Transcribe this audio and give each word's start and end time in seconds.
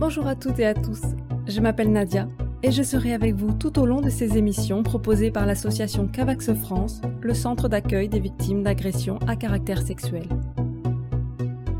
Bonjour 0.00 0.26
à 0.26 0.34
toutes 0.34 0.58
et 0.58 0.64
à 0.64 0.72
tous, 0.72 1.02
je 1.46 1.60
m'appelle 1.60 1.92
Nadia 1.92 2.26
et 2.62 2.70
je 2.70 2.82
serai 2.82 3.12
avec 3.12 3.34
vous 3.34 3.52
tout 3.52 3.78
au 3.78 3.84
long 3.84 4.00
de 4.00 4.08
ces 4.08 4.38
émissions 4.38 4.82
proposées 4.82 5.30
par 5.30 5.44
l'association 5.44 6.06
Cavax 6.06 6.54
France, 6.54 7.02
le 7.20 7.34
centre 7.34 7.68
d'accueil 7.68 8.08
des 8.08 8.18
victimes 8.18 8.62
d'agressions 8.62 9.18
à 9.28 9.36
caractère 9.36 9.82
sexuel. 9.82 10.26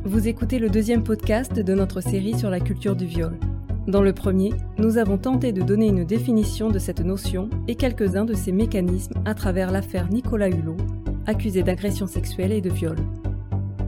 Vous 0.04 0.28
écoutez 0.28 0.58
le 0.58 0.68
deuxième 0.68 1.02
podcast 1.02 1.54
de 1.54 1.72
notre 1.72 2.02
série 2.02 2.38
sur 2.38 2.50
la 2.50 2.60
culture 2.60 2.94
du 2.94 3.06
viol. 3.06 3.38
Dans 3.88 4.02
le 4.02 4.12
premier, 4.12 4.52
nous 4.76 4.98
avons 4.98 5.16
tenté 5.16 5.52
de 5.52 5.62
donner 5.62 5.86
une 5.86 6.04
définition 6.04 6.68
de 6.68 6.78
cette 6.78 7.00
notion 7.00 7.48
et 7.68 7.74
quelques-uns 7.74 8.26
de 8.26 8.34
ses 8.34 8.52
mécanismes 8.52 9.14
à 9.24 9.32
travers 9.32 9.72
l'affaire 9.72 10.10
Nicolas 10.10 10.50
Hulot, 10.50 10.76
accusé 11.24 11.62
d'agression 11.62 12.06
sexuelle 12.06 12.52
et 12.52 12.60
de 12.60 12.68
viol. 12.68 12.98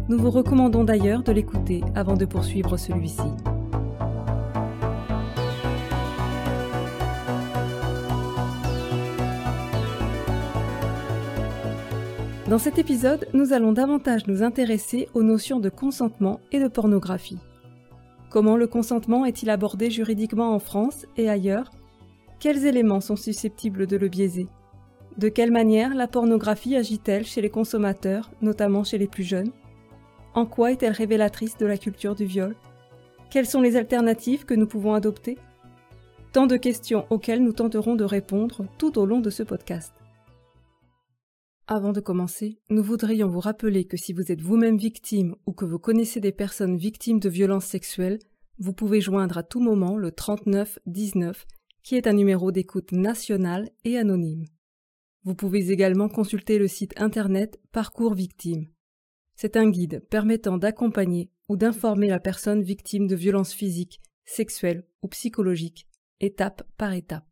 Nous 0.09 0.17
vous 0.17 0.31
recommandons 0.31 0.85
d'ailleurs 0.85 1.23
de 1.23 1.33
l'écouter 1.33 1.85
avant 1.95 2.17
de 2.17 2.25
poursuivre 2.25 2.79
celui-ci. 2.79 3.21
Dans 12.53 12.59
cet 12.59 12.79
épisode, 12.79 13.27
nous 13.33 13.55
allons 13.55 13.73
davantage 13.73 14.27
nous 14.27 14.43
intéresser 14.43 15.09
aux 15.15 15.23
notions 15.23 15.59
de 15.59 15.71
consentement 15.71 16.39
et 16.53 16.61
de 16.61 16.69
pornographie. 16.69 17.39
Comment 18.29 18.59
le 18.59 18.67
consentement 18.67 19.25
est-il 19.25 19.49
abordé 19.49 19.91
juridiquement 19.91 20.55
en 20.55 20.59
France 20.59 21.07
et 21.17 21.31
ailleurs? 21.31 21.71
Quels 22.41 22.67
éléments 22.67 23.01
sont 23.01 23.17
susceptibles 23.17 23.87
de 23.87 23.97
le 23.97 24.09
biaiser? 24.09 24.49
De 25.17 25.31
quelle 25.31 25.51
manière 25.51 25.95
la 25.95 26.07
pornographie 26.07 26.77
agit-elle 26.77 27.25
chez 27.25 27.41
les 27.41 27.49
consommateurs, 27.49 28.31
notamment 28.43 28.85
chez 28.85 28.99
les 28.99 29.09
plus 29.09 29.25
jeunes? 29.25 29.53
En 30.35 30.45
quoi 30.45 30.73
est-elle 30.73 30.93
révélatrice 30.93 31.57
de 31.57 31.65
la 31.65 31.79
culture 31.79 32.15
du 32.15 32.27
viol? 32.27 32.55
Quelles 33.31 33.47
sont 33.47 33.63
les 33.63 33.77
alternatives 33.77 34.45
que 34.45 34.53
nous 34.53 34.67
pouvons 34.67 34.93
adopter? 34.93 35.39
Tant 36.35 36.47
de 36.47 36.59
questions 36.59 37.07
auxquelles 37.09 37.43
nous 37.43 37.55
tenterons 37.55 37.95
de 37.95 38.05
répondre 38.05 38.67
tout 38.77 38.99
au 38.99 39.07
long 39.07 39.21
de 39.21 39.31
ce 39.31 39.43
podcast. 39.43 39.95
Avant 41.75 41.93
de 41.95 42.01
commencer, 42.01 42.59
nous 42.69 42.83
voudrions 42.83 43.29
vous 43.29 43.41
rappeler 43.41 43.87
que 43.87 43.97
si 43.97 44.13
vous 44.13 44.31
êtes 44.31 44.43
vous-même 44.43 44.77
victime 44.77 45.37
ou 45.47 45.53
que 45.53 45.65
vous 45.65 45.79
connaissez 45.79 46.21
des 46.21 46.31
personnes 46.31 46.77
victimes 46.77 47.19
de 47.19 47.31
violences 47.31 47.65
sexuelles, 47.65 48.19
vous 48.59 48.75
pouvez 48.75 49.01
joindre 49.01 49.39
à 49.39 49.43
tout 49.43 49.59
moment 49.59 49.97
le 49.97 50.13
39 50.13 50.79
19 50.85 51.47
qui 51.83 51.97
est 51.97 52.07
un 52.07 52.13
numéro 52.13 52.53
d'écoute 52.53 52.93
national 52.93 53.71
et 53.87 53.97
anonyme. 53.97 54.45
Vous 55.25 55.35
pouvez 55.35 55.71
également 55.71 56.11
consulter 56.11 56.59
le 56.59 56.69
site 56.69 56.93
internet 57.01 57.59
Parcours 57.73 58.13
Victime. 58.13 58.67
C'est 59.35 59.57
un 59.57 59.71
guide 59.71 60.07
permettant 60.11 60.59
d'accompagner 60.59 61.31
ou 61.49 61.57
d'informer 61.57 62.09
la 62.09 62.21
personne 62.21 62.63
victime 62.63 63.07
de 63.07 63.17
violences 63.17 63.55
physiques, 63.55 64.03
sexuelles 64.27 64.85
ou 65.01 65.09
psychologiques, 65.09 65.89
étape 66.21 66.65
par 66.77 66.93
étape. 66.93 67.32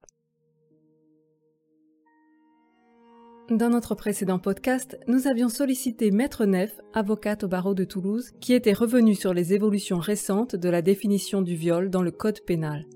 Dans 3.51 3.69
notre 3.69 3.97
précédent 3.97 4.39
podcast, 4.39 4.97
nous 5.09 5.27
avions 5.27 5.49
sollicité 5.49 6.13
Maître 6.13 6.45
Neff, 6.45 6.81
avocate 6.95 7.43
au 7.43 7.49
barreau 7.49 7.75
de 7.75 7.83
Toulouse, 7.83 8.31
qui 8.41 8.53
était 8.53 8.73
revenue 8.73 9.17
sur 9.17 9.35
les 9.35 9.55
évolutions 9.55 9.99
récentes 9.99 10.55
de 10.55 10.69
la 10.69 10.83
définition 10.83 11.43
du 11.43 11.57
viol 11.57 11.91
dans 11.91 12.03
le 12.03 12.13
code 12.13 12.43
pénal. 12.47 12.87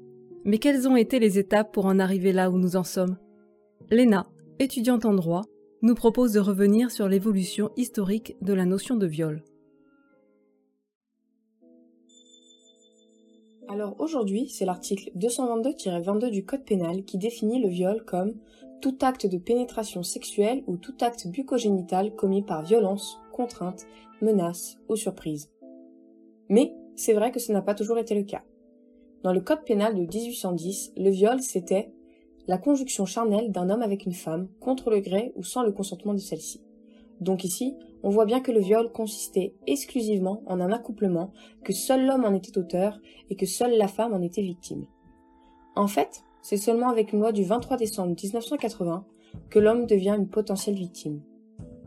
Mais 0.45 0.59
quelles 0.59 0.87
ont 0.87 0.95
été 0.95 1.19
les 1.19 1.41
étapes 1.41 1.73
pour 1.73 1.87
en 1.87 1.99
arriver 1.99 2.31
là 2.31 2.53
où 2.53 2.59
nous 2.59 2.77
en 2.77 2.85
sommes? 2.85 3.17
Léna, 3.91 4.29
étudiante 4.61 5.05
en 5.05 5.15
droit, 5.15 5.43
nous 5.83 5.97
propose 5.97 6.35
de 6.35 6.41
revenir 6.41 6.93
sur 6.93 7.09
l'évolution 7.09 7.73
historique 7.77 8.37
de 8.41 8.53
la 8.53 8.65
notion 8.65 8.95
de 8.95 9.09
viol. 9.09 9.43
Alors 13.69 13.97
aujourd'hui, 13.99 14.49
c'est 14.51 14.67
l'article 14.67 15.11
222-22 15.17 16.31
du 16.31 16.45
Code 16.45 16.65
pénal 16.65 17.05
qui 17.05 17.19
définit 17.19 17.61
le 17.61 17.69
viol 17.69 18.05
comme 18.07 18.35
tout 18.85 18.99
acte 19.01 19.25
de 19.25 19.39
pénétration 19.39 20.03
sexuelle 20.03 20.63
ou 20.67 20.77
tout 20.77 20.93
acte 21.01 21.27
bucogénital 21.27 22.15
commis 22.15 22.43
par 22.43 22.63
violence, 22.63 23.19
contrainte, 23.33 23.87
menace 24.21 24.77
ou 24.91 24.97
surprise. 24.97 25.51
Mais 26.51 26.77
c'est 26.95 27.15
vrai 27.15 27.31
que 27.33 27.41
ce 27.41 27.51
n'a 27.51 27.63
pas 27.63 27.75
toujours 27.75 27.97
été 27.97 28.15
le 28.15 28.25
cas. 28.25 28.43
Dans 29.23 29.33
le 29.33 29.41
Code 29.41 29.65
pénal 29.65 29.95
de 29.95 30.03
1810, 30.03 30.93
le 30.99 31.09
viol, 31.09 31.41
c'était 31.41 31.95
la 32.47 32.59
conjonction 32.59 33.07
charnelle 33.07 33.53
d'un 33.53 33.71
homme 33.71 33.81
avec 33.81 34.05
une 34.05 34.13
femme, 34.13 34.49
contre 34.61 34.91
le 34.91 35.01
gré 35.01 35.33
ou 35.35 35.43
sans 35.43 35.63
le 35.63 35.73
consentement 35.73 36.13
de 36.13 36.19
celle-ci. 36.19 36.61
Donc 37.23 37.43
ici, 37.43 37.75
on 38.03 38.11
voit 38.11 38.27
bien 38.27 38.41
que 38.41 38.53
le 38.53 38.61
viol 38.61 38.93
consistait 38.93 39.55
exclusivement 39.67 40.43
en 40.45 40.61
un 40.61 40.73
accouplement, 40.73 41.33
que 41.65 41.73
seul 41.73 42.05
l'homme 42.05 42.27
en 42.27 42.35
était 42.35 42.59
auteur 42.59 43.01
et 43.31 43.37
que 43.37 43.47
seule 43.47 43.79
la 43.79 43.89
femme 43.89 44.13
en 44.13 44.21
était 44.21 44.43
victime. 44.43 44.85
En 45.75 45.87
fait, 45.87 46.24
c'est 46.45 46.59
seulement 46.59 46.91
avec 46.91 47.15
une 47.15 47.21
loi 47.21 47.33
du 47.33 47.43
23 47.43 47.79
décembre 47.79 48.15
1980 48.23 49.07
que 49.49 49.59
l'homme 49.59 49.87
devient 49.87 50.15
une 50.19 50.29
potentielle 50.29 50.75
victime. 50.75 51.23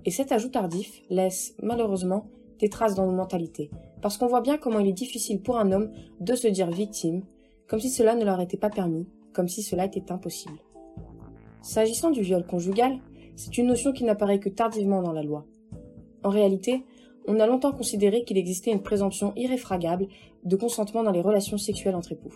Et 0.03 0.09
cet 0.09 0.31
ajout 0.31 0.49
tardif 0.49 1.03
laisse, 1.11 1.53
malheureusement, 1.61 2.25
des 2.57 2.67
traces 2.67 2.95
dans 2.95 3.05
nos 3.05 3.15
mentalités, 3.15 3.69
parce 4.01 4.17
qu'on 4.17 4.25
voit 4.25 4.41
bien 4.41 4.57
comment 4.57 4.79
il 4.79 4.87
est 4.87 4.93
difficile 4.93 5.43
pour 5.43 5.59
un 5.59 5.71
homme 5.71 5.91
de 6.19 6.33
se 6.33 6.47
dire 6.47 6.71
victime, 6.71 7.21
comme 7.67 7.79
si 7.79 7.91
cela 7.91 8.15
ne 8.15 8.25
leur 8.25 8.41
était 8.41 8.57
pas 8.57 8.71
permis, 8.71 9.07
comme 9.31 9.47
si 9.47 9.61
cela 9.61 9.85
était 9.85 10.11
impossible. 10.11 10.57
S'agissant 11.61 12.09
du 12.09 12.21
viol 12.21 12.43
conjugal, 12.43 12.97
c'est 13.35 13.59
une 13.59 13.67
notion 13.67 13.93
qui 13.93 14.05
n'apparaît 14.05 14.39
que 14.39 14.49
tardivement 14.49 15.03
dans 15.03 15.13
la 15.13 15.21
loi. 15.21 15.45
En 16.23 16.29
réalité, 16.29 16.83
on 17.27 17.39
a 17.39 17.45
longtemps 17.45 17.73
considéré 17.73 18.23
qu'il 18.23 18.39
existait 18.39 18.71
une 18.71 18.81
présomption 18.81 19.33
irréfragable 19.35 20.07
de 20.45 20.55
consentement 20.55 21.03
dans 21.03 21.11
les 21.11 21.21
relations 21.21 21.59
sexuelles 21.59 21.95
entre 21.95 22.13
époux. 22.13 22.33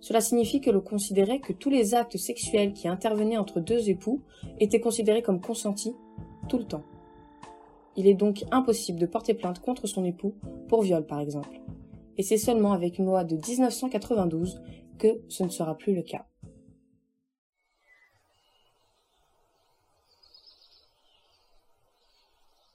Cela 0.00 0.20
signifie 0.20 0.60
que 0.60 0.70
l'on 0.70 0.80
considérait 0.80 1.40
que 1.40 1.52
tous 1.52 1.70
les 1.70 1.94
actes 1.94 2.16
sexuels 2.16 2.72
qui 2.72 2.88
intervenaient 2.88 3.36
entre 3.36 3.60
deux 3.60 3.90
époux 3.90 4.22
étaient 4.60 4.80
considérés 4.80 5.22
comme 5.22 5.40
consentis 5.40 5.94
tout 6.48 6.58
le 6.58 6.64
temps. 6.64 6.84
Il 7.96 8.06
est 8.06 8.14
donc 8.14 8.44
impossible 8.52 9.00
de 9.00 9.06
porter 9.06 9.34
plainte 9.34 9.60
contre 9.60 9.86
son 9.86 10.04
époux 10.04 10.34
pour 10.68 10.82
viol 10.82 11.04
par 11.04 11.20
exemple. 11.20 11.60
Et 12.16 12.22
c'est 12.22 12.38
seulement 12.38 12.72
avec 12.72 12.98
une 12.98 13.06
loi 13.06 13.24
de 13.24 13.36
1992 13.36 14.62
que 14.98 15.20
ce 15.28 15.42
ne 15.42 15.48
sera 15.48 15.76
plus 15.76 15.94
le 15.94 16.02
cas. 16.02 16.26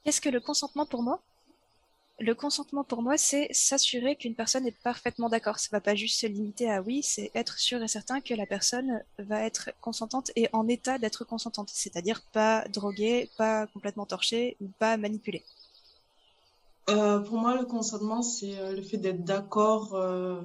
Qu'est-ce 0.04 0.20
que 0.20 0.30
le 0.30 0.42
consentement 0.42 0.86
pour 0.86 1.02
moi? 1.02 1.22
Le 2.20 2.36
consentement 2.36 2.84
pour 2.84 3.02
moi, 3.02 3.18
c'est 3.18 3.48
s'assurer 3.52 4.16
qu'une 4.16 4.36
personne 4.36 4.68
est 4.68 4.78
parfaitement 4.84 5.30
d'accord. 5.30 5.60
Ça 5.60 5.70
va 5.72 5.82
pas 5.82 5.96
juste 5.96 6.20
se 6.20 6.28
limiter 6.28 6.70
à 6.70 6.82
oui, 6.82 7.02
c'est 7.04 7.32
être 7.34 7.58
sûr 7.58 7.82
et 7.82 7.88
certain 7.88 8.22
que 8.22 8.34
la 8.34 8.46
personne 8.46 9.04
va 9.18 9.44
être 9.44 9.72
consentante 9.82 10.32
et 10.36 10.48
en 10.54 10.68
état 10.68 11.00
d'être 11.00 11.26
consentante. 11.26 11.70
C'est-à-dire 11.74 12.22
pas 12.32 12.66
droguée, 12.70 13.30
pas 13.38 13.68
complètement 13.68 14.06
torchée 14.06 14.58
ou 14.62 14.70
pas 14.80 14.96
manipulée. 14.98 15.44
Euh, 16.90 17.20
pour 17.20 17.38
moi, 17.38 17.58
le 17.58 17.66
consentement, 17.66 18.22
c'est 18.22 18.60
euh, 18.60 18.76
le 18.76 18.82
fait 18.82 18.98
d'être 18.98 19.24
d'accord 19.24 19.96
euh, 19.96 20.42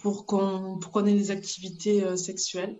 pour 0.00 0.24
qu'on 0.24 0.78
pour 0.78 0.92
qu'on 0.92 1.04
ait 1.06 1.14
des 1.14 1.30
activités 1.30 2.16
sexuelles. 2.16 2.78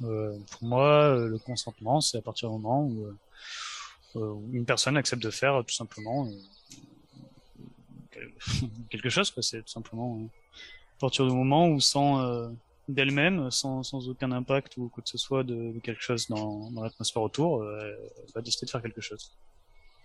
pour 0.00 0.62
moi, 0.62 1.14
le 1.14 1.38
consentement, 1.38 2.00
c'est 2.00 2.18
à 2.18 2.22
partir 2.22 2.48
du 2.48 2.54
moment 2.56 2.84
où 2.84 3.06
une 4.52 4.64
personne 4.64 4.96
accepte 4.96 5.22
de 5.22 5.30
faire 5.30 5.62
tout 5.66 5.74
simplement 5.74 6.28
quelque 8.90 9.08
chose, 9.08 9.32
C'est 9.40 9.62
tout 9.62 9.68
simplement 9.68 10.18
euh, 10.20 10.26
à 10.26 11.00
partir 11.00 11.26
du 11.26 11.32
moment 11.32 11.68
où 11.68 11.80
sans 11.80 12.20
euh, 12.20 12.48
d'elle-même, 12.88 13.50
sans, 13.50 13.82
sans 13.82 14.08
aucun 14.08 14.32
impact 14.32 14.76
ou 14.76 14.88
quoi 14.88 15.02
que 15.02 15.08
ce 15.08 15.18
soit 15.18 15.44
de, 15.44 15.74
quelque 15.82 16.02
chose 16.02 16.28
dans, 16.28 16.70
dans 16.70 16.82
l'atmosphère 16.82 17.22
autour, 17.22 17.62
euh, 17.62 17.78
elle 17.82 18.32
va 18.34 18.40
décider 18.40 18.66
de 18.66 18.70
faire 18.70 18.82
quelque 18.82 19.00
chose. 19.00 19.32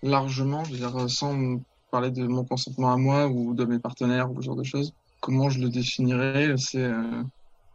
Largement, 0.04 0.64
je 0.64 0.72
veux 0.74 0.78
dire, 0.78 1.10
sans 1.10 1.60
parler 1.92 2.12
de 2.12 2.26
mon 2.28 2.44
consentement 2.44 2.92
à 2.92 2.98
moi 2.98 3.28
ou 3.28 3.54
de 3.54 3.66
mes 3.66 3.80
partenaires 3.80 4.32
ou 4.32 4.42
ce 4.42 4.46
genre 4.46 4.56
de 4.56 4.64
choses, 4.64 4.94
comment 5.22 5.50
je 5.50 5.60
le 5.60 5.70
définirais 5.70 6.56
C'est 6.58 6.92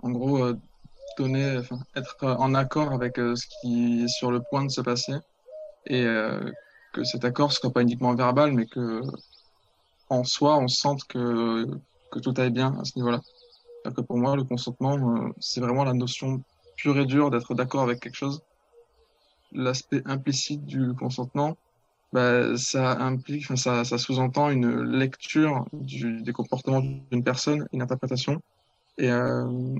en 0.03 0.11
gros 0.11 0.53
donner, 1.19 1.61
être 1.97 2.17
en 2.23 2.55
accord 2.55 2.93
avec 2.93 3.17
ce 3.17 3.47
qui 3.61 4.05
est 4.05 4.09
sur 4.09 4.31
le 4.31 4.41
point 4.41 4.65
de 4.65 4.71
se 4.71 4.81
passer 4.81 5.15
et 5.87 6.05
que 6.93 7.03
cet 7.03 7.25
accord 7.25 7.49
ne 7.49 7.55
soit 7.55 7.73
pas 7.73 7.83
uniquement 7.83 8.15
verbal, 8.15 8.53
mais 8.53 8.67
que 8.67 9.03
en 10.13 10.25
soi, 10.25 10.59
on 10.59 10.69
sente 10.69 11.05
que, 11.05 11.67
tout 12.23 12.35
aille 12.37 12.51
bien 12.51 12.79
à 12.79 12.85
ce 12.85 12.93
niveau-là. 12.97 13.21
Pour 14.07 14.19
moi, 14.19 14.37
le 14.37 14.45
consentement, 14.45 14.97
euh, 14.97 15.33
c'est 15.41 15.61
vraiment 15.61 15.85
la 15.85 15.95
notion 15.95 16.43
pure 16.77 16.99
et 16.99 17.07
dure 17.07 17.31
d'être 17.31 17.55
d'accord 17.55 17.83
avec 17.83 18.01
quelque 18.01 18.17
chose. 18.17 18.43
L'aspect 19.53 20.03
implicite 20.05 20.65
du 20.65 20.95
consentement, 20.95 21.57
bah, 22.13 22.57
ça 22.57 22.99
implique, 23.01 23.47
ça, 23.57 23.85
sous-entend 23.85 24.51
une 24.51 24.83
lecture 24.83 25.65
des 25.73 26.33
comportements 26.33 26.83
d'une 27.11 27.25
personne, 27.25 27.67
une 27.73 27.83
interprétation. 27.83 28.41
Et, 28.99 29.11
euh, 29.11 29.77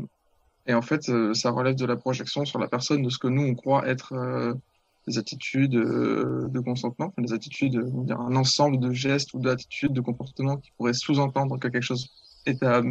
en 0.69 0.83
fait, 0.83 1.09
euh, 1.11 1.35
ça 1.35 1.51
relève 1.51 1.77
de 1.77 1.87
la 1.87 1.97
projection 1.97 2.45
sur 2.45 2.59
la 2.59 2.69
personne 2.69 3.03
de 3.03 3.11
ce 3.11 3.19
que 3.19 3.29
nous, 3.29 3.43
on 3.43 3.55
croit 3.55 3.87
être 3.87 4.15
des 5.07 5.19
attitudes 5.19 5.75
euh, 5.75 6.49
de 6.49 6.61
consentement, 6.61 7.13
des 7.19 7.33
attitudes, 7.33 7.79
dire, 8.05 8.21
un 8.21 8.37
ensemble 8.37 8.79
de 8.79 8.93
gestes 8.93 9.35
ou 9.35 9.41
d'attitudes, 9.41 9.93
de 9.93 10.01
comportements 10.01 10.57
qui 10.57 10.71
pourraient 10.77 10.93
sous-entendre 10.93 11.59
que 11.59 11.69
quelque 11.69 11.83
chose 11.83 12.09
est 12.47 12.63
à, 12.63 12.83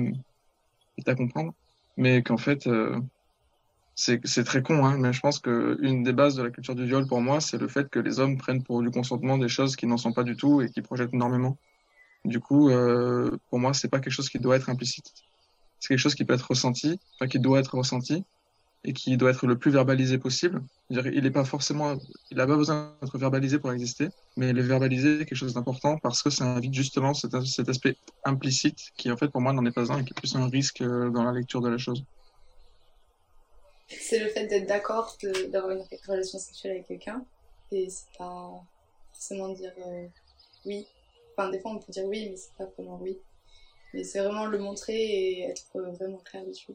comprendre, 1.15 1.53
mais 1.97 2.21
qu'en 2.21 2.37
fait, 2.37 2.67
euh, 2.67 2.99
c'est 3.95 4.43
très 4.43 4.61
con, 4.61 4.85
hein, 4.85 4.97
mais 4.97 5.13
je 5.13 5.19
pense 5.19 5.39
que 5.39 5.77
une 5.81 6.03
des 6.03 6.13
bases 6.13 6.35
de 6.35 6.43
la 6.43 6.49
culture 6.49 6.75
du 6.75 6.85
viol 6.85 7.07
pour 7.07 7.21
moi, 7.21 7.39
c'est 7.39 7.57
le 7.57 7.67
fait 7.67 7.89
que 7.89 7.99
les 7.99 8.19
hommes 8.19 8.37
prennent 8.37 8.63
pour 8.63 8.81
du 8.81 8.89
consentement 8.89 9.37
des 9.37 9.49
choses 9.49 9.75
qui 9.75 9.87
n'en 9.87 9.97
sont 9.97 10.13
pas 10.13 10.23
du 10.23 10.35
tout 10.35 10.61
et 10.61 10.69
qui 10.69 10.81
projettent 10.81 11.13
énormément. 11.13 11.57
Du 12.25 12.39
coup, 12.39 12.69
euh, 12.69 13.37
pour 13.49 13.59
moi, 13.59 13.73
c'est 13.73 13.89
pas 13.89 13.99
quelque 13.99 14.13
chose 14.13 14.29
qui 14.29 14.39
doit 14.39 14.55
être 14.55 14.69
implicite. 14.69 15.11
C'est 15.79 15.89
quelque 15.89 15.99
chose 15.99 16.15
qui 16.15 16.25
peut 16.25 16.33
être 16.33 16.47
ressenti, 16.49 16.99
enfin 17.15 17.27
qui 17.27 17.39
doit 17.39 17.59
être 17.59 17.75
ressenti 17.75 18.23
et 18.83 18.93
qui 18.93 19.15
doit 19.15 19.29
être 19.29 19.45
le 19.45 19.57
plus 19.57 19.71
verbalisé 19.71 20.17
possible. 20.17 20.63
Il 20.89 21.21
n'est 21.21 21.31
pas 21.31 21.45
forcément, 21.45 21.97
il 22.31 22.37
n'a 22.37 22.47
pas 22.47 22.55
besoin 22.55 22.95
d'être 23.01 23.17
verbalisé 23.17 23.59
pour 23.59 23.71
exister, 23.71 24.09
mais 24.37 24.53
le 24.53 24.61
verbaliser 24.61 25.21
est 25.21 25.25
quelque 25.25 25.35
chose 25.35 25.53
d'important 25.53 25.97
parce 25.97 26.23
que 26.23 26.29
ça 26.29 26.45
invite 26.45 26.73
justement 26.73 27.13
cet, 27.13 27.39
cet, 27.41 27.69
aspect 27.69 27.95
implicite 28.23 28.91
qui 28.97 29.11
en 29.11 29.17
fait 29.17 29.27
pour 29.27 29.41
moi 29.41 29.53
n'en 29.53 29.65
est 29.65 29.71
pas 29.71 29.91
un 29.91 29.99
et 29.99 30.03
qui 30.03 30.11
est 30.11 30.19
plus 30.19 30.35
un 30.35 30.49
risque 30.49 30.81
euh, 30.81 31.09
dans 31.09 31.23
la 31.23 31.31
lecture 31.31 31.61
de 31.61 31.69
la 31.69 31.77
chose. 31.77 32.03
C'est 33.87 34.19
le 34.19 34.29
fait 34.29 34.47
d'être 34.47 34.67
d'accord 34.67 35.15
d'avoir 35.49 35.71
une 35.71 35.83
relation 36.07 36.39
sexuelle 36.39 36.71
avec 36.71 36.87
quelqu'un 36.87 37.23
et 37.71 37.87
c'est 37.89 38.17
pas 38.17 38.51
forcément 39.13 39.49
dire 39.49 39.73
euh, 39.85 40.07
oui. 40.65 40.87
Enfin 41.37 41.49
des 41.49 41.59
fois 41.59 41.71
on 41.71 41.77
peut 41.77 41.91
dire 41.91 42.05
oui 42.05 42.29
mais 42.31 42.35
c'est 42.35 42.53
pas 42.57 42.65
vraiment 42.65 42.97
oui. 42.99 43.17
Mais 43.93 44.03
c'est 44.03 44.19
vraiment 44.19 44.45
le 44.45 44.57
montrer 44.57 44.95
et 44.95 45.41
être 45.43 45.67
vraiment 45.73 46.17
clair 46.17 46.45
dessus. 46.45 46.73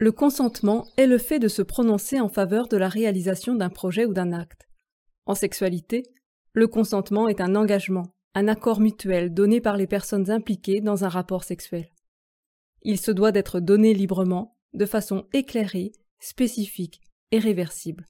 Le 0.00 0.12
consentement 0.12 0.86
est 0.96 1.08
le 1.08 1.18
fait 1.18 1.40
de 1.40 1.48
se 1.48 1.60
prononcer 1.60 2.20
en 2.20 2.28
faveur 2.28 2.68
de 2.68 2.76
la 2.76 2.88
réalisation 2.88 3.56
d'un 3.56 3.68
projet 3.68 4.04
ou 4.04 4.12
d'un 4.12 4.32
acte. 4.32 4.68
En 5.26 5.34
sexualité, 5.34 6.04
le 6.52 6.68
consentement 6.68 7.28
est 7.28 7.40
un 7.40 7.56
engagement, 7.56 8.14
un 8.36 8.46
accord 8.46 8.78
mutuel 8.78 9.34
donné 9.34 9.60
par 9.60 9.76
les 9.76 9.88
personnes 9.88 10.30
impliquées 10.30 10.80
dans 10.80 11.04
un 11.04 11.08
rapport 11.08 11.42
sexuel. 11.42 11.88
Il 12.82 13.00
se 13.00 13.10
doit 13.10 13.32
d'être 13.32 13.58
donné 13.58 13.92
librement, 13.92 14.56
de 14.72 14.86
façon 14.86 15.26
éclairée, 15.32 15.90
spécifique 16.20 17.00
et 17.32 17.40
réversible. 17.40 18.06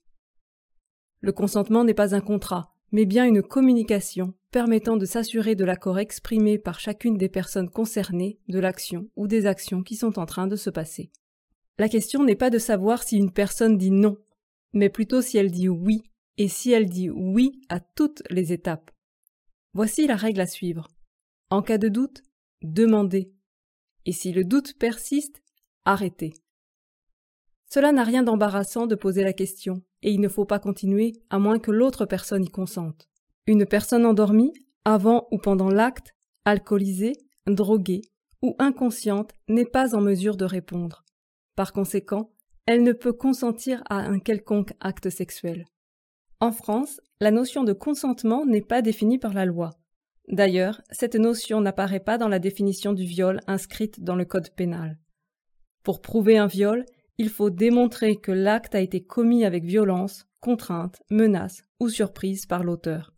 Le 1.21 1.31
consentement 1.31 1.83
n'est 1.83 1.95
pas 1.95 2.13
un 2.13 2.21
contrat, 2.21 2.71
mais 2.91 3.05
bien 3.05 3.25
une 3.25 3.41
communication 3.41 4.35
permettant 4.51 4.95
de 4.95 5.05
s'assurer 5.05 5.55
de 5.55 5.65
l'accord 5.65 5.97
exprimé 5.97 6.59
par 6.59 6.79
chacune 6.79 7.17
des 7.17 7.29
personnes 7.29 7.69
concernées 7.69 8.39
de 8.47 8.59
l'action 8.59 9.09
ou 9.15 9.27
des 9.27 9.47
actions 9.47 9.81
qui 9.81 9.95
sont 9.95 10.19
en 10.19 10.27
train 10.27 10.45
de 10.45 10.55
se 10.55 10.69
passer. 10.69 11.11
La 11.79 11.87
question 11.87 12.25
n'est 12.25 12.35
pas 12.35 12.49
de 12.49 12.57
savoir 12.57 13.03
si 13.03 13.15
une 13.15 13.31
personne 13.31 13.77
dit 13.77 13.89
non, 13.89 14.17
mais 14.73 14.89
plutôt 14.89 15.21
si 15.21 15.37
elle 15.37 15.49
dit 15.49 15.69
oui, 15.69 16.03
et 16.37 16.49
si 16.49 16.71
elle 16.71 16.89
dit 16.89 17.09
oui 17.09 17.61
à 17.69 17.79
toutes 17.79 18.21
les 18.29 18.51
étapes. 18.51 18.91
Voici 19.73 20.05
la 20.05 20.17
règle 20.17 20.41
à 20.41 20.45
suivre. 20.45 20.89
En 21.49 21.61
cas 21.61 21.77
de 21.77 21.87
doute, 21.87 22.21
demandez. 22.61 23.31
Et 24.05 24.11
si 24.11 24.33
le 24.33 24.43
doute 24.43 24.77
persiste, 24.77 25.41
arrêtez. 25.85 26.33
Cela 27.71 27.93
n'a 27.93 28.03
rien 28.03 28.23
d'embarrassant 28.23 28.85
de 28.85 28.95
poser 28.95 29.23
la 29.23 29.31
question, 29.31 29.81
et 30.01 30.11
il 30.11 30.19
ne 30.19 30.27
faut 30.27 30.45
pas 30.45 30.59
continuer 30.59 31.13
à 31.29 31.39
moins 31.39 31.59
que 31.59 31.71
l'autre 31.71 32.05
personne 32.05 32.43
y 32.43 32.49
consente. 32.49 33.07
Une 33.47 33.65
personne 33.65 34.05
endormie, 34.05 34.51
avant 34.83 35.29
ou 35.31 35.37
pendant 35.37 35.69
l'acte, 35.69 36.13
alcoolisée, 36.43 37.13
droguée 37.47 38.01
ou 38.41 38.57
inconsciente 38.59 39.31
n'est 39.47 39.65
pas 39.65 39.95
en 39.95 40.01
mesure 40.01 40.35
de 40.35 40.45
répondre. 40.45 41.05
Par 41.59 41.73
conséquent, 41.73 42.31
elle 42.67 42.83
ne 42.83 42.93
peut 42.93 43.11
consentir 43.11 43.83
à 43.89 43.97
un 43.97 44.19
quelconque 44.19 44.71
acte 44.79 45.09
sexuel. 45.09 45.65
En 46.39 46.53
France, 46.53 47.01
la 47.19 47.31
notion 47.31 47.65
de 47.65 47.73
consentement 47.73 48.45
n'est 48.45 48.61
pas 48.61 48.81
définie 48.81 49.19
par 49.19 49.33
la 49.33 49.43
loi. 49.43 49.71
D'ailleurs, 50.29 50.81
cette 50.89 51.15
notion 51.15 51.59
n'apparaît 51.59 51.99
pas 51.99 52.17
dans 52.17 52.29
la 52.29 52.39
définition 52.39 52.93
du 52.93 53.03
viol 53.03 53.41
inscrite 53.45 54.01
dans 54.01 54.15
le 54.15 54.23
Code 54.23 54.51
pénal. 54.51 54.99
Pour 55.83 55.99
prouver 55.99 56.37
un 56.37 56.47
viol, 56.47 56.85
il 57.17 57.27
faut 57.27 57.49
démontrer 57.49 58.15
que 58.15 58.31
l'acte 58.31 58.73
a 58.73 58.79
été 58.79 59.01
commis 59.01 59.43
avec 59.43 59.65
violence, 59.65 60.27
contrainte, 60.39 61.01
menace 61.11 61.63
ou 61.81 61.89
surprise 61.89 62.45
par 62.45 62.63
l'auteur. 62.63 63.13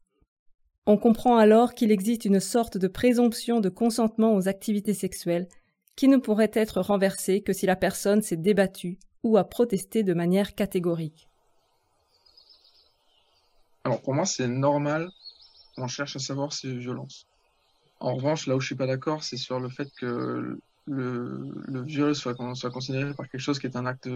On 0.88 0.98
comprend 0.98 1.38
alors 1.38 1.76
qu'il 1.76 1.92
existe 1.92 2.26
une 2.26 2.40
sorte 2.40 2.80
de 2.80 2.88
présomption 2.88 3.60
de 3.60 3.70
consentement 3.70 4.34
aux 4.34 4.48
activités 4.48 4.96
sexuelles 4.96 5.48
qui 6.02 6.08
ne 6.08 6.18
pourrait 6.18 6.50
être 6.56 6.82
renversé 6.82 7.42
que 7.42 7.54
si 7.54 7.68
la 7.68 7.76
personne 7.76 8.24
s'est 8.24 8.36
débattue 8.36 8.98
ou 9.22 9.38
a 9.38 9.44
protesté 9.44 10.02
de 10.02 10.16
manière 10.16 10.56
catégorique. 10.56 11.30
Alors 13.84 14.02
pour 14.02 14.16
moi, 14.16 14.26
c'est 14.26 14.48
normal 14.48 15.12
qu'on 15.76 15.88
cherche 15.88 16.16
à 16.16 16.20
savoir 16.20 16.54
si 16.54 16.76
violence. 16.76 17.28
En 18.00 18.16
revanche, 18.16 18.48
là 18.48 18.56
où 18.56 18.60
je 18.60 18.66
suis 18.66 18.74
pas 18.74 18.88
d'accord, 18.88 19.22
c'est 19.22 19.38
sur 19.38 19.60
le 19.60 19.70
fait 19.70 19.90
que 20.00 20.60
le, 20.88 21.84
viol 21.84 22.16
soit, 22.16 22.34
considéré 22.34 23.14
par 23.14 23.30
quelque 23.30 23.40
chose 23.40 23.60
qui 23.60 23.68
est 23.68 23.78
un 23.78 23.86
acte 23.86 24.10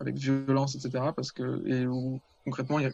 avec 0.00 0.14
violence, 0.16 0.74
etc. 0.74 1.04
Parce 1.14 1.32
que, 1.32 1.68
et 1.68 1.86
où 1.86 2.18
concrètement, 2.46 2.78
il 2.78 2.84
y 2.84 2.88
a, 2.88 2.92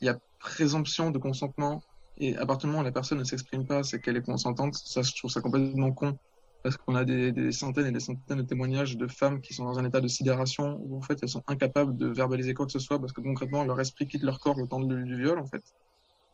il 0.00 0.06
y 0.06 0.08
a 0.08 0.18
présomption 0.40 1.12
de 1.12 1.18
consentement 1.18 1.80
et 2.18 2.36
à 2.38 2.44
partir 2.44 2.66
du 2.66 2.72
moment 2.72 2.80
où 2.80 2.84
la 2.84 2.90
personne 2.90 3.18
ne 3.18 3.24
s'exprime 3.24 3.64
pas, 3.64 3.84
c'est 3.84 4.00
qu'elle 4.00 4.16
est 4.16 4.26
consentante. 4.26 4.74
Ça, 4.74 5.02
je 5.02 5.14
trouve 5.14 5.30
ça 5.30 5.40
complètement 5.40 5.92
con 5.92 6.18
parce 6.62 6.76
qu'on 6.76 6.94
a 6.94 7.04
des, 7.04 7.52
centaines 7.52 7.86
et 7.86 7.92
des 7.92 8.00
centaines 8.00 8.38
de 8.38 8.42
témoignages 8.42 8.96
de 8.96 9.08
femmes 9.08 9.40
qui 9.40 9.52
sont 9.52 9.64
dans 9.64 9.78
un 9.78 9.84
état 9.84 10.00
de 10.00 10.08
sidération 10.08 10.80
où 10.84 10.96
en 10.96 11.02
fait 11.02 11.18
elles 11.22 11.28
sont 11.28 11.42
incapables 11.48 11.96
de 11.96 12.06
verbaliser 12.06 12.54
quoi 12.54 12.66
que 12.66 12.72
ce 12.72 12.78
soit 12.78 13.00
parce 13.00 13.12
que 13.12 13.20
concrètement 13.20 13.64
leur 13.64 13.80
esprit 13.80 14.06
quitte 14.06 14.22
leur 14.22 14.38
corps 14.38 14.56
le 14.56 14.66
temps 14.66 14.80
du, 14.80 15.16
viol 15.16 15.38
en 15.38 15.46
fait. 15.46 15.62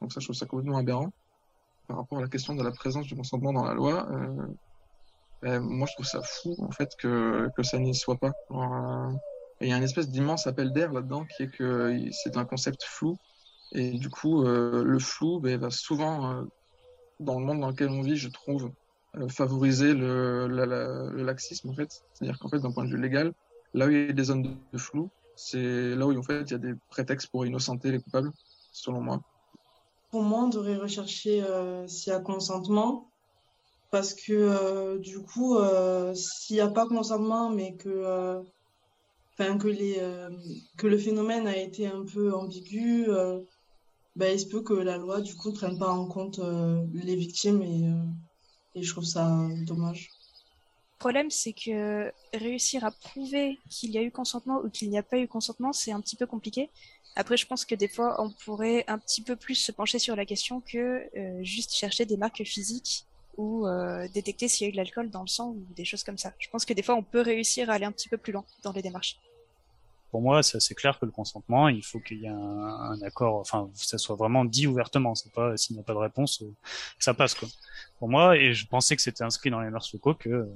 Donc 0.00 0.12
ça 0.12 0.20
je 0.20 0.26
trouve 0.26 0.36
ça 0.36 0.46
complètement 0.46 0.78
aberrant. 0.78 1.12
Par 1.86 1.96
rapport 1.96 2.18
à 2.18 2.20
la 2.22 2.28
question 2.28 2.54
de 2.54 2.62
la 2.62 2.70
présence 2.70 3.06
du 3.06 3.16
consentement 3.16 3.54
dans 3.54 3.64
la 3.64 3.72
loi, 3.72 4.06
euh, 4.10 4.46
ben, 5.40 5.60
moi 5.60 5.86
je 5.88 5.94
trouve 5.94 6.06
ça 6.06 6.20
fou 6.22 6.54
en 6.58 6.70
fait 6.70 6.90
que, 6.98 7.48
que 7.56 7.62
ça 7.62 7.78
n'y 7.78 7.94
soit 7.94 8.18
pas. 8.18 8.32
Euh, 8.50 9.12
il 9.62 9.68
y 9.68 9.72
a 9.72 9.78
une 9.78 9.82
espèce 9.82 10.10
d'immense 10.10 10.46
appel 10.46 10.72
d'air 10.72 10.92
là-dedans 10.92 11.24
qui 11.24 11.44
est 11.44 11.50
que 11.50 11.98
c'est 12.12 12.36
un 12.36 12.44
concept 12.44 12.84
flou 12.84 13.16
et 13.72 13.92
du 13.92 14.10
coup 14.10 14.44
euh, 14.44 14.84
le 14.84 14.98
flou 14.98 15.40
ben, 15.40 15.58
va 15.58 15.70
souvent 15.70 16.44
dans 17.20 17.38
le 17.38 17.46
monde 17.46 17.60
dans 17.60 17.68
lequel 17.68 17.88
on 17.88 18.02
vit 18.02 18.16
je 18.16 18.28
trouve 18.28 18.66
euh, 18.66 18.70
favoriser 19.26 19.94
le, 19.94 20.46
laxisme 21.24 21.70
en 21.70 21.74
fait. 21.74 22.02
C'est-à-dire 22.12 22.38
qu'en 22.38 22.48
fait, 22.48 22.60
d'un 22.60 22.70
point 22.70 22.84
de 22.84 22.90
vue 22.90 23.00
légal, 23.00 23.32
là 23.74 23.86
où 23.86 23.90
il 23.90 24.06
y 24.06 24.10
a 24.10 24.12
des 24.12 24.24
zones 24.24 24.56
de 24.72 24.78
flou, 24.78 25.10
c'est 25.34 25.94
là 25.94 26.06
où 26.06 26.16
en 26.16 26.22
fait 26.22 26.42
il 26.42 26.52
y 26.52 26.54
a 26.54 26.58
des 26.58 26.74
prétextes 26.90 27.28
pour 27.28 27.44
innocenter 27.44 27.90
les 27.90 28.00
coupables, 28.00 28.30
selon 28.72 29.00
moi. 29.00 29.20
Pour 30.10 30.22
moi, 30.22 30.44
on 30.44 30.48
devrait 30.48 30.76
rechercher 30.76 31.42
euh, 31.42 31.86
s'il 31.86 32.12
y 32.12 32.16
a 32.16 32.20
consentement, 32.20 33.10
parce 33.90 34.14
que 34.14 34.32
euh, 34.32 34.98
du 34.98 35.20
coup, 35.20 35.58
s'il 36.14 36.56
n'y 36.56 36.62
a 36.62 36.68
pas 36.68 36.86
consentement, 36.86 37.50
mais 37.50 37.74
que, 37.74 38.42
que 39.38 40.76
que 40.76 40.86
le 40.86 40.98
phénomène 40.98 41.46
a 41.46 41.56
été 41.56 41.86
un 41.86 42.04
peu 42.04 42.32
ambigu, 42.34 43.08
ben, 44.16 44.34
il 44.34 44.40
se 44.40 44.46
peut 44.46 44.62
que 44.62 44.74
la 44.74 44.96
loi 44.96 45.20
du 45.20 45.36
coup 45.36 45.50
ne 45.50 45.54
prenne 45.54 45.78
pas 45.78 45.90
en 45.90 46.06
compte 46.06 46.40
les 46.92 47.14
victimes 47.16 47.62
et 47.62 47.84
je 48.82 48.90
trouve 48.90 49.04
ça 49.04 49.48
dommage. 49.66 50.10
Le 50.94 50.98
problème, 50.98 51.30
c'est 51.30 51.52
que 51.52 52.12
réussir 52.34 52.84
à 52.84 52.90
prouver 52.90 53.58
qu'il 53.70 53.90
y 53.92 53.98
a 53.98 54.02
eu 54.02 54.10
consentement 54.10 54.60
ou 54.64 54.68
qu'il 54.68 54.90
n'y 54.90 54.98
a 54.98 55.02
pas 55.02 55.18
eu 55.18 55.28
consentement, 55.28 55.72
c'est 55.72 55.92
un 55.92 56.00
petit 56.00 56.16
peu 56.16 56.26
compliqué. 56.26 56.70
Après, 57.14 57.36
je 57.36 57.46
pense 57.46 57.64
que 57.64 57.74
des 57.74 57.88
fois, 57.88 58.20
on 58.22 58.30
pourrait 58.30 58.84
un 58.88 58.98
petit 58.98 59.22
peu 59.22 59.36
plus 59.36 59.54
se 59.54 59.72
pencher 59.72 59.98
sur 59.98 60.16
la 60.16 60.24
question 60.24 60.60
que 60.60 61.08
euh, 61.16 61.42
juste 61.42 61.72
chercher 61.72 62.04
des 62.04 62.16
marques 62.16 62.42
physiques 62.44 63.06
ou 63.36 63.66
euh, 63.66 64.08
détecter 64.08 64.48
s'il 64.48 64.64
y 64.64 64.66
a 64.66 64.68
eu 64.70 64.72
de 64.72 64.76
l'alcool 64.76 65.10
dans 65.10 65.22
le 65.22 65.28
sang 65.28 65.50
ou 65.50 65.66
des 65.76 65.84
choses 65.84 66.02
comme 66.02 66.18
ça. 66.18 66.32
Je 66.38 66.48
pense 66.50 66.64
que 66.64 66.72
des 66.72 66.82
fois, 66.82 66.96
on 66.96 67.04
peut 67.04 67.20
réussir 67.20 67.70
à 67.70 67.74
aller 67.74 67.84
un 67.84 67.92
petit 67.92 68.08
peu 68.08 68.18
plus 68.18 68.32
loin 68.32 68.44
dans 68.64 68.72
les 68.72 68.82
démarches 68.82 69.16
pour 70.10 70.22
moi, 70.22 70.42
c'est 70.42 70.56
assez 70.56 70.74
clair 70.74 70.98
que 70.98 71.04
le 71.04 71.12
consentement, 71.12 71.68
il 71.68 71.84
faut 71.84 72.00
qu'il 72.00 72.18
y 72.18 72.24
ait 72.24 72.28
un, 72.28 73.00
accord, 73.02 73.36
enfin, 73.36 73.70
que 73.78 73.84
ça 73.84 73.98
soit 73.98 74.16
vraiment 74.16 74.44
dit 74.44 74.66
ouvertement. 74.66 75.14
C'est 75.14 75.32
pas 75.32 75.56
s'il 75.56 75.76
n'y 75.76 75.80
a 75.80 75.82
pas 75.82 75.92
de 75.92 75.98
réponse, 75.98 76.42
euh, 76.42 76.54
ça 76.98 77.14
passe 77.14 77.34
quoi. 77.34 77.48
Pour 77.98 78.08
moi, 78.08 78.36
et 78.36 78.54
je 78.54 78.66
pensais 78.66 78.96
que 78.96 79.02
c'était 79.02 79.24
inscrit 79.24 79.50
dans 79.50 79.60
les 79.60 79.70
mœurs 79.70 79.92
locaux 79.92 80.14
que 80.14 80.30
euh, 80.30 80.46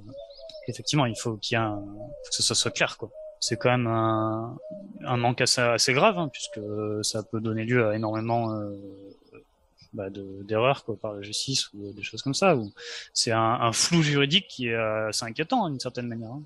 effectivement, 0.67 1.05
il 1.05 1.15
faut 1.15 1.37
qu'il 1.37 1.55
y 1.55 1.61
ait 1.61 1.63
un, 1.63 1.83
que 2.35 2.43
ce 2.43 2.53
soit 2.53 2.71
clair 2.71 2.97
quoi. 2.97 3.11
C'est 3.39 3.57
quand 3.57 3.69
même 3.69 3.87
un, 3.87 4.57
un 5.05 5.17
manque 5.17 5.41
assez, 5.41 5.93
grave, 5.93 6.17
hein, 6.17 6.29
puisque 6.31 6.61
ça 7.01 7.23
peut 7.23 7.41
donner 7.41 7.65
lieu 7.65 7.85
à 7.85 7.95
énormément 7.95 8.53
euh, 8.53 8.71
bah, 9.91 10.07
d'erreurs 10.09 10.85
quoi 10.85 10.95
par 10.95 11.13
la 11.13 11.21
justice 11.21 11.71
ou 11.73 11.91
des 11.91 12.03
choses 12.03 12.21
comme 12.21 12.33
ça. 12.33 12.57
C'est 13.13 13.33
un, 13.33 13.71
flou 13.73 14.01
juridique 14.01 14.47
qui 14.47 14.69
est 14.69 14.75
assez 14.75 15.25
inquiétant 15.25 15.69
d'une 15.69 15.79
certaine 15.79 16.07
manière. 16.07 16.31
Hein. 16.31 16.43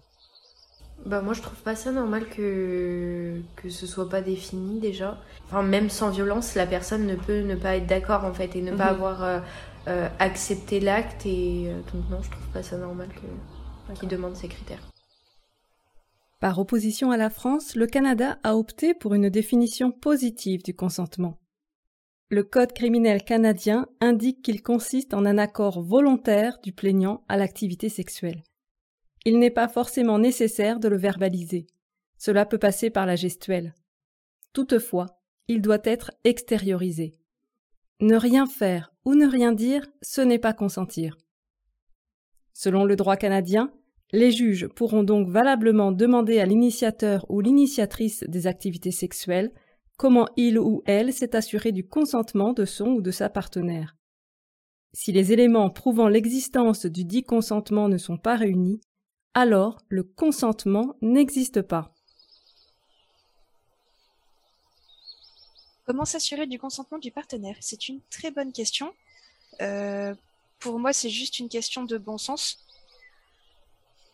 Bah 1.07 1.21
moi 1.21 1.31
je 1.31 1.41
trouve 1.41 1.57
pas 1.59 1.75
ça 1.77 1.93
normal 1.93 2.27
que 2.27 3.39
que 3.55 3.69
ce 3.69 3.87
soit 3.87 4.09
pas 4.09 4.21
défini 4.21 4.79
déjà. 4.79 5.17
Enfin 5.45 5.63
même 5.63 5.89
sans 5.89 6.09
violence, 6.09 6.53
la 6.55 6.67
personne 6.67 7.07
ne 7.07 7.15
peut 7.15 7.43
ne 7.43 7.55
pas 7.55 7.77
être 7.77 7.87
d'accord 7.87 8.25
en 8.25 8.33
fait 8.33 8.57
et 8.57 8.61
ne 8.61 8.71
pas 8.71 8.91
mhm. 8.91 8.95
avoir 8.95 9.23
euh, 9.23 9.39
euh, 9.87 10.09
accepté 10.19 10.81
l'acte 10.81 11.25
et 11.25 11.67
euh, 11.67 11.79
donc 11.93 12.09
non 12.11 12.21
je 12.21 12.29
trouve 12.29 12.47
pas 12.47 12.61
ça 12.61 12.77
normal 12.77 13.07
que 13.07 13.93
qu'il 13.97 14.09
demande 14.09 14.35
ces 14.35 14.49
critères. 14.49 14.85
Par 16.41 16.59
opposition 16.59 17.11
à 17.11 17.17
la 17.17 17.29
France, 17.29 17.75
le 17.75 17.87
Canada 17.87 18.37
a 18.43 18.57
opté 18.57 18.93
pour 18.93 19.13
une 19.13 19.29
définition 19.29 19.91
positive 19.91 20.61
du 20.61 20.75
consentement. 20.75 21.37
Le 22.29 22.43
Code 22.43 22.73
criminel 22.73 23.23
canadien 23.23 23.87
indique 24.01 24.41
qu'il 24.41 24.61
consiste 24.61 25.13
en 25.13 25.25
un 25.25 25.37
accord 25.37 25.81
volontaire 25.81 26.57
du 26.61 26.73
plaignant 26.73 27.23
à 27.29 27.37
l'activité 27.37 27.87
sexuelle. 27.87 28.43
Il 29.27 29.39
n'est 29.39 29.51
pas 29.51 29.67
forcément 29.67 30.19
nécessaire 30.19 30.79
de 30.79 30.87
le 30.87 30.95
verbaliser. 30.95 31.67
Cela 32.17 32.45
peut 32.45 32.57
passer 32.57 32.89
par 32.89 33.05
la 33.05 33.17
gestuelle. 33.17 33.75
Toutefois, 34.53 35.19
il 35.49 35.61
doit 35.61 35.81
être 35.83 36.11
extériorisé. 36.23 37.11
Ne 37.99 38.15
rien 38.15 38.45
faire 38.45 38.93
ou 39.03 39.15
ne 39.15 39.27
rien 39.27 39.51
dire, 39.51 39.85
ce 40.01 40.21
n'est 40.21 40.39
pas 40.39 40.53
consentir. 40.53 41.17
Selon 42.53 42.85
le 42.85 42.95
droit 42.95 43.17
canadien, 43.17 43.73
les 44.13 44.31
juges 44.31 44.69
pourront 44.69 45.03
donc 45.03 45.27
valablement 45.27 45.91
demander 45.91 46.39
à 46.39 46.45
l'initiateur 46.45 47.25
ou 47.27 47.41
l'initiatrice 47.41 48.23
des 48.29 48.47
activités 48.47 48.91
sexuelles 48.91 49.51
comment 49.97 50.29
il 50.37 50.57
ou 50.57 50.83
elle 50.85 51.11
s'est 51.11 51.35
assuré 51.35 51.73
du 51.73 51.85
consentement 51.85 52.53
de 52.53 52.63
son 52.63 52.91
ou 52.91 53.01
de 53.01 53.11
sa 53.11 53.27
partenaire. 53.29 53.97
Si 54.93 55.11
les 55.11 55.33
éléments 55.33 55.69
prouvant 55.69 56.07
l'existence 56.07 56.85
du 56.85 57.03
dit 57.03 57.23
consentement 57.23 57.89
ne 57.89 57.97
sont 57.97 58.17
pas 58.17 58.37
réunis, 58.37 58.79
alors 59.37 59.77
le 59.89 60.01
consentement 60.01 60.95
n'existe 60.99 61.61
pas. 61.61 61.93
Comment 65.85 66.05
s'assurer 66.05 66.47
du 66.47 66.57
consentement 66.57 66.97
du 66.97 67.11
partenaire? 67.11 67.55
C'est 67.59 67.87
une 67.87 68.01
très 68.09 68.31
bonne 68.31 68.51
question. 68.51 68.91
Euh, 69.61 70.15
pour 70.57 70.79
moi, 70.79 70.91
c'est 70.91 71.11
juste 71.11 71.37
une 71.37 71.49
question 71.49 71.83
de 71.83 71.99
bon 71.99 72.17
sens. 72.17 72.65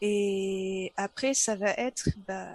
Et 0.02 0.92
après, 0.98 1.34
ça 1.34 1.56
va 1.56 1.70
être 1.70 2.10
bah, 2.28 2.50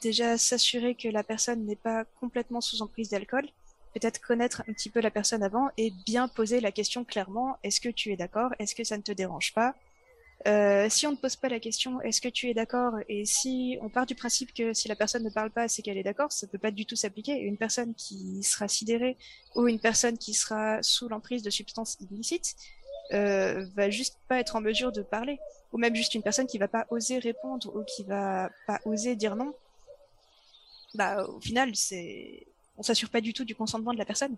déjà 0.00 0.38
s'assurer 0.38 0.94
que 0.94 1.08
la 1.08 1.24
personne 1.24 1.66
n'est 1.66 1.74
pas 1.74 2.04
complètement 2.20 2.60
sous 2.60 2.82
emprise 2.82 3.08
d'alcool, 3.08 3.48
peut-être 3.94 4.20
connaître 4.20 4.62
un 4.68 4.72
petit 4.74 4.90
peu 4.90 5.00
la 5.00 5.10
personne 5.10 5.42
avant 5.42 5.70
et 5.76 5.92
bien 6.06 6.28
poser 6.28 6.60
la 6.60 6.70
question 6.70 7.02
clairement, 7.04 7.58
est-ce 7.64 7.80
que 7.80 7.88
tu 7.88 8.12
es 8.12 8.16
d'accord, 8.16 8.52
est-ce 8.60 8.76
que 8.76 8.84
ça 8.84 8.96
ne 8.96 9.02
te 9.02 9.10
dérange 9.10 9.52
pas? 9.54 9.74
Euh, 10.46 10.88
si 10.88 11.06
on 11.06 11.12
ne 11.12 11.16
pose 11.16 11.36
pas 11.36 11.50
la 11.50 11.60
question 11.60 12.00
est-ce 12.00 12.20
que 12.20 12.28
tu 12.28 12.48
es 12.48 12.54
d'accord? 12.54 12.94
Et 13.08 13.26
si 13.26 13.76
on 13.82 13.90
part 13.90 14.06
du 14.06 14.14
principe 14.14 14.54
que 14.54 14.72
si 14.72 14.88
la 14.88 14.96
personne 14.96 15.22
ne 15.22 15.30
parle 15.30 15.50
pas 15.50 15.68
c'est 15.68 15.82
qu'elle 15.82 15.98
est 15.98 16.02
d'accord, 16.02 16.32
ça 16.32 16.46
peut 16.46 16.58
pas 16.58 16.70
du 16.70 16.86
tout 16.86 16.96
s'appliquer. 16.96 17.38
Une 17.38 17.58
personne 17.58 17.94
qui 17.94 18.42
sera 18.42 18.66
sidérée 18.66 19.18
ou 19.54 19.68
une 19.68 19.78
personne 19.78 20.16
qui 20.16 20.32
sera 20.32 20.82
sous 20.82 21.08
l'emprise 21.08 21.42
de 21.42 21.50
substances 21.50 21.98
illicites 22.00 22.56
euh, 23.12 23.66
va 23.74 23.90
juste 23.90 24.16
pas 24.28 24.38
être 24.38 24.56
en 24.56 24.62
mesure 24.62 24.92
de 24.92 25.02
parler 25.02 25.38
ou 25.72 25.78
même 25.78 25.94
juste 25.94 26.14
une 26.14 26.22
personne 26.22 26.46
qui 26.46 26.58
va 26.58 26.68
pas 26.68 26.86
oser 26.90 27.18
répondre 27.18 27.70
ou 27.76 27.84
qui 27.84 28.04
va 28.04 28.50
pas 28.66 28.80
oser 28.86 29.16
dire 29.16 29.36
non, 29.36 29.52
bah 30.94 31.24
au 31.24 31.40
final 31.40 31.76
c'est 31.76 32.46
on 32.78 32.82
s'assure 32.82 33.10
pas 33.10 33.20
du 33.20 33.34
tout 33.34 33.44
du 33.44 33.54
consentement 33.54 33.92
de 33.92 33.98
la 33.98 34.06
personne. 34.06 34.36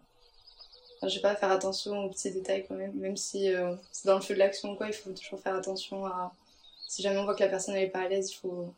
Enfin, 1.03 1.09
je 1.09 1.17
vais 1.17 1.23
pas 1.23 1.35
faire 1.35 1.51
attention 1.51 2.05
aux 2.05 2.11
petits 2.11 2.31
détails 2.31 2.65
quand 2.69 2.77
même, 2.77 2.95
même 2.95 3.17
si 3.17 3.53
euh, 3.53 3.75
c'est 3.91 4.07
dans 4.07 4.15
le 4.15 4.21
feu 4.21 4.35
de 4.35 4.39
l'action 4.39 4.77
quoi, 4.77 4.87
il 4.87 4.93
faut 4.93 5.11
toujours 5.11 5.41
faire 5.41 5.57
attention 5.57 6.07
à 6.07 6.33
si 6.87 7.03
jamais 7.03 7.17
on 7.19 7.25
voit 7.25 7.35
que 7.35 7.43
la 7.43 7.49
personne 7.49 7.75
n'est 7.75 7.89
pas 7.89 8.03
à 8.03 8.09
l'aise, 8.09 8.31
il 8.31 8.37
faut 8.37 8.73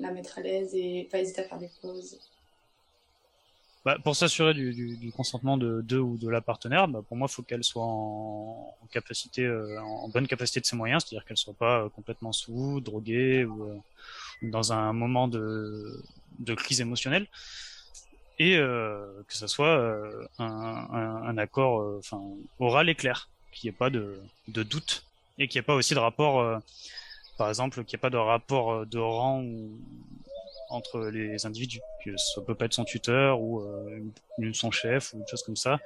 la 0.00 0.10
mettre 0.10 0.40
à 0.40 0.42
l'aise 0.42 0.74
et 0.74 1.06
pas 1.08 1.20
hésiter 1.20 1.42
à 1.42 1.44
faire 1.44 1.58
des 1.58 1.70
pauses. 1.80 2.18
Bah, 3.84 3.96
pour 4.02 4.16
s'assurer 4.16 4.54
du, 4.54 5.12
consentement 5.16 5.56
de 5.56 5.82
deux 5.82 6.00
ou 6.00 6.16
de 6.16 6.28
la 6.28 6.40
partenaire, 6.40 6.88
bah, 6.88 7.02
pour 7.06 7.16
moi, 7.16 7.28
il 7.30 7.32
faut 7.32 7.42
qu'elle 7.42 7.62
soit 7.62 7.84
en, 7.84 8.76
capacité, 8.90 9.42
euh, 9.42 9.80
en 9.80 10.08
bonne 10.08 10.26
capacité 10.26 10.58
de 10.58 10.66
ses 10.66 10.74
moyens, 10.74 11.04
c'est-à-dire 11.04 11.24
qu'elle 11.24 11.36
soit 11.36 11.54
pas 11.54 11.82
euh, 11.82 11.88
complètement 11.90 12.32
sous, 12.32 12.80
droguée 12.80 13.44
ou, 13.44 13.80
dans 14.42 14.72
un 14.72 14.92
moment 14.92 15.28
de 15.28 16.02
crise 16.56 16.80
émotionnelle, 16.80 17.28
et 18.38 18.56
euh, 18.56 19.06
que 19.28 19.34
ce 19.34 19.46
soit 19.46 20.00
un, 20.38 20.44
un, 20.44 21.38
accord, 21.38 21.98
enfin 21.98 22.22
oral 22.58 22.88
et 22.88 22.94
clair, 22.94 23.28
qu'il 23.52 23.68
n'y 23.68 23.74
ait 23.74 23.78
pas 23.78 23.90
de, 23.90 24.20
doute 24.48 25.04
et 25.38 25.48
qu'il 25.48 25.58
n'y 25.58 25.64
ait 25.64 25.66
pas 25.66 25.74
aussi 25.74 25.94
de 25.94 25.98
rapport, 25.98 26.60
par 27.38 27.48
exemple, 27.48 27.84
qu'il 27.84 27.96
n'y 27.96 28.00
ait 28.00 28.06
pas 28.06 28.10
de 28.10 28.16
rapport 28.16 28.86
de 28.86 28.98
rang 28.98 29.42
entre 30.68 31.06
les 31.08 31.46
individus, 31.46 31.80
que 32.04 32.16
ça 32.16 32.40
peut 32.40 32.54
pas 32.54 32.66
être 32.66 32.74
son 32.74 32.84
tuteur 32.84 33.40
ou 33.40 33.60
euh, 33.60 34.52
son 34.52 34.70
chef 34.70 35.12
ou 35.12 35.18
une 35.18 35.26
chose 35.28 35.42
comme 35.42 35.56
ça. 35.56 35.78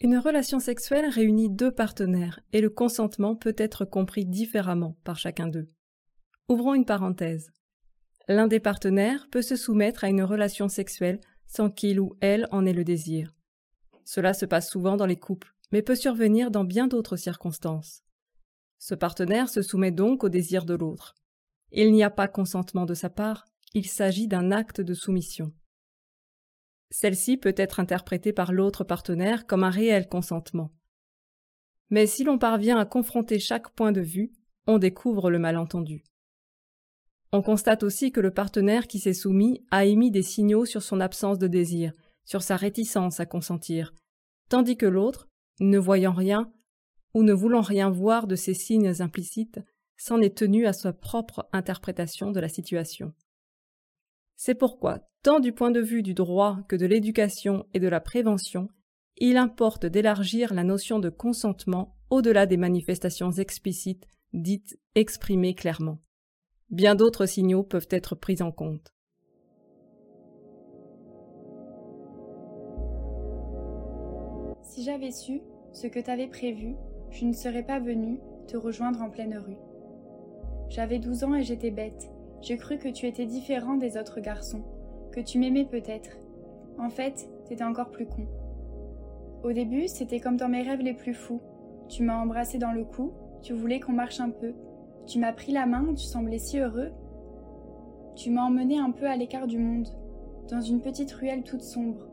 Une 0.00 0.18
relation 0.18 0.58
sexuelle 0.58 1.08
réunit 1.08 1.48
deux 1.48 1.70
partenaires 1.70 2.40
et 2.52 2.60
le 2.60 2.70
consentement 2.70 3.36
peut 3.36 3.54
être 3.56 3.84
compris 3.84 4.24
différemment 4.24 4.96
par 5.04 5.16
chacun 5.16 5.46
d'eux. 5.46 5.68
Ouvrons 6.48 6.74
une 6.74 6.84
parenthèse. 6.84 7.52
L'un 8.28 8.46
des 8.46 8.60
partenaires 8.60 9.28
peut 9.30 9.42
se 9.42 9.56
soumettre 9.56 10.04
à 10.04 10.08
une 10.08 10.22
relation 10.22 10.68
sexuelle 10.68 11.20
sans 11.46 11.70
qu'il 11.70 12.00
ou 12.00 12.16
elle 12.20 12.46
en 12.50 12.64
ait 12.64 12.72
le 12.72 12.84
désir. 12.84 13.34
Cela 14.04 14.32
se 14.34 14.46
passe 14.46 14.70
souvent 14.70 14.96
dans 14.96 15.06
les 15.06 15.18
couples, 15.18 15.54
mais 15.70 15.82
peut 15.82 15.94
survenir 15.94 16.50
dans 16.50 16.64
bien 16.64 16.86
d'autres 16.86 17.16
circonstances. 17.16 18.02
Ce 18.78 18.94
partenaire 18.94 19.48
se 19.48 19.62
soumet 19.62 19.90
donc 19.90 20.24
au 20.24 20.28
désir 20.28 20.64
de 20.64 20.74
l'autre. 20.74 21.14
Il 21.72 21.92
n'y 21.92 22.02
a 22.02 22.10
pas 22.10 22.28
consentement 22.28 22.84
de 22.86 22.94
sa 22.94 23.10
part, 23.10 23.46
il 23.74 23.86
s'agit 23.86 24.28
d'un 24.28 24.50
acte 24.50 24.80
de 24.80 24.94
soumission. 24.94 25.52
Celle-ci 26.90 27.38
peut 27.38 27.54
être 27.56 27.80
interprétée 27.80 28.32
par 28.32 28.52
l'autre 28.52 28.84
partenaire 28.84 29.46
comme 29.46 29.64
un 29.64 29.70
réel 29.70 30.08
consentement. 30.08 30.72
Mais 31.90 32.06
si 32.06 32.24
l'on 32.24 32.38
parvient 32.38 32.78
à 32.78 32.84
confronter 32.84 33.38
chaque 33.38 33.70
point 33.70 33.92
de 33.92 34.00
vue, 34.00 34.32
on 34.66 34.78
découvre 34.78 35.30
le 35.30 35.38
malentendu. 35.38 36.04
On 37.32 37.40
constate 37.40 37.82
aussi 37.82 38.12
que 38.12 38.20
le 38.20 38.30
partenaire 38.30 38.86
qui 38.86 38.98
s'est 38.98 39.14
soumis 39.14 39.64
a 39.70 39.86
émis 39.86 40.10
des 40.10 40.22
signaux 40.22 40.66
sur 40.66 40.82
son 40.82 41.00
absence 41.00 41.38
de 41.38 41.46
désir, 41.46 41.92
sur 42.24 42.42
sa 42.42 42.56
réticence 42.56 43.20
à 43.20 43.26
consentir, 43.26 43.94
tandis 44.50 44.76
que 44.76 44.86
l'autre, 44.86 45.28
ne 45.58 45.78
voyant 45.78 46.12
rien 46.12 46.52
ou 47.14 47.22
ne 47.22 47.32
voulant 47.32 47.62
rien 47.62 47.90
voir 47.90 48.26
de 48.26 48.36
ces 48.36 48.54
signes 48.54 49.00
implicites, 49.00 49.60
s'en 49.96 50.20
est 50.20 50.36
tenu 50.36 50.66
à 50.66 50.72
sa 50.72 50.92
propre 50.92 51.48
interprétation 51.52 52.32
de 52.32 52.40
la 52.40 52.48
situation. 52.48 53.12
C'est 54.36 54.54
pourquoi, 54.54 55.08
tant 55.22 55.40
du 55.40 55.52
point 55.52 55.70
de 55.70 55.80
vue 55.80 56.02
du 56.02 56.14
droit 56.14 56.58
que 56.68 56.76
de 56.76 56.86
l'éducation 56.86 57.66
et 57.74 57.80
de 57.80 57.88
la 57.88 58.00
prévention, 58.00 58.68
il 59.18 59.36
importe 59.36 59.86
d'élargir 59.86 60.52
la 60.52 60.64
notion 60.64 60.98
de 60.98 61.10
consentement 61.10 61.96
au-delà 62.10 62.46
des 62.46 62.56
manifestations 62.56 63.30
explicites 63.30 64.06
dites 64.32 64.78
exprimées 64.94 65.54
clairement. 65.54 65.98
Bien 66.72 66.94
d'autres 66.94 67.26
signaux 67.26 67.62
peuvent 67.62 67.88
être 67.90 68.14
pris 68.14 68.40
en 68.40 68.50
compte. 68.50 68.94
Si 74.62 74.82
j'avais 74.82 75.10
su 75.10 75.42
ce 75.72 75.86
que 75.86 76.00
t'avais 76.00 76.28
prévu, 76.28 76.76
je 77.10 77.26
ne 77.26 77.34
serais 77.34 77.62
pas 77.62 77.78
venue 77.78 78.20
te 78.46 78.56
rejoindre 78.56 79.02
en 79.02 79.10
pleine 79.10 79.36
rue. 79.36 79.58
J'avais 80.70 80.98
douze 80.98 81.24
ans 81.24 81.34
et 81.34 81.42
j'étais 81.42 81.70
bête. 81.70 82.10
J'ai 82.40 82.56
cru 82.56 82.78
que 82.78 82.88
tu 82.88 83.06
étais 83.06 83.26
différent 83.26 83.76
des 83.76 83.98
autres 83.98 84.20
garçons, 84.20 84.64
que 85.12 85.20
tu 85.20 85.38
m'aimais 85.38 85.66
peut-être. 85.66 86.16
En 86.78 86.88
fait, 86.88 87.28
t'étais 87.44 87.64
encore 87.64 87.90
plus 87.90 88.06
con. 88.06 88.26
Au 89.42 89.52
début, 89.52 89.88
c'était 89.88 90.20
comme 90.20 90.38
dans 90.38 90.48
mes 90.48 90.62
rêves 90.62 90.80
les 90.80 90.94
plus 90.94 91.12
fous. 91.12 91.42
Tu 91.90 92.02
m'as 92.02 92.16
embrassé 92.16 92.56
dans 92.56 92.72
le 92.72 92.84
cou, 92.84 93.12
tu 93.42 93.52
voulais 93.52 93.78
qu'on 93.78 93.92
marche 93.92 94.20
un 94.20 94.30
peu. 94.30 94.54
Tu 95.06 95.18
m'as 95.18 95.32
pris 95.32 95.52
la 95.52 95.66
main, 95.66 95.94
tu 95.94 96.04
semblais 96.04 96.38
si 96.38 96.58
heureux. 96.58 96.92
Tu 98.14 98.30
m'as 98.30 98.44
emmené 98.44 98.78
un 98.78 98.90
peu 98.90 99.06
à 99.06 99.16
l'écart 99.16 99.46
du 99.46 99.58
monde, 99.58 99.88
dans 100.48 100.60
une 100.60 100.80
petite 100.80 101.10
ruelle 101.12 101.42
toute 101.42 101.62
sombre. 101.62 102.06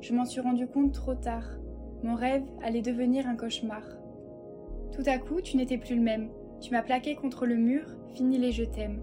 Je 0.00 0.14
m'en 0.14 0.24
suis 0.24 0.40
rendu 0.40 0.66
compte 0.66 0.92
trop 0.92 1.14
tard. 1.14 1.48
Mon 2.02 2.14
rêve 2.14 2.44
allait 2.62 2.82
devenir 2.82 3.26
un 3.26 3.36
cauchemar. 3.36 3.82
Tout 4.92 5.02
à 5.06 5.18
coup, 5.18 5.40
tu 5.40 5.56
n'étais 5.56 5.78
plus 5.78 5.96
le 5.96 6.02
même. 6.02 6.28
Tu 6.60 6.70
m'as 6.70 6.82
plaqué 6.82 7.16
contre 7.16 7.46
le 7.46 7.56
mur, 7.56 7.84
fini 8.14 8.38
les 8.38 8.52
je 8.52 8.64
t'aime. 8.64 9.00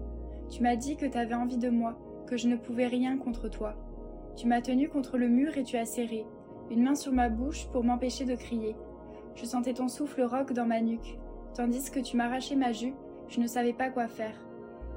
Tu 0.50 0.62
m'as 0.62 0.76
dit 0.76 0.96
que 0.96 1.06
t'avais 1.06 1.34
envie 1.34 1.58
de 1.58 1.68
moi, 1.68 1.98
que 2.26 2.36
je 2.36 2.48
ne 2.48 2.56
pouvais 2.56 2.86
rien 2.86 3.18
contre 3.18 3.48
toi. 3.48 3.74
Tu 4.36 4.46
m'as 4.46 4.62
tenu 4.62 4.88
contre 4.88 5.18
le 5.18 5.28
mur 5.28 5.56
et 5.58 5.62
tu 5.64 5.76
as 5.76 5.84
serré, 5.84 6.24
une 6.70 6.82
main 6.82 6.94
sur 6.94 7.12
ma 7.12 7.28
bouche 7.28 7.66
pour 7.72 7.84
m'empêcher 7.84 8.24
de 8.24 8.34
crier. 8.34 8.74
Je 9.34 9.44
sentais 9.44 9.74
ton 9.74 9.88
souffle 9.88 10.22
rauque 10.22 10.52
dans 10.52 10.66
ma 10.66 10.80
nuque, 10.80 11.18
tandis 11.54 11.90
que 11.90 12.00
tu 12.00 12.16
m'arrachais 12.16 12.56
ma 12.56 12.72
jupe, 12.72 12.94
je 13.28 13.40
ne 13.40 13.46
savais 13.46 13.72
pas 13.72 13.90
quoi 13.90 14.08
faire. 14.08 14.36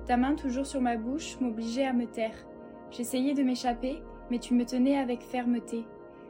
Ta 0.06 0.18
main 0.18 0.36
toujours 0.36 0.66
sur 0.66 0.82
ma 0.82 0.98
bouche 0.98 1.40
m'obligeait 1.40 1.86
à 1.86 1.94
me 1.94 2.06
taire. 2.06 2.46
J'essayais 2.92 3.34
de 3.34 3.44
m'échapper, 3.44 4.02
mais 4.30 4.40
tu 4.40 4.54
me 4.54 4.66
tenais 4.66 4.98
avec 4.98 5.22
fermeté. 5.22 5.86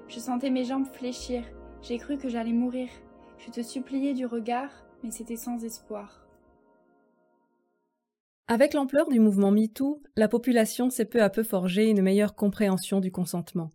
Je 0.08 0.20
sentais 0.20 0.50
mes 0.50 0.64
jambes 0.64 0.88
fléchir, 0.88 1.44
j'ai 1.82 1.98
cru 1.98 2.18
que 2.18 2.30
j'allais 2.30 2.54
mourir. 2.54 2.90
Je 3.38 3.52
te 3.52 3.62
suppliais 3.62 4.14
du 4.14 4.26
regard, 4.26 4.72
mais 5.04 5.12
c'était 5.12 5.36
sans 5.36 5.64
espoir. 5.64 6.28
Avec 8.48 8.74
l'ampleur 8.74 9.10
du 9.10 9.20
mouvement 9.20 9.52
MeToo, 9.52 10.02
la 10.16 10.28
population 10.28 10.90
s'est 10.90 11.06
peu 11.06 11.22
à 11.22 11.30
peu 11.30 11.44
forgé 11.44 11.90
une 11.90 12.02
meilleure 12.02 12.34
compréhension 12.34 13.00
du 13.02 13.12
consentement. 13.12 13.72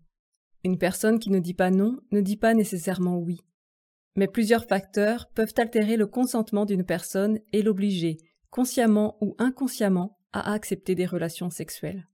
Une 0.64 0.78
personne 0.78 1.18
qui 1.18 1.30
ne 1.30 1.40
dit 1.40 1.54
pas 1.54 1.70
non 1.70 1.98
ne 2.10 2.20
dit 2.20 2.36
pas 2.36 2.54
nécessairement 2.54 3.18
oui. 3.18 3.42
Mais 4.16 4.28
plusieurs 4.28 4.64
facteurs 4.64 5.28
peuvent 5.34 5.54
altérer 5.56 5.96
le 5.96 6.06
consentement 6.06 6.66
d'une 6.66 6.84
personne 6.84 7.38
et 7.52 7.62
l'obliger, 7.62 8.18
consciemment 8.50 9.16
ou 9.20 9.34
inconsciemment, 9.38 10.18
à 10.32 10.52
accepter 10.52 10.94
des 10.94 11.06
relations 11.06 11.50
sexuelles. 11.50 12.06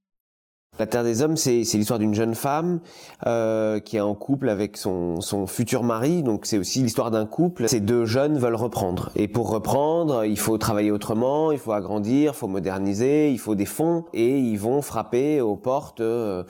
La 0.79 0.87
Terre 0.87 1.03
des 1.03 1.23
Hommes, 1.23 1.37
c'est 1.37 1.63
l'histoire 1.63 1.99
d'une 1.99 2.15
jeune 2.15 2.37
femme 2.37 2.81
euh, 3.27 3.81
qui 3.81 3.97
est 3.97 4.01
en 4.01 4.15
couple 4.15 4.49
avec 4.49 4.77
son, 4.77 5.19
futur 5.49 5.83
mari. 5.83 6.23
Donc 6.23 6.47
c'est 6.47 6.59
aussi 6.59 6.83
l'histoire 6.83 7.11
d'un 7.11 7.27
couple. 7.27 7.69
Ces 7.69 7.81
deux 7.81 8.05
jeunes 8.05 8.39
veulent 8.39 8.55
reprendre. 8.55 9.11
Et 9.17 9.27
pour 9.27 9.51
reprendre, 9.51 10.25
il 10.25 10.39
faut 10.39 10.57
travailler 10.57 10.93
autrement, 10.93 11.51
il 11.51 11.59
faut 11.59 11.73
agrandir, 11.73 12.33
il 12.33 12.37
faut 12.37 12.47
moderniser, 12.47 13.33
il 13.33 13.41
faut 13.41 13.57
des 13.57 13.65
fonds. 13.65 14.05
Et 14.13 14.39
ils 14.39 14.59
vont 14.59 14.81
frapper 14.81 15.41
aux 15.41 15.57
portes 15.57 16.01
euh, 16.01 16.45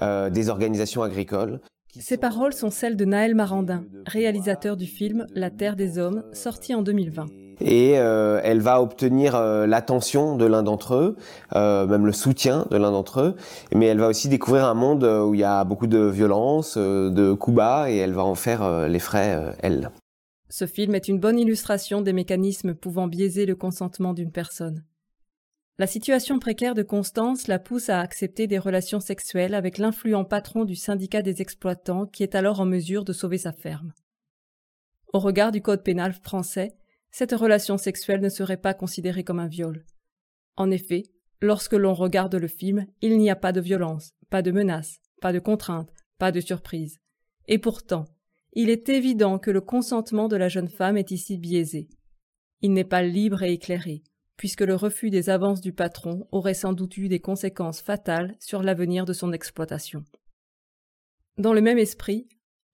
euh, 0.00 0.30
des 0.30 0.48
organisations 0.48 1.02
agricoles. 1.02 1.60
Ces 2.00 2.16
paroles 2.16 2.54
sont 2.54 2.70
celles 2.70 2.96
de 2.96 3.04
Naël 3.04 3.34
Marandin, 3.34 3.84
réalisateur 4.06 4.78
du 4.78 4.86
film 4.86 5.26
La 5.34 5.50
Terre 5.50 5.76
des 5.76 5.98
Hommes, 5.98 6.24
sorti 6.32 6.74
en 6.74 6.82
2020 6.82 7.26
et 7.60 7.96
euh, 7.96 8.40
elle 8.42 8.60
va 8.60 8.82
obtenir 8.82 9.36
euh, 9.36 9.66
l'attention 9.68 10.36
de 10.36 10.46
l'un 10.46 10.64
d'entre 10.64 10.94
eux, 10.94 11.16
euh, 11.54 11.86
même 11.86 12.06
le 12.06 12.12
soutien 12.12 12.66
de 12.72 12.76
l'un 12.76 12.90
d'entre 12.90 13.20
eux, 13.20 13.36
mais 13.72 13.86
elle 13.86 14.00
va 14.00 14.08
aussi 14.08 14.28
découvrir 14.28 14.64
un 14.64 14.74
monde 14.74 15.04
où 15.04 15.34
il 15.34 15.40
y 15.40 15.44
a 15.44 15.62
beaucoup 15.62 15.86
de 15.86 15.98
violence, 15.98 16.76
de 16.76 17.32
coups 17.34 17.56
bas, 17.56 17.88
et 17.88 17.98
elle 17.98 18.14
va 18.14 18.24
en 18.24 18.34
faire 18.34 18.88
les 18.88 18.98
frais, 18.98 19.54
elle. 19.60 19.90
Ce 20.48 20.66
film 20.66 20.96
est 20.96 21.06
une 21.06 21.20
bonne 21.20 21.38
illustration 21.38 22.00
des 22.00 22.12
mécanismes 22.12 22.74
pouvant 22.74 23.06
biaiser 23.06 23.46
le 23.46 23.54
consentement 23.54 24.12
d'une 24.12 24.32
personne. 24.32 24.82
La 25.82 25.88
situation 25.88 26.38
précaire 26.38 26.76
de 26.76 26.84
Constance 26.84 27.48
la 27.48 27.58
pousse 27.58 27.88
à 27.88 27.98
accepter 27.98 28.46
des 28.46 28.60
relations 28.60 29.00
sexuelles 29.00 29.52
avec 29.52 29.78
l'influent 29.78 30.24
patron 30.24 30.64
du 30.64 30.76
syndicat 30.76 31.22
des 31.22 31.42
exploitants 31.42 32.06
qui 32.06 32.22
est 32.22 32.36
alors 32.36 32.60
en 32.60 32.66
mesure 32.66 33.04
de 33.04 33.12
sauver 33.12 33.36
sa 33.36 33.50
ferme. 33.50 33.92
Au 35.12 35.18
regard 35.18 35.50
du 35.50 35.60
code 35.60 35.82
pénal 35.82 36.12
français, 36.12 36.76
cette 37.10 37.32
relation 37.32 37.78
sexuelle 37.78 38.20
ne 38.20 38.28
serait 38.28 38.58
pas 38.58 38.74
considérée 38.74 39.24
comme 39.24 39.40
un 39.40 39.48
viol. 39.48 39.84
En 40.54 40.70
effet, 40.70 41.02
lorsque 41.40 41.72
l'on 41.72 41.94
regarde 41.94 42.36
le 42.36 42.46
film, 42.46 42.86
il 43.00 43.18
n'y 43.18 43.28
a 43.28 43.34
pas 43.34 43.50
de 43.50 43.60
violence, 43.60 44.12
pas 44.30 44.42
de 44.42 44.52
menace, 44.52 45.00
pas 45.20 45.32
de 45.32 45.40
contrainte, 45.40 45.90
pas 46.16 46.30
de 46.30 46.40
surprise. 46.40 47.00
Et 47.48 47.58
pourtant, 47.58 48.04
il 48.52 48.70
est 48.70 48.88
évident 48.88 49.40
que 49.40 49.50
le 49.50 49.60
consentement 49.60 50.28
de 50.28 50.36
la 50.36 50.48
jeune 50.48 50.68
femme 50.68 50.96
est 50.96 51.10
ici 51.10 51.38
biaisé. 51.38 51.88
Il 52.60 52.72
n'est 52.72 52.84
pas 52.84 53.02
libre 53.02 53.42
et 53.42 53.54
éclairé, 53.54 54.04
puisque 54.42 54.62
le 54.62 54.74
refus 54.74 55.10
des 55.10 55.30
avances 55.30 55.60
du 55.60 55.72
patron 55.72 56.26
aurait 56.32 56.52
sans 56.52 56.72
doute 56.72 56.96
eu 56.96 57.06
des 57.06 57.20
conséquences 57.20 57.80
fatales 57.80 58.34
sur 58.40 58.64
l'avenir 58.64 59.04
de 59.04 59.12
son 59.12 59.32
exploitation. 59.32 60.02
Dans 61.38 61.52
le 61.52 61.60
même 61.60 61.78
esprit, 61.78 62.26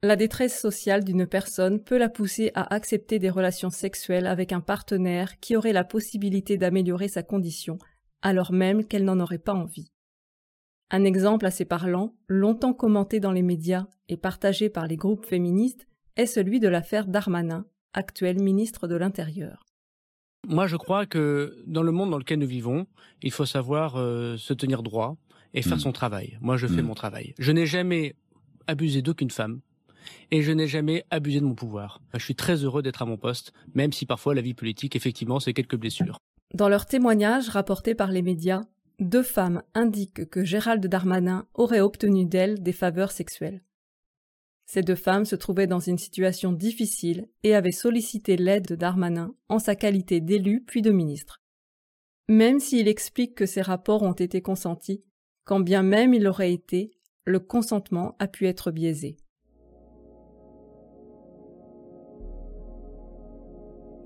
la 0.02 0.16
détresse 0.16 0.58
sociale 0.58 1.04
d'une 1.04 1.26
personne 1.26 1.84
peut 1.84 1.98
la 1.98 2.08
pousser 2.08 2.52
à 2.54 2.75
accepter 2.75 3.18
des 3.18 3.28
relations 3.28 3.68
sexuelles 3.68 4.26
avec 4.26 4.52
un 4.54 4.62
partenaire 4.62 5.38
qui 5.40 5.56
aurait 5.56 5.75
la 5.75 5.84
possibilité 5.84 6.56
d'améliorer 6.56 7.08
sa 7.08 7.22
condition, 7.22 7.76
alors 8.22 8.50
même 8.50 8.87
qu'elle 8.87 9.04
n'en 9.04 9.20
aurait 9.20 9.37
pas 9.37 9.52
envie. 9.52 9.92
Un 10.90 11.04
exemple 11.04 11.44
assez 11.44 11.66
parlant, 11.66 12.16
longtemps 12.28 12.72
commenté 12.72 13.20
dans 13.20 13.32
les 13.32 13.42
médias 13.42 13.88
et 14.08 14.16
partagé 14.16 14.70
par 14.70 14.87
les 14.87 14.96
groupes 14.96 15.26
féministes, 15.26 15.87
est 16.16 16.25
celui 16.25 16.60
de 16.60 16.68
l'affaire 16.68 17.08
Darmanin, 17.08 17.66
actuel 17.92 18.40
ministre 18.40 18.88
de 18.88 18.96
l'Intérieur. 18.96 19.67
Moi, 20.47 20.66
je 20.66 20.76
crois 20.76 21.07
que 21.07 21.57
dans 21.66 21.83
le 21.83 21.92
monde 21.92 22.11
dans 22.11 22.18
lequel 22.18 22.38
nous 22.38 22.47
vivons, 22.47 22.87
il 23.23 23.33
faut 23.33 23.47
savoir 23.47 23.97
euh, 23.97 24.37
se 24.37 24.52
tenir 24.54 24.83
droit 24.83 25.16
et 25.54 25.62
faire 25.62 25.76
mmh. 25.76 25.80
son 25.80 25.92
travail. 25.92 26.38
Moi, 26.40 26.57
je 26.57 26.66
fais 26.66 26.83
mmh. 26.83 26.87
mon 26.87 26.95
travail. 26.95 27.35
Je 27.38 27.52
n'ai 27.52 27.66
jamais 27.66 28.14
abusé 28.66 29.02
d'aucune 29.02 29.30
femme 29.30 29.61
et 30.30 30.42
je 30.42 30.52
n'ai 30.52 30.68
jamais 30.68 31.04
abusé 31.11 31.40
de 31.40 31.45
mon 31.45 31.54
pouvoir. 31.54 32.00
Je 32.14 32.23
suis 32.23 32.35
très 32.35 32.64
heureux 32.64 32.83
d'être 32.83 33.02
à 33.02 33.07
mon 33.07 33.16
poste, 33.16 33.52
même 33.75 33.92
si 33.92 34.07
parfois 34.07 34.35
la 34.35 34.42
vie 34.42 34.54
politique, 34.54 34.97
effectivement, 34.97 35.40
c'est 35.40 35.52
quelques 35.52 35.76
blessures. 35.76 36.18
Dans 36.54 36.68
leur 36.68 36.87
témoignage 36.87 37.49
rapporté 37.49 37.95
par 37.95 38.11
les 38.11 38.23
médias, 38.23 38.62
deux 39.00 39.23
femmes 39.23 39.62
indiquent 39.75 40.28
que 40.30 40.45
Gérald 40.45 40.85
Darmanin 40.87 41.47
aurait 41.54 41.80
obtenu 41.80 42.25
d'elles 42.25 42.62
des 42.62 42.73
faveurs 42.73 43.12
sexuelles. 43.12 43.62
Ces 44.70 44.82
deux 44.82 44.96
femmes 44.96 45.25
se 45.25 45.34
trouvaient 45.34 45.66
dans 45.66 45.80
une 45.80 45.96
situation 45.96 46.52
difficile 46.52 47.26
et 47.42 47.54
avaient 47.54 47.72
sollicité 47.72 48.37
l'aide 48.37 48.66
de 48.66 48.75
Darmanin 48.75 49.34
en 49.48 49.58
sa 49.58 49.75
qualité 49.75 50.20
d'élu 50.20 50.62
puis 50.62 50.82
de 50.82 50.90
ministre. 50.90 51.40
Même 52.28 52.60
s'il 52.60 52.87
explique 52.87 53.35
que 53.35 53.46
ces 53.46 53.62
rapports 53.62 54.02
ont 54.02 54.12
été 54.12 54.42
consentis, 54.42 55.02
quand 55.46 55.61
bien 55.61 55.83
même 55.83 56.12
il 56.12 56.24
l'aurait 56.24 56.52
été, 56.52 56.90
le 57.24 57.40
consentement 57.40 58.14
a 58.18 58.28
pu 58.28 58.46
être 58.46 58.70
biaisé. 58.70 59.16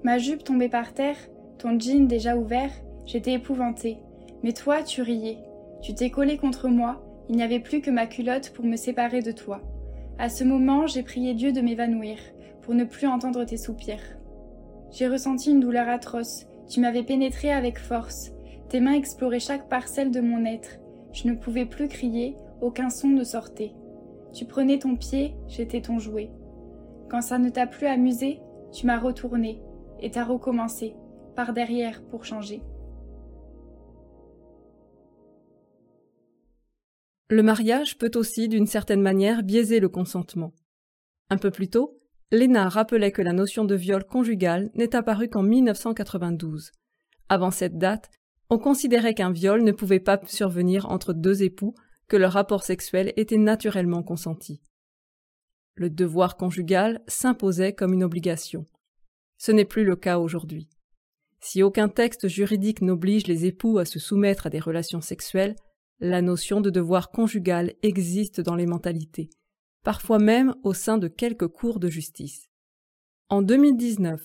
Ma 0.05 0.19
jupe 0.19 0.45
tombait 0.45 0.69
par 0.69 0.95
terre, 0.95 1.19
ton 1.59 1.77
jean 1.77 2.07
déjà 2.07 2.37
ouvert, 2.37 2.71
j'étais 3.05 3.33
épouvantée. 3.33 3.99
Mais 4.45 4.53
toi, 4.53 4.85
tu 4.85 5.03
riais. 5.03 5.39
Tu 5.83 5.93
t'es 5.93 6.11
collé 6.11 6.37
contre 6.37 6.69
moi, 6.69 7.05
il 7.29 7.35
n'y 7.35 7.43
avait 7.43 7.59
plus 7.59 7.81
que 7.81 7.91
ma 7.91 8.07
culotte 8.07 8.53
pour 8.53 8.65
me 8.65 8.77
séparer 8.77 9.23
de 9.23 9.33
toi. 9.33 9.61
À 10.23 10.29
ce 10.29 10.45
moment, 10.45 10.87
j'ai 10.87 11.03
prié 11.03 11.35
Dieu 11.35 11.51
de 11.51 11.61
m'évanouir, 11.61 12.17
pour 12.61 12.75
ne 12.75 12.85
plus 12.85 13.09
entendre 13.09 13.43
tes 13.45 13.57
soupirs. 13.57 14.17
J'ai 14.93 15.09
ressenti 15.09 15.51
une 15.51 15.59
douleur 15.59 15.89
atroce, 15.89 16.47
tu 16.69 16.79
m'avais 16.79 17.03
pénétré 17.03 17.51
avec 17.51 17.77
force, 17.77 18.31
tes 18.69 18.79
mains 18.79 18.93
exploraient 18.93 19.41
chaque 19.41 19.69
parcelle 19.69 20.13
de 20.13 20.21
mon 20.21 20.45
être. 20.45 20.79
Je 21.13 21.27
ne 21.27 21.35
pouvais 21.35 21.67
plus 21.67 21.89
crier, 21.89 22.37
aucun 22.61 22.89
son 22.89 23.09
ne 23.09 23.25
sortait. 23.25 23.73
Tu 24.33 24.45
prenais 24.45 24.79
ton 24.79 24.95
pied, 24.95 25.35
j'étais 25.49 25.81
ton 25.81 25.99
jouet. 25.99 26.31
Quand 27.11 27.21
ça 27.21 27.39
ne 27.39 27.49
t'a 27.49 27.67
plus 27.67 27.89
amusé, 27.89 28.39
tu 28.73 28.87
m'as 28.87 29.01
retourné, 29.01 29.61
et 29.99 30.13
t'as 30.13 30.23
recommencé, 30.23 30.95
par 31.35 31.53
derrière 31.53 32.01
pour 32.01 32.25
changer. 32.25 32.63
Le 37.33 37.43
mariage 37.43 37.97
peut 37.97 38.11
aussi, 38.17 38.47
d'une 38.47 38.67
certaine 38.67 39.01
manière, 39.01 39.43
biaiser 39.43 39.81
le 39.81 39.89
consentement. 39.89 40.53
Un 41.31 41.39
peu 41.39 41.51
plus 41.51 41.71
tôt, 41.71 41.99
Léna 42.31 42.69
rappelait 42.69 43.11
que 43.11 43.23
la 43.23 43.33
notion 43.33 43.65
de 43.65 43.75
viol 43.75 44.05
conjugal 44.05 44.71
n'est 44.75 44.95
apparue 44.95 45.31
qu'en 45.31 45.43
1992. 45.43 46.73
Avant 47.31 47.51
cette 47.51 47.79
date, 47.79 48.11
on 48.51 48.59
considérait 48.59 49.15
qu'un 49.15 49.33
viol 49.33 49.65
ne 49.65 49.73
pouvait 49.73 49.99
pas 49.99 50.21
survenir 50.27 50.91
entre 50.91 51.15
deux 51.15 51.43
époux, 51.43 51.75
que 52.07 52.19
leur 52.19 52.33
rapport 52.33 52.65
sexuel 52.65 53.15
était 53.17 53.39
naturellement 53.39 54.03
consenti. 54.03 54.61
Le 55.75 55.89
devoir 55.89 56.37
conjugal 56.37 57.01
s'imposait 57.07 57.73
comme 57.73 57.95
une 57.95 58.05
obligation. 58.05 58.67
Ce 59.39 59.53
n'est 59.53 59.65
plus 59.65 59.85
le 59.85 59.97
cas 59.97 60.19
aujourd'hui. 60.19 60.69
Si 61.41 61.63
aucun 61.63 61.89
texte 61.89 62.29
juridique 62.29 62.83
n'oblige 62.83 63.27
les 63.27 63.47
époux 63.47 63.79
à 63.79 63.87
se 63.87 63.99
soumettre 63.99 64.49
à 64.49 64.51
des 64.51 64.61
relations 64.61 65.01
sexuelles, 65.01 65.57
la 66.03 66.21
notion 66.21 66.61
de 66.61 66.69
devoir 66.69 67.13
conjugal 67.13 67.75
existe 67.85 68.41
dans 68.41 68.57
les 68.57 68.67
mentalités, 68.67 69.31
parfois 69.85 70.19
même 70.19 70.57
au 70.65 70.75
sein 70.75 70.99
de 70.99 71.07
quelques 71.07 71.47
cours 71.47 71.79
de 71.79 71.89
justice. 71.89 72.51
En 73.29 73.41
2019, 73.41 74.21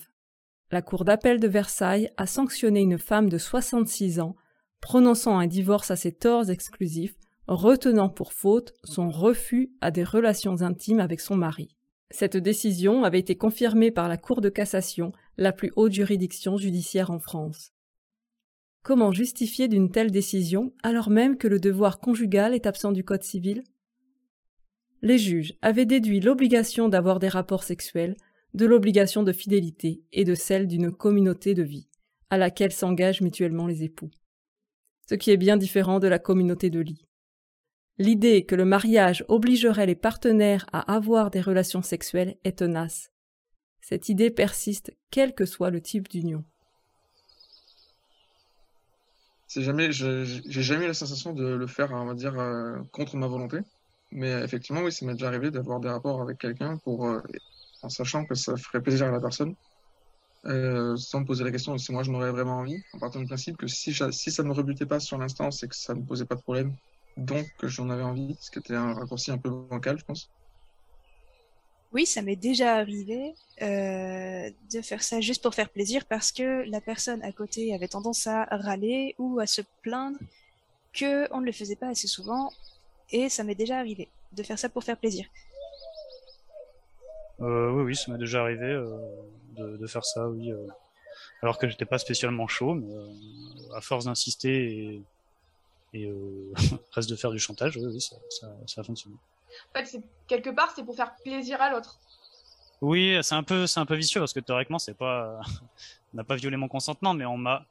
la 0.72 0.82
Cour 0.82 1.04
d'appel 1.04 1.38
de 1.38 1.46
Versailles 1.46 2.10
a 2.16 2.26
sanctionné 2.26 2.80
une 2.80 2.98
femme 2.98 3.28
de 3.28 3.38
66 3.38 4.18
ans, 4.18 4.34
prononçant 4.80 5.38
un 5.38 5.46
divorce 5.46 5.92
à 5.92 5.96
ses 5.96 6.10
torts 6.10 6.50
exclusifs, 6.50 7.14
retenant 7.46 8.08
pour 8.08 8.32
faute 8.32 8.74
son 8.82 9.08
refus 9.08 9.70
à 9.80 9.92
des 9.92 10.04
relations 10.04 10.62
intimes 10.62 11.00
avec 11.00 11.20
son 11.20 11.36
mari. 11.36 11.76
Cette 12.10 12.36
décision 12.36 13.04
avait 13.04 13.20
été 13.20 13.36
confirmée 13.36 13.92
par 13.92 14.08
la 14.08 14.16
Cour 14.16 14.40
de 14.40 14.48
cassation, 14.48 15.12
la 15.36 15.52
plus 15.52 15.72
haute 15.76 15.92
juridiction 15.92 16.56
judiciaire 16.56 17.12
en 17.12 17.20
France. 17.20 17.70
Comment 18.82 19.12
justifier 19.12 19.68
d'une 19.68 19.90
telle 19.90 20.10
décision 20.10 20.72
alors 20.82 21.10
même 21.10 21.36
que 21.36 21.48
le 21.48 21.60
devoir 21.60 22.00
conjugal 22.00 22.54
est 22.54 22.66
absent 22.66 22.92
du 22.92 23.04
Code 23.04 23.22
civil? 23.22 23.62
Les 25.02 25.18
juges 25.18 25.54
avaient 25.62 25.86
déduit 25.86 26.20
l'obligation 26.20 26.88
d'avoir 26.88 27.18
des 27.18 27.28
rapports 27.28 27.62
sexuels 27.62 28.16
de 28.54 28.66
l'obligation 28.66 29.22
de 29.22 29.32
fidélité 29.32 30.02
et 30.12 30.24
de 30.24 30.34
celle 30.34 30.66
d'une 30.66 30.90
communauté 30.90 31.54
de 31.54 31.62
vie, 31.62 31.88
à 32.30 32.38
laquelle 32.38 32.72
s'engagent 32.72 33.20
mutuellement 33.20 33.66
les 33.66 33.84
époux. 33.84 34.10
Ce 35.08 35.14
qui 35.14 35.30
est 35.30 35.36
bien 35.36 35.56
différent 35.56 36.00
de 36.00 36.08
la 36.08 36.18
communauté 36.18 36.70
de 36.70 36.80
lit. 36.80 37.06
L'idée 37.98 38.44
que 38.44 38.54
le 38.54 38.64
mariage 38.64 39.24
obligerait 39.28 39.86
les 39.86 39.96
partenaires 39.96 40.66
à 40.72 40.94
avoir 40.94 41.30
des 41.30 41.40
relations 41.40 41.82
sexuelles 41.82 42.36
est 42.44 42.58
tenace. 42.58 43.10
Cette 43.80 44.08
idée 44.08 44.30
persiste 44.30 44.92
quel 45.10 45.34
que 45.34 45.46
soit 45.46 45.70
le 45.70 45.80
type 45.80 46.08
d'union. 46.08 46.44
C'est 49.48 49.62
jamais, 49.62 49.92
j'ai 49.92 50.24
jamais 50.62 50.84
eu 50.84 50.88
la 50.88 50.94
sensation 50.94 51.32
de 51.32 51.44
le 51.46 51.66
faire, 51.66 51.90
on 51.92 52.06
va 52.06 52.14
dire, 52.14 52.38
euh, 52.38 52.78
contre 52.92 53.16
ma 53.16 53.26
volonté. 53.26 53.58
Mais 54.12 54.30
effectivement, 54.44 54.82
oui, 54.82 54.92
ça 54.92 55.06
m'est 55.06 55.14
déjà 55.14 55.28
arrivé 55.28 55.50
d'avoir 55.50 55.80
des 55.80 55.88
rapports 55.88 56.22
avec 56.22 56.38
quelqu'un 56.38 56.78
pour, 56.78 57.06
euh, 57.06 57.20
en 57.82 57.88
sachant 57.88 58.26
que 58.26 58.34
ça 58.34 58.56
ferait 58.56 58.82
plaisir 58.82 59.08
à 59.08 59.10
la 59.10 59.20
personne, 59.20 59.54
euh, 60.46 60.96
sans 60.96 61.20
me 61.20 61.26
poser 61.26 61.44
la 61.44 61.50
question 61.50 61.76
si 61.78 61.92
moi 61.92 62.02
je 62.02 62.10
n'aurais 62.10 62.30
vraiment 62.30 62.58
envie, 62.58 62.82
en 62.92 62.98
partant 62.98 63.20
du 63.20 63.26
principe 63.26 63.56
que 63.56 63.66
si, 63.66 63.92
si 63.94 64.30
ça 64.30 64.42
ne 64.42 64.48
me 64.48 64.54
rebutait 64.54 64.86
pas 64.86 65.00
sur 65.00 65.18
l'instant, 65.18 65.50
c'est 65.50 65.68
que 65.68 65.76
ça 65.76 65.94
ne 65.94 66.00
me 66.00 66.06
posait 66.06 66.26
pas 66.26 66.36
de 66.36 66.42
problème 66.42 66.76
donc 67.18 67.48
j'en 67.64 67.90
avais 67.90 68.02
envie, 68.04 68.36
ce 68.40 68.50
qui 68.50 68.60
était 68.60 68.76
un 68.76 68.94
raccourci 68.94 69.30
un 69.30 69.38
peu 69.38 69.50
bancal, 69.50 69.98
je 69.98 70.04
pense. 70.04 70.30
Oui, 71.92 72.04
ça 72.04 72.20
m'est 72.20 72.36
déjà 72.36 72.76
arrivé 72.76 73.34
euh, 73.62 74.50
de 74.70 74.82
faire 74.82 75.02
ça 75.02 75.20
juste 75.20 75.42
pour 75.42 75.54
faire 75.54 75.70
plaisir 75.70 76.04
parce 76.04 76.32
que 76.32 76.68
la 76.68 76.80
personne 76.80 77.22
à 77.22 77.32
côté 77.32 77.74
avait 77.74 77.88
tendance 77.88 78.26
à 78.26 78.44
râler 78.50 79.14
ou 79.18 79.40
à 79.40 79.46
se 79.46 79.62
plaindre 79.82 80.18
que 80.92 81.32
on 81.32 81.40
ne 81.40 81.46
le 81.46 81.52
faisait 81.52 81.76
pas 81.76 81.88
assez 81.88 82.06
souvent, 82.06 82.50
et 83.10 83.28
ça 83.28 83.44
m'est 83.44 83.54
déjà 83.54 83.78
arrivé 83.78 84.08
de 84.32 84.42
faire 84.42 84.58
ça 84.58 84.68
pour 84.68 84.84
faire 84.84 84.96
plaisir. 84.96 85.26
Euh, 87.40 87.70
oui, 87.70 87.82
oui, 87.84 87.96
ça 87.96 88.10
m'est 88.12 88.18
déjà 88.18 88.42
arrivé 88.42 88.66
euh, 88.66 88.98
de, 89.56 89.86
faire 89.86 90.04
ça, 90.04 90.28
oui. 90.28 90.50
Euh, 90.50 90.66
alors 91.42 91.58
que 91.58 91.68
j'étais 91.68 91.84
pas 91.84 91.98
spécialement 91.98 92.48
chaud, 92.48 92.74
mais 92.74 92.92
à 93.74 93.80
force 93.80 94.06
d'insister 94.06 95.02
et, 95.94 96.00
et 96.00 96.12
reste 96.92 97.08
de 97.08 97.16
faire 97.16 97.30
du 97.30 97.38
chantage, 97.38 97.76
oui, 97.76 97.86
oui, 97.86 98.00
ça 98.00 98.80
a 98.80 98.82
fonctionné. 98.82 99.16
En 99.74 99.78
fait, 99.78 100.00
quelque 100.26 100.50
part, 100.50 100.72
c'est 100.74 100.84
pour 100.84 100.96
faire 100.96 101.14
plaisir 101.24 101.60
à 101.60 101.70
l'autre. 101.70 101.98
Oui, 102.80 103.18
c'est 103.22 103.34
un 103.34 103.42
peu, 103.42 103.66
c'est 103.66 103.80
un 103.80 103.86
peu 103.86 103.96
vicieux 103.96 104.20
parce 104.20 104.32
que 104.32 104.40
théoriquement, 104.40 104.78
c'est 104.78 104.96
pas, 104.96 105.40
on 106.14 106.16
n'a 106.16 106.24
pas 106.24 106.36
violé 106.36 106.56
mon 106.56 106.68
consentement, 106.68 107.14
mais 107.14 107.24
on 107.24 107.36
m'a 107.36 107.64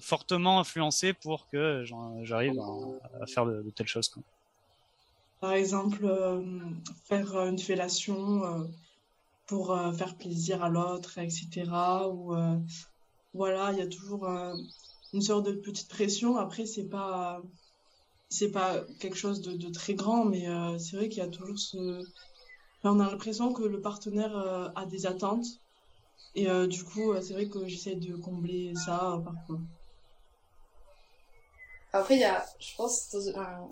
fortement 0.00 0.60
influencé 0.60 1.12
pour 1.12 1.48
que 1.48 1.84
j'arrive 2.22 2.58
à, 2.60 3.22
à, 3.22 3.26
faire 3.26 3.46
de, 3.46 3.62
de 3.62 3.70
telles 3.70 3.88
choses. 3.88 4.08
Quoi. 4.08 4.22
Par 5.40 5.52
exemple, 5.52 6.04
euh, 6.04 6.42
faire 7.04 7.36
une 7.46 7.58
fellation 7.58 8.44
euh, 8.44 8.64
pour 9.46 9.72
euh, 9.72 9.92
faire 9.92 10.16
plaisir 10.16 10.64
à 10.64 10.68
l'autre, 10.68 11.18
etc. 11.18 11.64
Ou 12.10 12.34
voilà, 13.34 13.70
il 13.72 13.78
y 13.78 13.82
a 13.82 13.86
toujours 13.86 14.26
une 15.12 15.20
sorte 15.20 15.44
de 15.44 15.52
petite 15.52 15.88
pression. 15.88 16.38
Après, 16.38 16.64
c'est 16.64 16.88
pas 16.88 17.42
c'est 18.28 18.50
pas 18.50 18.82
quelque 19.00 19.16
chose 19.16 19.40
de, 19.40 19.70
très 19.70 19.94
grand, 19.94 20.24
mais 20.24 20.46
c'est 20.78 20.96
vrai 20.96 21.08
qu'il 21.08 21.18
y 21.18 21.26
a 21.26 21.28
toujours 21.28 21.58
ce. 21.58 22.02
on 22.84 23.00
a 23.00 23.10
l'impression 23.10 23.52
que 23.52 23.62
le 23.62 23.80
partenaire 23.80 24.36
a 24.74 24.86
des 24.86 25.06
attentes. 25.06 25.46
Et 26.34 26.46
du 26.66 26.84
coup, 26.84 27.14
c'est 27.22 27.32
vrai 27.32 27.48
que 27.48 27.66
j'essaie 27.66 27.94
de 27.94 28.14
combler 28.16 28.72
ça 28.74 29.20
parfois. 29.24 29.58
Après, 31.96 32.14
il 32.16 32.20
y 32.20 32.24
a, 32.24 32.44
je 32.58 32.74
pense, 32.76 33.10
dans 33.10 33.38
un, 33.38 33.68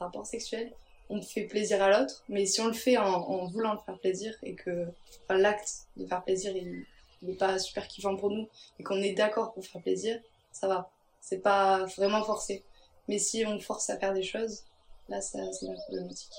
rapport 0.00 0.26
sexuel, 0.26 0.72
on 1.10 1.20
fait 1.20 1.44
plaisir 1.44 1.82
à 1.82 1.90
l'autre, 1.90 2.24
mais 2.28 2.46
si 2.46 2.62
on 2.62 2.68
le 2.68 2.72
fait 2.72 2.96
en, 2.96 3.46
voulant 3.46 3.74
le 3.74 3.78
faire 3.84 3.98
plaisir 3.98 4.34
et 4.42 4.54
que 4.54 4.86
l'acte 5.28 5.86
de 5.98 6.06
faire 6.06 6.24
plaisir, 6.24 6.56
il 6.56 6.86
n'est 7.20 7.34
pas 7.34 7.58
super 7.58 7.86
kiffant 7.88 8.16
pour 8.16 8.30
nous 8.30 8.48
et 8.78 8.82
qu'on 8.82 8.96
est 8.96 9.12
d'accord 9.12 9.52
pour 9.52 9.66
faire 9.66 9.82
plaisir, 9.82 10.18
ça 10.50 10.66
va. 10.66 10.90
C'est 11.20 11.42
pas 11.42 11.84
vraiment 11.96 12.24
forcé. 12.24 12.64
Mais 13.08 13.18
si 13.18 13.44
on 13.46 13.58
force 13.58 13.90
à 13.90 13.98
faire 13.98 14.14
des 14.14 14.22
choses, 14.22 14.62
là, 15.08 15.20
c'est 15.20 15.38
la 15.38 15.74
problématique. 15.86 16.34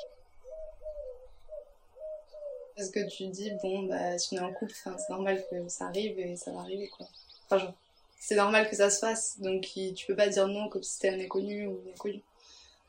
Parce 2.76 2.90
que 2.90 3.08
tu 3.08 3.28
dis, 3.28 3.52
bon, 3.62 3.84
bah, 3.84 4.18
si 4.18 4.38
on 4.38 4.42
est 4.42 4.46
en 4.46 4.54
couple, 4.54 4.74
c'est 4.74 5.10
normal 5.10 5.44
que 5.50 5.68
ça 5.68 5.86
arrive 5.86 6.20
et 6.20 6.36
ça 6.36 6.52
va 6.52 6.62
arriver, 6.62 6.90
quoi. 6.90 7.08
Enfin, 7.46 7.60
genre, 7.60 7.74
c'est 8.20 8.36
normal 8.36 8.70
que 8.70 8.76
ça 8.76 8.90
se 8.90 9.00
fasse, 9.00 9.40
donc 9.40 9.70
tu 9.96 10.06
peux 10.08 10.16
pas 10.16 10.30
dire 10.30 10.48
non 10.48 10.70
comme 10.70 10.82
si 10.82 10.94
c'était 10.94 11.10
un 11.10 11.20
inconnu 11.20 11.68
ou 11.68 11.82
une 11.86 11.92
inconnue. 11.92 12.24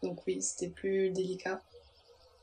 Donc 0.02 0.20
oui, 0.26 0.40
c'était 0.40 0.68
plus 0.68 1.10
délicat. 1.10 1.60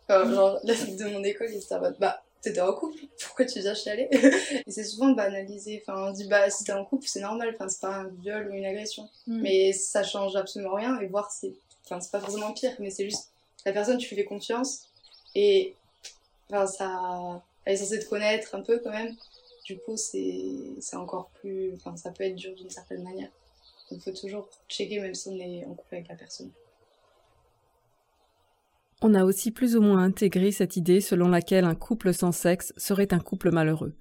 genre, 0.10 0.60
la 0.63 0.74
fille 0.74 0.98
de 0.98 1.06
mon 1.06 1.24
école, 1.24 1.48
il 1.52 1.58
était 1.58 1.74
en 1.74 1.80
mode, 1.80 1.96
bah, 2.00 2.22
t'étais 2.41 2.62
en 2.62 2.73
couple, 2.73 2.99
pourquoi 3.23 3.45
tu 3.45 3.60
viens 3.60 3.73
chialer 3.73 4.08
Et 4.67 4.71
c'est 4.71 4.84
souvent 4.84 5.12
banalisé. 5.12 5.82
Enfin, 5.82 6.10
on 6.10 6.12
dit, 6.12 6.27
bah, 6.27 6.49
si 6.49 6.63
t'es 6.63 6.73
en 6.73 6.86
couple, 6.86 7.08
c'est 7.08 7.21
normal, 7.21 7.51
enfin, 7.54 7.69
c'est 7.69 7.82
pas 7.82 7.95
un 7.95 8.08
viol 8.08 8.49
ou 8.49 8.54
une 8.54 8.65
agression. 8.65 9.10
Mm. 9.27 9.41
Mais 9.41 9.73
ça 9.73 10.04
change 10.04 10.36
absolument 10.36 10.75
rien, 10.75 10.99
et 10.99 11.08
voir, 11.08 11.32
c'est, 11.32 11.54
enfin, 11.86 11.99
c'est 11.99 12.12
pas 12.12 12.19
forcément 12.19 12.54
pire, 12.54 12.73
mais 12.80 12.89
c'est 12.89 13.06
juste, 13.06 13.30
la 13.65 13.73
personne, 13.73 13.97
tu 13.97 14.10
lui 14.10 14.15
fais 14.15 14.25
confiance, 14.25 14.88
et, 15.36 15.75
enfin, 16.49 16.67
ça, 16.67 17.43
elle 17.65 17.73
est 17.73 17.77
censée 17.77 17.99
te 17.99 18.10
connaître 18.10 18.56
un 18.56 18.62
peu 18.62 18.80
quand 18.80 18.91
même. 18.91 19.15
Du 19.65 19.77
coup, 19.77 19.95
c'est, 19.95 20.43
c'est 20.80 20.95
encore 20.95 21.30
plus, 21.39 21.73
enfin, 21.75 21.95
ça 21.95 22.12
peut 22.12 22.23
être 22.23 22.36
dur 22.36 22.54
d'une 22.56 22.69
certaine 22.69 23.04
manière. 23.04 23.30
Donc, 23.89 23.99
il 23.99 24.12
faut 24.12 24.17
toujours 24.17 24.49
checker, 24.67 24.99
même 24.99 25.13
si 25.13 25.30
on 25.30 25.39
est 25.39 25.65
en 25.65 25.73
couple 25.75 25.95
avec 25.95 26.08
la 26.08 26.15
personne. 26.15 26.51
On 29.04 29.16
a 29.16 29.26
aussi 29.26 29.50
plus 29.50 29.76
ou 29.76 29.82
moins 29.82 30.04
intégré 30.04 30.52
cette 30.52 30.78
idée 30.78 31.02
selon 31.02 31.28
laquelle 31.28 31.66
un 31.66 31.74
couple 31.74 32.14
sans 32.14 32.32
sexe 32.32 32.72
serait 32.78 33.14
un 33.14 33.20
couple 33.20 33.52
malheureux. 33.52 33.96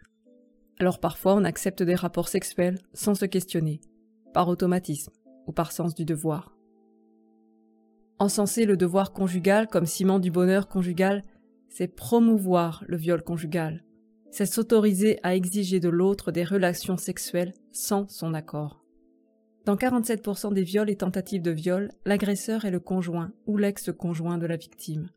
Alors 0.79 1.01
parfois 1.01 1.35
on 1.35 1.45
accepte 1.45 1.83
des 1.83 1.95
rapports 1.95 2.29
sexuels 2.29 2.79
sans 2.93 3.15
se 3.15 3.25
questionner, 3.25 3.81
par 4.35 4.49
automatisme 4.49 5.13
ou 5.47 5.53
par 5.53 5.73
sens 5.73 5.95
du 5.95 6.05
devoir. 6.05 6.55
Encenser 8.19 8.67
le 8.67 8.77
devoir 8.77 9.13
conjugal 9.13 9.69
comme 9.69 9.87
ciment 9.87 10.19
du 10.19 10.31
bonheur 10.31 10.69
conjugal, 10.69 11.23
c'est 11.71 11.89
promouvoir 11.89 12.85
le 12.87 12.99
viol 12.99 13.23
conjugal, 13.23 13.85
c'est 14.31 14.45
s'autoriser 14.45 15.19
à 15.23 15.35
exiger 15.35 15.81
de 15.81 15.89
l'autre 15.89 16.31
des 16.31 16.45
relations 16.45 16.99
sexuelles 16.99 17.55
sans 17.73 18.07
son 18.09 18.35
accord. 18.35 18.80
Dans 19.67 19.77
47% 19.77 20.55
des 20.55 20.63
viols 20.63 20.91
et 20.91 20.97
tentatives 20.97 21.43
de 21.43 21.51
viol, 21.51 21.91
l'agresseur 22.07 22.65
est 22.65 22.71
le 22.71 22.81
conjoint 22.81 23.33
ou 23.47 23.59
l'ex-conjoint 23.59 24.39
de 24.39 24.47
la 24.47 24.57
victime. 24.57 25.11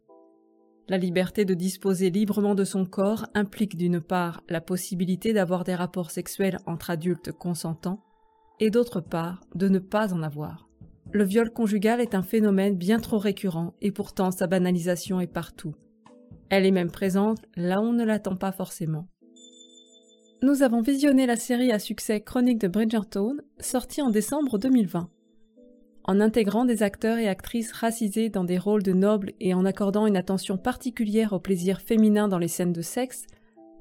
La 0.89 0.97
liberté 0.97 1.45
de 1.45 1.53
disposer 1.53 2.09
librement 2.09 2.55
de 2.55 2.65
son 2.65 2.85
corps 2.85 3.25
implique 3.33 3.77
d'une 3.77 4.01
part 4.01 4.43
la 4.49 4.59
possibilité 4.59 5.31
d'avoir 5.31 5.63
des 5.63 5.75
rapports 5.75 6.11
sexuels 6.11 6.57
entre 6.65 6.89
adultes 6.89 7.31
consentants 7.31 8.03
et 8.59 8.69
d'autre 8.69 8.99
part 8.99 9.39
de 9.55 9.69
ne 9.69 9.79
pas 9.79 10.13
en 10.13 10.21
avoir. 10.21 10.67
Le 11.13 11.23
viol 11.23 11.49
conjugal 11.49 12.01
est 12.01 12.15
un 12.15 12.21
phénomène 12.21 12.75
bien 12.75 12.99
trop 12.99 13.19
récurrent 13.19 13.75
et 13.81 13.91
pourtant 13.91 14.31
sa 14.31 14.47
banalisation 14.47 15.21
est 15.21 15.27
partout. 15.27 15.73
Elle 16.49 16.65
est 16.65 16.71
même 16.71 16.91
présente 16.91 17.39
là 17.55 17.79
où 17.79 17.85
on 17.85 17.93
ne 17.93 18.03
l'attend 18.03 18.35
pas 18.35 18.51
forcément 18.51 19.07
nous 20.43 20.61
avons 20.61 20.81
visionné 20.81 21.25
la 21.25 21.37
série 21.37 21.71
à 21.71 21.79
succès 21.79 22.19
Chronique 22.19 22.59
de 22.59 22.67
Bridgerton, 22.67 23.37
sortie 23.59 24.01
en 24.01 24.09
décembre 24.09 24.57
2020. 24.57 25.09
En 26.03 26.19
intégrant 26.19 26.65
des 26.65 26.83
acteurs 26.83 27.17
et 27.17 27.29
actrices 27.29 27.71
racisés 27.71 28.27
dans 28.27 28.43
des 28.43 28.57
rôles 28.57 28.83
de 28.83 28.91
nobles 28.91 29.31
et 29.39 29.53
en 29.53 29.63
accordant 29.63 30.05
une 30.05 30.17
attention 30.17 30.57
particulière 30.57 31.31
au 31.31 31.39
plaisir 31.39 31.79
féminin 31.79 32.27
dans 32.27 32.39
les 32.39 32.49
scènes 32.49 32.73
de 32.73 32.81
sexe, 32.81 33.25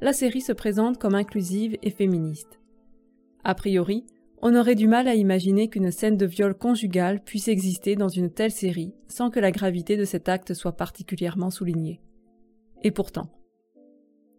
la 0.01 0.12
série 0.12 0.40
se 0.40 0.53
présente 0.53 0.98
comme 0.98 1.16
inclusive 1.16 1.77
et 1.83 1.90
féministe. 1.90 2.61
A 3.42 3.57
priori, 3.57 4.07
on 4.40 4.55
aurait 4.55 4.77
du 4.77 4.87
mal 4.87 5.09
à 5.09 5.16
imaginer 5.16 5.68
qu'une 5.68 5.90
scène 5.90 6.16
de 6.16 6.27
viol 6.27 6.55
conjugal 6.55 7.25
puisse 7.25 7.48
exister 7.48 7.96
dans 7.96 8.09
une 8.09 8.31
telle 8.31 8.53
série 8.53 8.94
sans 9.09 9.31
que 9.31 9.40
la 9.40 9.51
gravité 9.51 9.96
de 9.96 10.05
cet 10.05 10.29
acte 10.29 10.55
soit 10.55 10.77
particulièrement 10.77 11.51
soulignée. 11.51 12.01
Et 12.85 12.92
pourtant. 12.92 13.27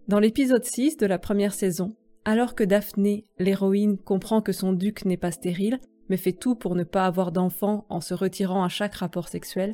Dans 0.07 0.19
l'épisode 0.19 0.63
6 0.63 0.95
de 0.95 1.05
la 1.05 1.19
première 1.19 1.53
saison, 1.53 1.95
alors 2.25 2.55
que 2.55 2.63
Daphné, 2.63 3.25
l'héroïne, 3.39 3.97
comprend 3.97 4.41
que 4.41 4.51
son 4.51 4.73
duc 4.73 5.05
n'est 5.05 5.17
pas 5.17 5.31
stérile, 5.31 5.79
mais 6.09 6.17
fait 6.17 6.33
tout 6.33 6.55
pour 6.55 6.75
ne 6.75 6.83
pas 6.83 7.05
avoir 7.05 7.31
d'enfant 7.31 7.85
en 7.89 8.01
se 8.01 8.13
retirant 8.13 8.63
à 8.63 8.69
chaque 8.69 8.95
rapport 8.95 9.27
sexuel, 9.27 9.73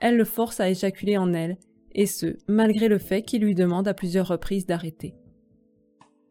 elle 0.00 0.16
le 0.16 0.24
force 0.24 0.60
à 0.60 0.70
éjaculer 0.70 1.18
en 1.18 1.32
elle, 1.32 1.58
et 1.92 2.06
ce, 2.06 2.36
malgré 2.48 2.88
le 2.88 2.98
fait 2.98 3.22
qu'il 3.22 3.42
lui 3.42 3.54
demande 3.54 3.88
à 3.88 3.94
plusieurs 3.94 4.28
reprises 4.28 4.66
d'arrêter. 4.66 5.14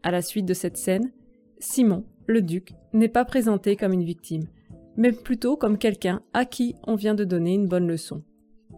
À 0.04 0.12
la 0.12 0.22
suite 0.22 0.46
de 0.46 0.54
cette 0.54 0.78
scène, 0.78 1.12
Simon, 1.60 2.06
le 2.26 2.42
duc, 2.42 2.74
n'est 2.94 3.10
pas 3.10 3.26
présenté 3.26 3.76
comme 3.76 3.94
une 3.94 4.04
victime, 4.04 4.48
mais 4.96 5.12
plutôt 5.12 5.58
comme 5.58 5.78
quelqu'un 5.78 6.22
à 6.34 6.46
qui 6.46 6.76
on 6.88 6.96
vient 6.96 7.16
de 7.16 7.26
donner 7.26 7.54
une 7.54 7.68
bonne 7.68 7.88
leçon. 7.88 8.24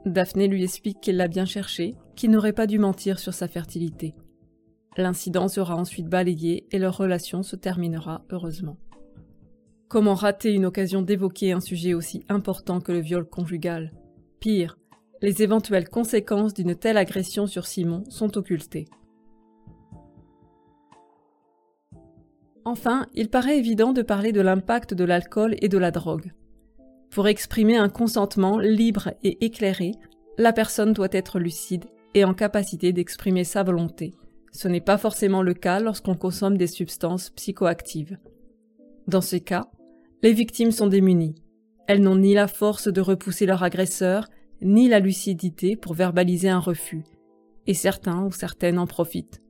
Daphné 0.06 0.48
lui 0.48 0.64
explique 0.64 1.00
qu'il 1.00 1.18
l'a 1.18 1.28
bien 1.28 1.46
cherché, 1.46 1.96
qu'il 2.16 2.32
n'aurait 2.32 2.54
pas 2.54 2.66
dû 2.66 2.80
mentir 2.80 3.20
sur 3.20 3.34
sa 3.34 3.48
fertilité. 3.48 4.16
L'incident 4.98 5.48
sera 5.48 5.76
ensuite 5.76 6.08
balayé 6.08 6.68
et 6.72 6.80
leur 6.80 6.98
relation 6.98 7.44
se 7.44 7.56
terminera 7.56 8.26
heureusement. 8.30 8.78
Comment 9.88 10.16
rater 10.16 10.54
une 10.54 10.66
occasion 10.66 11.02
d'évoquer 11.02 11.54
un 11.54 11.62
sujet 11.62 11.94
aussi 11.94 12.26
important 12.30 12.82
que 12.82 12.92
le 12.92 13.00
viol 13.00 13.26
conjugal? 13.26 13.92
Pire, 14.40 14.78
les 15.22 15.44
éventuelles 15.44 15.90
conséquences 15.90 16.54
d'une 16.54 16.76
telle 16.76 16.98
agression 16.98 17.48
sur 17.48 17.66
Simon 17.68 18.04
sont 18.10 18.38
occultées. 18.38 18.88
Enfin, 22.64 23.08
il 23.14 23.30
paraît 23.30 23.58
évident 23.58 23.92
de 23.92 24.02
parler 24.02 24.32
de 24.32 24.42
l'impact 24.42 24.94
de 24.94 25.04
l'alcool 25.04 25.56
et 25.62 25.70
de 25.70 25.78
la 25.78 25.92
drogue. 25.92 26.34
Pour 27.10 27.28
exprimer 27.28 27.76
un 27.76 27.90
consentement 27.90 28.60
libre 28.60 29.12
et 29.24 29.44
éclairé, 29.44 29.94
la 30.38 30.54
personne 30.54 30.94
doit 30.94 31.10
être 31.12 31.40
lucide 31.40 31.86
et 32.14 32.24
en 32.24 32.34
capacité 32.34 32.94
d'exprimer 32.94 33.44
sa 33.44 33.64
volonté, 33.64 34.14
ce 34.52 34.68
n'est 34.68 34.82
pas 34.82 34.98
forcément 34.98 35.42
le 35.42 35.54
cas 35.54 35.80
lorsqu'on 35.80 36.16
consomme 36.16 36.58
des 36.58 36.68
substances 36.68 37.30
psychoactives. 37.32 38.18
Dans 39.08 39.22
ce 39.22 39.38
cas, 39.38 39.70
les 40.22 40.34
victimes 40.34 40.72
sont 40.72 40.88
démunies. 40.88 41.36
Elles 41.88 42.02
n'ont 42.02 42.18
ni 42.18 42.34
la 42.34 42.48
force 42.48 42.88
de 42.88 43.02
repousser 43.02 43.46
leur 43.46 43.64
agresseur, 43.64 44.28
ni 44.62 44.88
la 44.88 45.00
lucidité 45.00 45.76
pour 45.76 45.94
verbaliser 45.94 46.50
un 46.50 46.60
refus. 46.60 47.04
Et 47.68 47.74
certains 47.74 48.24
ou 48.26 48.32
certaines 48.32 48.78
en 48.78 48.88
profitent. 48.88 49.42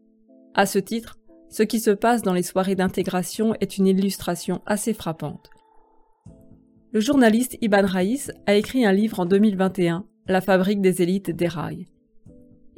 À 0.54 0.66
ce 0.66 0.80
titre, 0.80 1.18
ce 1.50 1.64
qui 1.64 1.80
se 1.80 1.92
passe 1.92 2.22
dans 2.22 2.34
les 2.34 2.44
soirées 2.44 2.76
d'intégration 2.76 3.54
est 3.60 3.78
une 3.78 3.88
illustration 3.88 4.62
assez 4.66 4.94
frappante. 4.94 5.50
Le 6.94 7.00
journaliste 7.00 7.58
Iban 7.62 7.86
Raïs 7.86 8.32
a 8.46 8.56
écrit 8.56 8.86
un 8.86 8.92
livre 8.94 9.20
en 9.20 9.26
2021, 9.26 10.06
La 10.28 10.42
fabrique 10.42 10.82
des 10.82 11.02
élites 11.02 11.32
des 11.32 11.48
rails. 11.48 11.88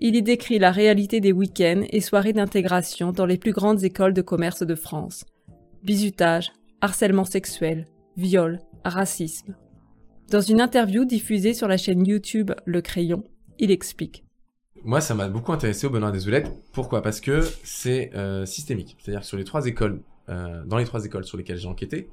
Il 0.06 0.18
y 0.18 0.22
décrit 0.22 0.60
la 0.60 0.72
réalité 0.72 1.22
des 1.22 1.32
week-ends 1.32 1.86
et 1.90 2.02
soirées 2.02 2.34
d'intégration 2.34 3.14
dans 3.14 3.26
les 3.26 3.38
plus 3.38 3.54
grandes 3.54 3.86
écoles 3.86 4.14
de 4.14 4.22
commerce 4.22 4.62
de 4.62 4.76
France. 4.76 5.24
Bizutage, 5.82 6.52
harcèlement 6.82 7.24
sexuel, 7.24 7.88
viol, 8.18 8.60
racisme. 8.84 9.56
Dans 10.30 10.42
une 10.42 10.60
interview 10.60 11.06
diffusée 11.06 11.54
sur 11.54 11.70
la 11.70 11.78
chaîne 11.78 12.06
YouTube 12.06 12.52
Le 12.66 12.82
Crayon, 12.82 13.24
il 13.60 13.72
explique. 13.72 14.26
Moi, 14.84 15.00
ça 15.00 15.16
m'a 15.16 15.30
beaucoup 15.30 15.54
intéressé 15.54 15.88
au 15.88 15.90
bonheur 15.90 16.12
des 16.12 16.28
Oulettes. 16.28 16.52
Pourquoi? 16.74 17.02
Parce 17.02 17.22
que 17.22 17.40
c'est 17.64 18.14
euh, 18.14 18.46
systémique. 18.46 18.98
C'est-à-dire 19.00 19.24
sur 19.24 19.38
les 19.38 19.46
trois 19.46 19.68
écoles, 19.68 20.02
euh, 20.28 20.66
dans 20.66 20.80
les 20.80 20.86
trois 20.86 21.06
écoles 21.06 21.24
sur 21.24 21.38
lesquelles 21.38 21.60
j'ai 21.60 21.70
enquêté, 21.70 22.10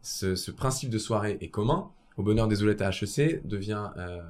ce, 0.00 0.36
ce, 0.36 0.50
principe 0.50 0.88
de 0.88 0.96
soirée 0.96 1.36
est 1.42 1.50
commun. 1.50 1.90
Au 2.16 2.22
bonheur 2.22 2.48
des 2.48 2.62
Oulettes 2.62 2.80
à 2.80 2.88
HEC 2.88 3.46
devient 3.46 3.90
euh, 3.98 4.22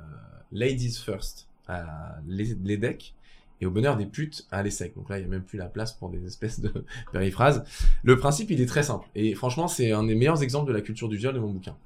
Ladies 0.51 0.99
First 1.05 1.47
à 1.69 2.17
l'EDEC 2.27 3.15
et 3.61 3.67
au 3.67 3.71
bonheur 3.71 3.97
des 3.97 4.07
putes 4.07 4.47
à 4.51 4.63
l'ESSEC. 4.63 4.95
Donc 4.95 5.09
là, 5.09 5.19
il 5.19 5.23
n'y 5.23 5.27
a 5.27 5.31
même 5.31 5.43
plus 5.43 5.59
la 5.59 5.67
place 5.67 5.93
pour 5.93 6.11
des 6.11 6.25
espèces 6.27 6.61
de 6.61 6.85
périphrases. 7.13 7.65
Le 8.03 8.17
principe, 8.17 8.51
il 8.51 8.61
est 8.61 8.67
très 8.67 8.83
simple. 8.83 9.09
Et 9.15 9.35
franchement, 9.35 9.69
c'est 9.69 9.93
un 9.93 10.05
des 10.05 10.15
meilleurs 10.15 10.43
exemples 10.43 10.69
de 10.69 10.75
la 10.75 10.83
culture 10.83 11.09
du 11.09 11.17
viol 11.17 11.35
de 11.35 11.39
mon 11.39 11.51
bouquin. 11.51 11.77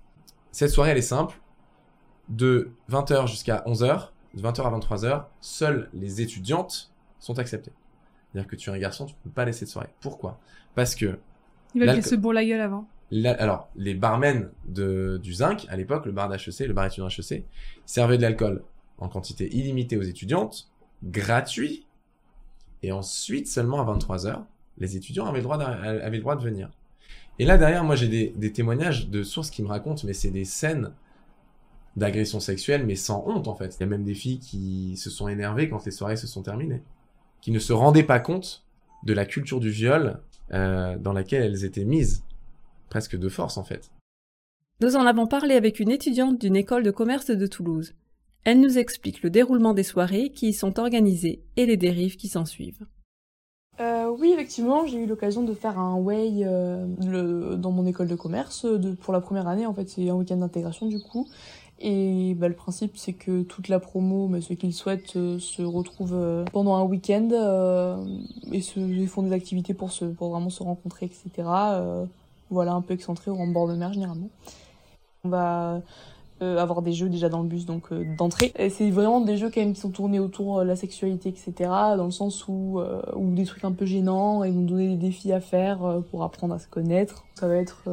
Cette 0.53 0.71
soirée, 0.71 0.91
elle 0.91 0.99
est 0.99 1.03
simple. 1.03 1.41
De 2.29 2.71
20h 2.91 3.29
jusqu'à 3.29 3.63
11h, 3.67 4.09
de 4.35 4.43
20h 4.43 4.63
à 4.63 4.79
23h, 4.79 5.25
seules 5.41 5.89
les 5.93 6.21
étudiantes 6.21 6.93
sont 7.19 7.39
acceptées. 7.39 7.73
C'est-à-dire 8.33 8.49
que 8.49 8.57
tu 8.57 8.71
es 8.71 8.73
un 8.73 8.79
garçon, 8.79 9.07
tu 9.07 9.15
peux 9.25 9.31
pas 9.31 9.45
laisser 9.45 9.65
de 9.65 9.71
soirée. 9.71 9.89
Pourquoi? 10.01 10.39
Parce 10.75 10.95
que... 10.95 11.19
Il 11.75 11.85
va 11.85 12.01
se 12.01 12.15
bourre 12.15 12.33
la 12.33 12.45
gueule 12.45 12.61
avant. 12.61 12.87
alors, 13.25 13.69
les 13.77 13.95
barmen 13.95 14.51
de, 14.67 15.21
du 15.23 15.35
Zinc, 15.35 15.67
à 15.69 15.77
l'époque, 15.77 16.07
le 16.07 16.13
bar 16.13 16.29
d'HEC, 16.29 16.67
le 16.67 16.73
bar 16.73 16.87
étudiant 16.87 17.09
HEC, 17.09 17.45
servaient 17.87 18.17
de 18.17 18.23
l'alcool 18.23 18.63
en 19.01 19.09
quantité 19.09 19.55
illimitée 19.55 19.97
aux 19.97 20.03
étudiantes, 20.03 20.71
gratuit, 21.03 21.87
et 22.83 22.93
ensuite, 22.93 23.49
seulement 23.49 23.81
à 23.81 23.97
23h, 23.97 24.45
les 24.79 24.97
étudiants 24.97 25.27
avaient 25.27 25.39
le 25.39 26.19
droit, 26.21 26.37
de 26.37 26.43
venir. 26.43 26.71
Et 27.39 27.45
là, 27.45 27.59
derrière, 27.59 27.85
moi, 27.85 27.97
j'ai 27.97 28.09
des, 28.09 28.33
des 28.37 28.53
témoignages 28.53 29.09
de 29.09 29.23
sources 29.23 29.51
qui 29.51 29.63
me 29.63 29.69
racontent, 29.69 30.03
mais 30.07 30.13
c'est 30.13 30.31
des 30.31 30.45
scènes 30.45 30.93
d'agression 31.97 32.41
sexuelle, 32.41 32.87
mais 32.87 32.97
sans 32.97 33.25
honte 33.27 33.49
en 33.49 33.55
fait. 33.55 33.77
Il 33.77 33.81
y 33.81 33.83
a 33.85 33.87
même 33.87 34.05
des 34.05 34.15
filles 34.15 34.39
qui 34.39 34.97
se 34.97 35.11
sont 35.11 35.29
énervées 35.29 35.69
quand 35.69 35.85
les 35.85 35.91
soirées 35.91 36.17
se 36.17 36.27
sont 36.27 36.43
terminées, 36.43 36.83
qui 37.41 37.51
ne 37.51 37.59
se 37.59 37.73
rendaient 37.73 38.05
pas 38.05 38.21
compte 38.21 38.65
de 39.05 39.13
la 39.13 39.25
culture 39.27 39.61
du 39.61 39.71
viol 39.71 40.21
euh, 40.53 40.97
dans 40.99 41.13
laquelle 41.13 41.43
elles 41.43 41.65
étaient 41.65 41.85
mises, 41.85 42.25
presque 42.89 43.17
de 43.17 43.29
force 43.29 43.57
en 43.57 43.65
fait. 43.65 43.91
Nous 44.81 44.97
en 44.97 45.05
avons 45.05 45.27
parlé 45.27 45.55
avec 45.55 45.79
une 45.81 45.91
étudiante 45.91 46.41
d'une 46.41 46.57
école 46.57 46.83
de 46.83 46.91
commerce 46.91 47.31
de 47.31 47.47
Toulouse. 47.47 47.95
Elle 48.45 48.61
nous 48.61 48.79
explique 48.79 49.23
le 49.23 49.31
déroulement 49.31 49.75
des 49.75 49.83
soirées 49.83 50.31
qui 50.31 50.49
y 50.49 50.53
sont 50.53 50.79
organisées 50.79 51.43
et 51.57 51.67
les 51.67 51.77
dérives 51.77 52.17
qui 52.17 52.29
s'en 52.29 52.45
suivent. 52.45 52.87
Euh, 53.81 54.15
oui, 54.19 54.33
effectivement, 54.33 54.87
j'ai 54.87 54.99
eu 54.99 55.07
l'occasion 55.07 55.43
de 55.43 55.55
faire 55.55 55.79
un 55.79 55.97
way 55.97 56.43
euh, 56.43 57.57
dans 57.57 57.71
mon 57.71 57.87
école 57.87 58.09
de 58.09 58.15
commerce 58.15 58.67
de, 58.67 58.93
pour 58.93 59.13
la 59.13 59.21
première 59.21 59.49
année. 59.49 59.67
En 59.67 59.73
fait, 59.73 59.89
c'est 59.89 60.09
un 60.09 60.15
week-end 60.15 60.37
d'intégration 60.37 60.87
du 60.87 61.01
coup. 61.01 61.27
Et 61.83 62.35
bah, 62.35 62.49
le 62.49 62.55
principe, 62.55 62.99
c'est 62.99 63.15
que 63.15 63.43
toute 63.43 63.69
la 63.69 63.81
promo, 63.81 64.31
ceux 64.43 64.55
qui 64.55 64.67
le 64.67 64.73
souhaitent, 64.73 65.17
euh, 65.17 65.39
se 65.39 65.63
retrouvent 65.63 66.15
euh, 66.15 66.45
pendant 66.53 66.77
un 66.77 66.83
week-end 66.83 67.31
euh, 67.33 67.97
et, 68.53 68.61
se, 68.61 69.07
font 69.07 69.23
des 69.23 69.33
activités 69.33 69.73
pour, 69.73 69.91
se, 69.91 70.05
vraiment 70.05 70.51
se 70.51 70.63
rencontrer, 70.63 71.07
etc. 71.07 71.49
voilà, 72.51 72.73
un 72.73 72.83
peu 72.83 72.93
excentré 72.93 73.31
en 73.31 73.47
bord 73.47 73.67
de 73.67 73.77
mer 73.77 73.93
généralement. 73.95 74.29
Avoir 76.41 76.83
des 76.83 76.93
jeux 76.93 77.09
déjà 77.09 77.29
dans 77.29 77.43
le 77.43 77.49
bus 77.49 77.67
donc 77.67 77.93
d'entrée. 78.17 78.53
Et 78.59 78.71
c'est 78.71 78.91
vraiment 78.91 79.21
des 79.21 79.37
jeux 79.37 79.51
quand 79.51 79.61
même 79.61 79.75
qui 79.75 79.81
sont 79.81 79.91
tournés 79.91 80.21
autour 80.21 80.61
de 80.61 80.65
la 80.65 80.77
sexualité, 80.77 81.29
etc. 81.29 81.53
Dans 81.97 82.05
le 82.05 82.11
sens 82.11 82.47
où, 82.49 82.81
où 83.15 83.35
des 83.35 83.45
trucs 83.45 83.65
un 83.65 83.73
peu 83.73 83.87
gênants 83.87 84.45
et 84.45 84.51
nous 84.51 84.67
donner 84.67 84.89
des 84.89 84.97
défis 84.97 85.33
à 85.33 85.41
faire 85.41 86.03
pour 86.11 86.23
apprendre 86.23 86.55
à 86.55 86.59
se 86.59 86.69
connaître. 86.69 87.25
Ça 87.35 87.49
va 87.49 87.57
être 87.57 87.89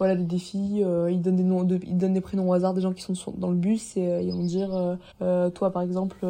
voilà 0.00 0.16
des 0.16 0.24
défis 0.24 0.80
euh, 0.82 1.10
ils 1.10 1.20
donnent 1.20 1.36
des 1.36 1.80
ils 1.86 1.98
donnent 1.98 2.14
des 2.14 2.22
prénoms 2.22 2.48
au 2.48 2.54
hasard 2.54 2.72
des 2.72 2.80
gens 2.80 2.94
qui 2.94 3.02
sont 3.02 3.14
dans 3.36 3.50
le 3.50 3.54
bus 3.54 3.98
et 3.98 4.08
euh, 4.08 4.22
ils 4.22 4.32
vont 4.32 4.44
dire 4.44 4.96
euh, 5.20 5.50
toi 5.50 5.70
par 5.70 5.82
exemple 5.82 6.26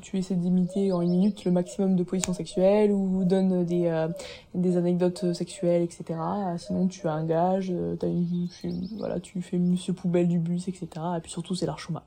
tu 0.00 0.16
essaies 0.16 0.34
d'imiter 0.34 0.90
en 0.90 1.02
une 1.02 1.10
minute 1.10 1.44
le 1.44 1.50
maximum 1.50 1.96
de 1.96 2.02
positions 2.02 2.32
sexuelles 2.32 2.90
ou 2.90 3.24
donne 3.24 3.64
des 3.64 4.06
des 4.54 4.76
anecdotes 4.78 5.34
sexuelles 5.34 5.82
etc 5.82 6.18
sinon 6.56 6.86
tu 6.86 7.06
as 7.06 7.12
un 7.12 7.26
gage 7.26 7.68
une, 7.68 8.88
voilà 8.96 9.20
tu 9.20 9.42
fais 9.42 9.58
monsieur 9.58 9.92
poubelle 9.92 10.26
du 10.26 10.38
bus 10.38 10.66
etc 10.68 10.86
et 11.18 11.20
puis 11.20 11.30
surtout 11.30 11.54
c'est 11.54 11.66
l'archomat. 11.66 12.04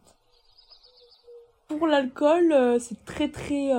Pour 1.68 1.86
l'alcool 1.86 2.80
c'est 2.80 3.06
très 3.06 3.30
très 3.30 3.70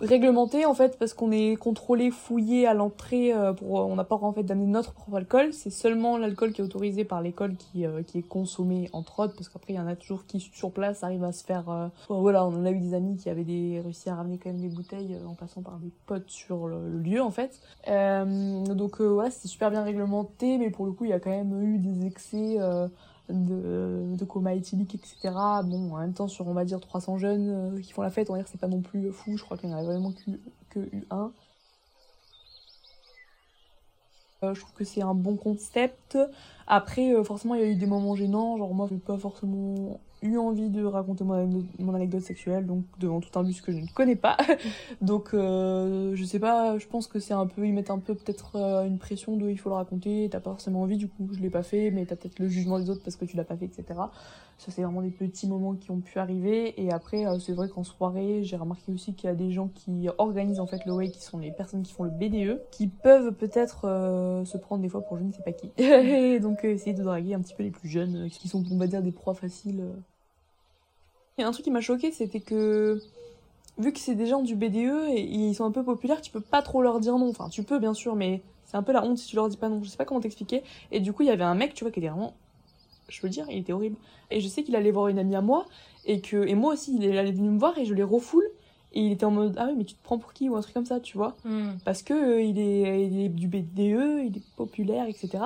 réglementé 0.00 0.66
en 0.66 0.74
fait 0.74 0.98
parce 0.98 1.14
qu'on 1.14 1.30
est 1.30 1.56
contrôlé, 1.56 2.10
fouillé 2.10 2.66
à 2.66 2.74
l'entrée 2.74 3.32
euh, 3.32 3.52
pour 3.52 3.72
on 3.72 3.94
n'a 3.96 4.04
pas 4.04 4.16
en 4.16 4.32
fait 4.32 4.42
d'amener 4.42 4.66
notre 4.66 4.92
propre 4.92 5.16
alcool, 5.16 5.52
c'est 5.52 5.70
seulement 5.70 6.18
l'alcool 6.18 6.52
qui 6.52 6.60
est 6.60 6.64
autorisé 6.64 7.04
par 7.04 7.22
l'école 7.22 7.56
qui 7.56 7.86
euh, 7.86 8.02
qui 8.02 8.18
est 8.18 8.28
consommé 8.28 8.88
entre 8.92 9.20
autres 9.20 9.34
parce 9.34 9.48
qu'après 9.48 9.72
il 9.74 9.76
y 9.76 9.80
en 9.80 9.86
a 9.86 9.96
toujours 9.96 10.26
qui 10.26 10.40
sur 10.40 10.70
place 10.70 11.02
arrivent 11.02 11.24
à 11.24 11.32
se 11.32 11.44
faire 11.44 11.68
euh, 11.68 11.88
voilà, 12.08 12.46
on 12.46 12.64
a 12.64 12.70
eu 12.70 12.78
des 12.78 12.94
amis 12.94 13.16
qui 13.16 13.30
avaient 13.30 13.44
des 13.44 13.80
réussi 13.82 14.08
à 14.10 14.16
ramener 14.16 14.38
quand 14.38 14.50
même 14.50 14.60
des 14.60 14.68
bouteilles 14.68 15.16
en 15.26 15.34
passant 15.34 15.62
par 15.62 15.78
des 15.78 15.90
potes 16.06 16.30
sur 16.30 16.66
le, 16.68 16.98
lieu 16.98 17.22
en 17.22 17.30
fait. 17.30 17.60
donc 17.86 19.00
ouais, 19.00 19.30
c'est 19.30 19.48
super 19.48 19.70
bien 19.70 19.82
réglementé 19.82 20.58
mais 20.58 20.70
pour 20.70 20.86
le 20.86 20.92
coup, 20.92 21.04
il 21.04 21.10
y 21.10 21.14
a 21.14 21.20
quand 21.20 21.30
même 21.30 21.62
eu 21.62 21.78
des 21.78 22.06
excès 22.06 22.58
de, 23.28 24.24
coma 24.24 24.54
éthylique, 24.54 24.94
etc. 24.94 25.16
Bon, 25.64 25.94
en 25.94 25.98
même 25.98 26.12
temps, 26.12 26.28
sur 26.28 26.46
on 26.46 26.54
va 26.54 26.64
dire 26.64 26.80
300 26.80 27.18
jeunes 27.18 27.76
euh, 27.76 27.80
qui 27.80 27.92
font 27.92 28.02
la 28.02 28.10
fête, 28.10 28.30
on 28.30 28.34
va 28.34 28.38
dire 28.38 28.44
que 28.46 28.50
c'est 28.50 28.60
pas 28.60 28.68
non 28.68 28.80
plus 28.80 29.12
fou, 29.12 29.36
je 29.36 29.42
crois 29.42 29.56
qu'il 29.56 29.68
n'y 29.68 29.74
en 29.74 29.78
a 29.78 29.82
vraiment 29.84 30.12
que, 30.12 30.30
que 30.70 30.80
eu 30.94 31.06
un. 31.10 31.32
Euh, 34.42 34.54
je 34.54 34.60
trouve 34.60 34.74
que 34.74 34.84
c'est 34.84 35.02
un 35.02 35.14
bon 35.14 35.36
concept. 35.36 36.18
Après, 36.66 37.14
euh, 37.14 37.24
forcément, 37.24 37.54
il 37.54 37.60
y 37.60 37.64
a 37.64 37.68
eu 37.68 37.76
des 37.76 37.86
moments 37.86 38.16
gênants. 38.16 38.56
Genre, 38.58 38.74
moi, 38.74 38.86
j'ai 38.90 38.98
pas 38.98 39.18
forcément 39.18 40.00
eu 40.22 40.38
envie 40.38 40.70
de 40.70 40.84
raconter 40.84 41.24
mon 41.24 41.94
anecdote, 41.94 42.22
sexuelle, 42.22 42.66
donc 42.66 42.84
devant 42.98 43.20
tout 43.20 43.38
un 43.38 43.42
bus 43.42 43.60
que 43.60 43.72
je 43.72 43.78
ne 43.78 43.86
connais 43.86 44.16
pas. 44.16 44.36
donc, 45.00 45.30
euh, 45.34 46.14
je 46.14 46.24
sais 46.24 46.38
pas, 46.38 46.78
je 46.78 46.86
pense 46.86 47.06
que 47.06 47.20
c'est 47.20 47.34
un 47.34 47.46
peu, 47.46 47.66
ils 47.66 47.72
mettent 47.72 47.90
un 47.90 47.98
peu 47.98 48.14
peut-être 48.14 48.56
euh, 48.56 48.86
une 48.86 48.98
pression 48.98 49.36
de 49.36 49.50
il 49.50 49.58
faut 49.58 49.68
le 49.68 49.76
raconter, 49.76 50.28
t'as 50.30 50.40
pas 50.40 50.50
forcément 50.50 50.82
envie, 50.82 50.96
du 50.96 51.08
coup, 51.08 51.28
je 51.32 51.40
l'ai 51.40 51.50
pas 51.50 51.62
fait, 51.62 51.90
mais 51.90 52.06
t'as 52.06 52.16
peut-être 52.16 52.38
le 52.38 52.48
jugement 52.48 52.78
des 52.78 52.90
autres 52.90 53.02
parce 53.02 53.16
que 53.16 53.24
tu 53.24 53.36
l'as 53.36 53.44
pas 53.44 53.56
fait, 53.56 53.66
etc. 53.66 54.00
Ça, 54.58 54.70
c'est 54.70 54.82
vraiment 54.82 55.02
des 55.02 55.10
petits 55.10 55.46
moments 55.46 55.74
qui 55.74 55.90
ont 55.90 56.00
pu 56.00 56.18
arriver. 56.18 56.80
Et 56.82 56.90
après, 56.90 57.26
euh, 57.26 57.38
c'est 57.38 57.52
vrai 57.52 57.68
qu'en 57.68 57.84
soirée, 57.84 58.42
j'ai 58.42 58.56
remarqué 58.56 58.90
aussi 58.90 59.14
qu'il 59.14 59.28
y 59.28 59.32
a 59.32 59.34
des 59.34 59.50
gens 59.52 59.68
qui 59.68 60.08
organisent 60.16 60.60
en 60.60 60.66
fait 60.66 60.84
le 60.86 60.92
way, 60.92 61.10
qui 61.10 61.22
sont 61.22 61.38
les 61.38 61.52
personnes 61.52 61.82
qui 61.82 61.92
font 61.92 62.04
le 62.04 62.10
BDE, 62.10 62.62
qui 62.70 62.86
peuvent 62.86 63.32
peut-être 63.32 63.82
se 64.46 64.56
prendre 64.56 64.82
des 64.82 64.88
fois 64.88 65.02
pour 65.02 65.18
je 65.18 65.24
ne 65.24 65.32
sais 65.32 65.42
pas 65.42 65.52
qui. 65.52 65.68
donc, 66.40 66.64
essayer 66.64 66.94
de 66.94 67.02
draguer 67.02 67.34
un 67.34 67.40
petit 67.40 67.54
peu 67.54 67.62
les 67.62 67.70
plus 67.70 67.88
jeunes, 67.88 68.30
qui 68.30 68.48
sont, 68.48 68.64
on 68.70 68.78
va 68.78 68.86
dire, 68.86 69.02
des 69.02 69.12
proies 69.12 69.34
faciles. 69.34 69.84
Il 71.36 71.42
y 71.42 71.44
un 71.44 71.52
truc 71.52 71.64
qui 71.64 71.70
m'a 71.70 71.82
choqué, 71.82 72.12
c'était 72.12 72.40
que 72.40 72.98
vu 73.78 73.92
que 73.92 73.98
c'est 73.98 74.14
des 74.14 74.26
gens 74.26 74.42
du 74.42 74.56
BDE 74.56 75.10
et 75.10 75.20
ils 75.20 75.54
sont 75.54 75.64
un 75.64 75.70
peu 75.70 75.84
populaires, 75.84 76.20
tu 76.20 76.30
peux 76.30 76.40
pas 76.40 76.62
trop 76.62 76.82
leur 76.82 77.00
dire 77.00 77.18
non. 77.18 77.28
Enfin, 77.28 77.48
tu 77.48 77.62
peux 77.62 77.78
bien 77.78 77.94
sûr, 77.94 78.16
mais 78.16 78.42
c'est 78.64 78.76
un 78.76 78.82
peu 78.82 78.92
la 78.92 79.04
honte 79.04 79.18
si 79.18 79.28
tu 79.28 79.36
leur 79.36 79.48
dis 79.48 79.56
pas 79.56 79.68
non. 79.68 79.82
Je 79.82 79.88
sais 79.88 79.96
pas 79.96 80.04
comment 80.04 80.20
t'expliquer. 80.20 80.62
Et 80.90 81.00
du 81.00 81.12
coup, 81.12 81.22
il 81.22 81.26
y 81.26 81.30
avait 81.30 81.44
un 81.44 81.54
mec, 81.54 81.74
tu 81.74 81.84
vois, 81.84 81.90
qui 81.90 82.00
était 82.00 82.08
vraiment, 82.08 82.34
je 83.08 83.20
veux 83.22 83.28
dire, 83.28 83.46
il 83.50 83.58
était 83.58 83.72
horrible. 83.72 83.96
Et 84.30 84.40
je 84.40 84.48
sais 84.48 84.62
qu'il 84.62 84.76
allait 84.76 84.90
voir 84.90 85.08
une 85.08 85.18
amie 85.18 85.36
à 85.36 85.40
moi 85.40 85.66
et 86.04 86.20
que 86.20 86.46
et 86.46 86.54
moi 86.54 86.74
aussi, 86.74 86.96
il 86.96 87.16
allait 87.16 87.32
venir 87.32 87.50
me 87.50 87.58
voir 87.58 87.76
et 87.78 87.84
je 87.84 87.94
les 87.94 88.02
refoule. 88.02 88.48
Et 88.92 89.00
il 89.00 89.12
était 89.12 89.26
en 89.26 89.30
mode 89.30 89.56
ah 89.58 89.66
oui 89.68 89.74
mais 89.76 89.84
tu 89.84 89.94
te 89.94 90.02
prends 90.02 90.16
pour 90.16 90.32
qui 90.32 90.48
ou 90.48 90.56
un 90.56 90.62
truc 90.62 90.72
comme 90.72 90.86
ça 90.86 91.00
tu 91.00 91.18
vois 91.18 91.36
hmm. 91.44 91.72
parce 91.84 92.02
que 92.02 92.14
euh, 92.14 92.40
il, 92.40 92.58
est, 92.58 93.06
il 93.06 93.20
est 93.20 93.28
du 93.28 93.46
BDE 93.46 94.24
il 94.24 94.32
est 94.36 94.54
populaire 94.56 95.06
etc 95.06 95.44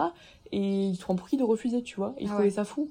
et 0.53 0.85
il 0.87 0.96
te 0.96 1.03
prend 1.03 1.16
pour 1.16 1.27
qui 1.27 1.37
de 1.37 1.42
refuser 1.42 1.83
tu 1.83 1.96
vois 1.96 2.14
il 2.20 2.29
ah 2.29 2.35
trouvait 2.35 2.51
ça 2.51 2.64
fou 2.64 2.90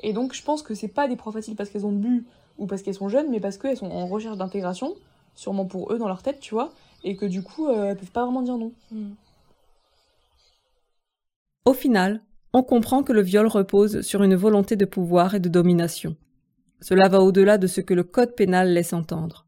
et 0.00 0.14
donc 0.14 0.34
je 0.34 0.42
pense 0.42 0.62
que 0.62 0.74
c'est 0.74 0.88
pas 0.88 1.08
des 1.08 1.16
profs 1.16 1.34
faciles 1.34 1.56
parce 1.56 1.68
qu'elles 1.68 1.84
ont 1.84 1.92
bu 1.92 2.24
ou 2.58 2.66
parce 2.66 2.82
qu'elles 2.82 2.94
sont 2.94 3.08
jeunes, 3.08 3.30
mais 3.30 3.40
parce 3.40 3.56
qu'elles 3.56 3.76
sont 3.76 3.90
en 3.90 4.06
recherche 4.06 4.36
d'intégration, 4.36 4.94
sûrement 5.34 5.64
pour 5.64 5.92
eux 5.92 5.98
dans 5.98 6.08
leur 6.08 6.22
tête, 6.22 6.40
tu 6.40 6.54
vois, 6.54 6.72
et 7.04 7.16
que 7.16 7.24
du 7.24 7.42
coup, 7.42 7.68
euh, 7.68 7.90
elles 7.90 7.96
peuvent 7.96 8.10
pas 8.10 8.24
vraiment 8.24 8.42
dire 8.42 8.58
non. 8.58 8.72
Hmm. 8.90 9.12
Au 11.64 11.72
final, 11.72 12.22
on 12.52 12.62
comprend 12.62 13.02
que 13.02 13.12
le 13.12 13.22
viol 13.22 13.46
repose 13.46 14.00
sur 14.00 14.22
une 14.22 14.34
volonté 14.34 14.76
de 14.76 14.84
pouvoir 14.84 15.34
et 15.34 15.40
de 15.40 15.48
domination. 15.48 16.16
Cela 16.80 17.08
va 17.08 17.20
au-delà 17.20 17.58
de 17.58 17.66
ce 17.66 17.80
que 17.80 17.94
le 17.94 18.04
Code 18.04 18.34
pénal 18.34 18.72
laisse 18.72 18.92
entendre. 18.92 19.46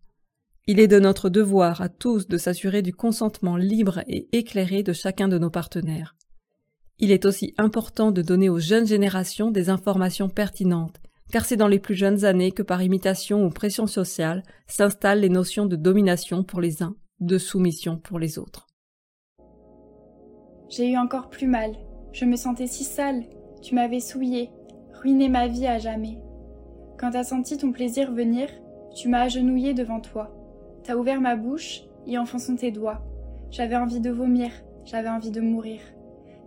Il 0.66 0.80
est 0.80 0.88
de 0.88 0.98
notre 0.98 1.28
devoir 1.28 1.80
à 1.80 1.88
tous 1.88 2.28
de 2.28 2.36
s'assurer 2.36 2.82
du 2.82 2.92
consentement 2.92 3.56
libre 3.56 4.00
et 4.08 4.28
éclairé 4.36 4.82
de 4.82 4.92
chacun 4.92 5.28
de 5.28 5.38
nos 5.38 5.50
partenaires. 5.50 6.16
Il 6.98 7.10
est 7.10 7.24
aussi 7.24 7.54
important 7.56 8.12
de 8.12 8.22
donner 8.22 8.48
aux 8.48 8.58
jeunes 8.58 8.86
générations 8.86 9.50
des 9.50 9.70
informations 9.70 10.28
pertinentes 10.28 11.00
car 11.30 11.44
c'est 11.44 11.56
dans 11.56 11.68
les 11.68 11.78
plus 11.78 11.94
jeunes 11.94 12.24
années 12.24 12.52
que 12.52 12.62
par 12.62 12.82
imitation 12.82 13.44
ou 13.44 13.50
pression 13.50 13.86
sociale 13.86 14.42
s'installent 14.66 15.20
les 15.20 15.28
notions 15.28 15.66
de 15.66 15.76
domination 15.76 16.42
pour 16.42 16.60
les 16.60 16.82
uns, 16.82 16.96
de 17.20 17.38
soumission 17.38 17.98
pour 17.98 18.18
les 18.18 18.38
autres. 18.38 18.66
J'ai 20.68 20.90
eu 20.90 20.96
encore 20.96 21.30
plus 21.30 21.46
mal. 21.46 21.72
Je 22.12 22.24
me 22.24 22.36
sentais 22.36 22.66
si 22.66 22.84
sale. 22.84 23.24
Tu 23.62 23.74
m'avais 23.74 24.00
souillé, 24.00 24.50
ruiné 24.94 25.28
ma 25.28 25.46
vie 25.46 25.66
à 25.66 25.78
jamais. 25.78 26.18
Quand 26.98 27.10
t'as 27.10 27.24
senti 27.24 27.56
ton 27.56 27.72
plaisir 27.72 28.12
venir, 28.12 28.48
tu 28.94 29.08
m'as 29.08 29.22
agenouillé 29.22 29.74
devant 29.74 30.00
toi. 30.00 30.34
T'as 30.82 30.96
ouvert 30.96 31.20
ma 31.20 31.36
bouche, 31.36 31.82
y 32.06 32.18
enfonçant 32.18 32.56
tes 32.56 32.70
doigts. 32.70 33.02
J'avais 33.50 33.76
envie 33.76 34.00
de 34.00 34.10
vomir, 34.10 34.50
j'avais 34.84 35.08
envie 35.08 35.30
de 35.30 35.40
mourir. 35.40 35.80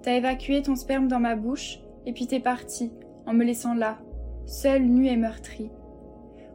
T'as 0.02 0.14
évacué 0.14 0.62
ton 0.62 0.76
sperme 0.76 1.08
dans 1.08 1.20
ma 1.20 1.36
bouche, 1.36 1.80
et 2.06 2.14
puis 2.14 2.28
t'es 2.28 2.40
parti, 2.40 2.92
en 3.26 3.34
me 3.34 3.44
laissant 3.44 3.74
là, 3.74 4.00
seule, 4.46 4.84
nue 4.84 5.08
et 5.08 5.18
meurtrie. 5.18 5.72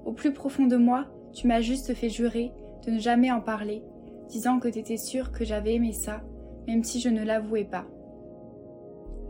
Au 0.04 0.12
plus 0.12 0.32
profond 0.32 0.66
de 0.66 0.76
moi, 0.76 1.06
tu 1.32 1.46
m'as 1.46 1.60
juste 1.60 1.94
fait 1.94 2.08
jurer 2.08 2.52
de 2.86 2.92
ne 2.92 2.98
jamais 2.98 3.30
en 3.30 3.40
parler, 3.40 3.82
disant 4.28 4.58
que 4.58 4.68
t'étais 4.68 4.96
sûre 4.96 5.32
que 5.32 5.44
j'avais 5.44 5.74
aimé 5.74 5.92
ça, 5.92 6.20
même 6.66 6.84
si 6.84 7.00
je 7.00 7.08
ne 7.08 7.24
l'avouais 7.24 7.64
pas. 7.64 7.86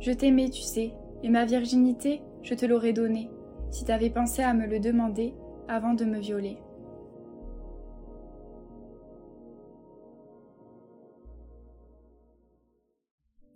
Je 0.00 0.12
t'aimais, 0.12 0.48
tu 0.50 0.62
sais, 0.62 0.92
et 1.22 1.28
ma 1.28 1.44
virginité, 1.44 2.22
je 2.42 2.54
te 2.54 2.66
l'aurais 2.66 2.92
donnée, 2.92 3.28
si 3.70 3.84
t'avais 3.84 4.10
pensé 4.10 4.42
à 4.42 4.54
me 4.54 4.66
le 4.66 4.78
demander 4.78 5.34
avant 5.68 5.94
de 5.94 6.04
me 6.04 6.18
violer. 6.18 6.58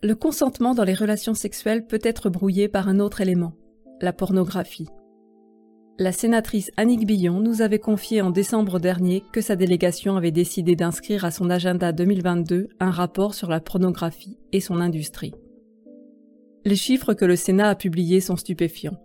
Le 0.03 0.17
consentement 0.17 0.75
dans 0.75 0.83
les 0.83 0.95
relations 0.95 1.35
sexuelles 1.35 1.87
peut 1.87 2.01
être 2.03 2.29
brouillé 2.29 2.67
par 2.67 2.89
un 2.89 2.99
autre 2.99 3.21
élément, 3.21 3.53
la 4.01 4.13
pornographie. 4.13 4.89
La 6.01 6.11
sénatrice 6.11 6.73
Annick 6.77 7.07
Billon 7.07 7.39
nous 7.39 7.63
avait 7.63 7.79
confié 7.79 8.21
en 8.21 8.31
décembre 8.31 8.81
dernier 8.81 9.23
que 9.33 9.41
sa 9.41 9.55
délégation 9.55 10.17
avait 10.17 10.33
décidé 10.33 10.75
d'inscrire 10.75 11.25
à 11.25 11.31
son 11.31 11.51
agenda 11.51 11.93
2022 11.93 12.71
un 12.81 12.91
rapport 12.91 13.35
sur 13.35 13.49
la 13.49 13.61
pornographie 13.61 14.39
et 14.51 14.61
son 14.61 14.81
industrie. 14.81 15.35
Les 16.65 16.77
chiffres 16.77 17.13
que 17.15 17.25
le 17.25 17.35
Sénat 17.35 17.71
a 17.71 17.75
publiés 17.75 18.21
sont 18.21 18.37
stupéfiants. 18.37 19.01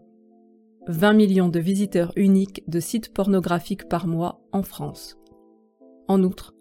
20 0.88 1.14
millions 1.14 1.50
de 1.50 1.60
visiteurs 1.60 2.14
uniques 2.16 2.64
de 2.68 2.80
sites 2.80 3.12
pornographiques 3.12 3.90
par 3.90 4.06
mois 4.06 4.42
en 4.52 4.62
France. 4.62 5.18
En 6.08 6.22
outre, 6.22 6.54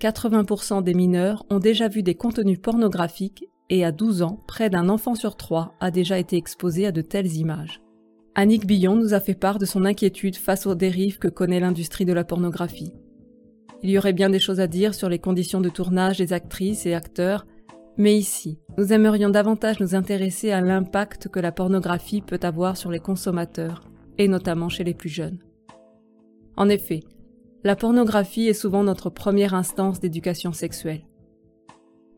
80% 0.00 0.82
des 0.82 0.94
mineurs 0.94 1.44
ont 1.50 1.58
déjà 1.58 1.88
vu 1.88 2.02
des 2.02 2.14
contenus 2.14 2.58
pornographiques 2.60 3.44
et 3.68 3.84
à 3.84 3.92
12 3.92 4.22
ans, 4.22 4.42
près 4.48 4.70
d'un 4.70 4.88
enfant 4.88 5.14
sur 5.14 5.36
trois 5.36 5.74
a 5.80 5.90
déjà 5.90 6.18
été 6.18 6.36
exposé 6.38 6.86
à 6.86 6.92
de 6.92 7.02
telles 7.02 7.36
images. 7.36 7.82
Annick 8.34 8.66
Billon 8.66 8.96
nous 8.96 9.12
a 9.12 9.20
fait 9.20 9.34
part 9.34 9.58
de 9.58 9.66
son 9.66 9.84
inquiétude 9.84 10.36
face 10.36 10.66
aux 10.66 10.74
dérives 10.74 11.18
que 11.18 11.28
connaît 11.28 11.60
l'industrie 11.60 12.06
de 12.06 12.14
la 12.14 12.24
pornographie. 12.24 12.94
Il 13.82 13.90
y 13.90 13.98
aurait 13.98 14.14
bien 14.14 14.30
des 14.30 14.38
choses 14.38 14.60
à 14.60 14.66
dire 14.66 14.94
sur 14.94 15.10
les 15.10 15.18
conditions 15.18 15.60
de 15.60 15.68
tournage 15.68 16.18
des 16.18 16.32
actrices 16.32 16.86
et 16.86 16.94
acteurs, 16.94 17.46
mais 17.98 18.16
ici, 18.16 18.58
nous 18.78 18.92
aimerions 18.92 19.28
davantage 19.28 19.80
nous 19.80 19.96
intéresser 19.96 20.52
à 20.52 20.60
l'impact 20.60 21.28
que 21.28 21.40
la 21.40 21.50
pornographie 21.50 22.22
peut 22.22 22.38
avoir 22.42 22.76
sur 22.76 22.92
les 22.92 23.00
consommateurs, 23.00 23.82
et 24.18 24.28
notamment 24.28 24.68
chez 24.68 24.84
les 24.84 24.94
plus 24.94 25.08
jeunes. 25.08 25.40
En 26.56 26.68
effet, 26.68 27.00
la 27.64 27.74
pornographie 27.74 28.46
est 28.46 28.54
souvent 28.54 28.84
notre 28.84 29.10
première 29.10 29.52
instance 29.52 29.98
d'éducation 29.98 30.52
sexuelle. 30.52 31.04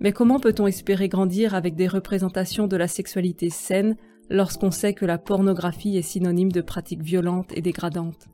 Mais 0.00 0.12
comment 0.12 0.38
peut-on 0.38 0.66
espérer 0.66 1.08
grandir 1.08 1.54
avec 1.54 1.76
des 1.76 1.88
représentations 1.88 2.66
de 2.66 2.76
la 2.76 2.88
sexualité 2.88 3.48
saine 3.48 3.96
lorsqu'on 4.28 4.70
sait 4.70 4.94
que 4.94 5.06
la 5.06 5.18
pornographie 5.18 5.96
est 5.96 6.02
synonyme 6.02 6.52
de 6.52 6.60
pratiques 6.60 7.02
violentes 7.02 7.52
et 7.54 7.62
dégradantes? 7.62 8.28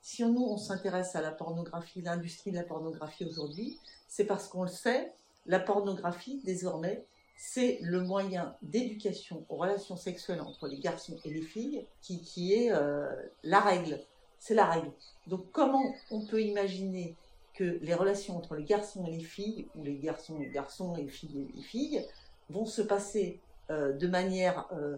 Si 0.00 0.24
nous, 0.24 0.46
on 0.48 0.56
s'intéresse 0.56 1.16
à 1.16 1.20
la 1.20 1.32
pornographie, 1.32 2.00
l'industrie 2.00 2.52
de 2.52 2.56
la 2.56 2.62
pornographie 2.62 3.24
aujourd'hui, 3.24 3.76
c'est 4.16 4.24
parce 4.24 4.48
qu'on 4.48 4.62
le 4.62 4.68
sait, 4.68 5.12
la 5.44 5.60
pornographie, 5.60 6.40
désormais, 6.42 7.04
c'est 7.36 7.78
le 7.82 8.00
moyen 8.00 8.56
d'éducation 8.62 9.44
aux 9.50 9.56
relations 9.56 9.98
sexuelles 9.98 10.40
entre 10.40 10.68
les 10.68 10.78
garçons 10.78 11.18
et 11.26 11.30
les 11.30 11.42
filles 11.42 11.84
qui, 12.00 12.54
est 12.54 12.72
euh, 12.72 13.06
la 13.42 13.60
règle. 13.60 14.00
C'est 14.38 14.54
la 14.54 14.64
règle. 14.64 14.90
Donc 15.26 15.44
comment 15.52 15.84
on 16.10 16.24
peut 16.24 16.40
imaginer 16.40 17.14
que 17.52 17.78
les 17.82 17.92
relations 17.92 18.38
entre 18.38 18.54
les 18.54 18.64
garçons 18.64 19.04
et 19.06 19.10
les 19.10 19.22
filles, 19.22 19.66
ou 19.74 19.84
les 19.84 19.98
garçons 19.98 20.40
et 20.40 20.46
les 20.46 20.50
garçons 20.50 20.96
et 20.96 21.02
les 21.02 21.08
filles 21.10 21.46
et 21.50 21.54
les 21.54 21.62
filles, 21.62 22.06
vont 22.48 22.64
se 22.64 22.80
passer 22.80 23.38
euh, 23.68 23.92
de 23.92 24.06
manière, 24.06 24.66
euh, 24.72 24.96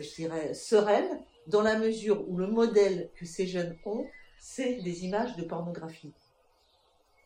je 0.00 0.14
dirais, 0.14 0.54
sereine, 0.54 1.20
dans 1.48 1.62
la 1.62 1.76
mesure 1.76 2.24
où 2.28 2.36
le 2.36 2.46
modèle 2.46 3.10
que 3.16 3.26
ces 3.26 3.48
jeunes 3.48 3.76
ont, 3.84 4.06
c'est 4.38 4.76
des 4.82 5.04
images 5.04 5.34
de 5.34 5.42
pornographie. 5.42 6.12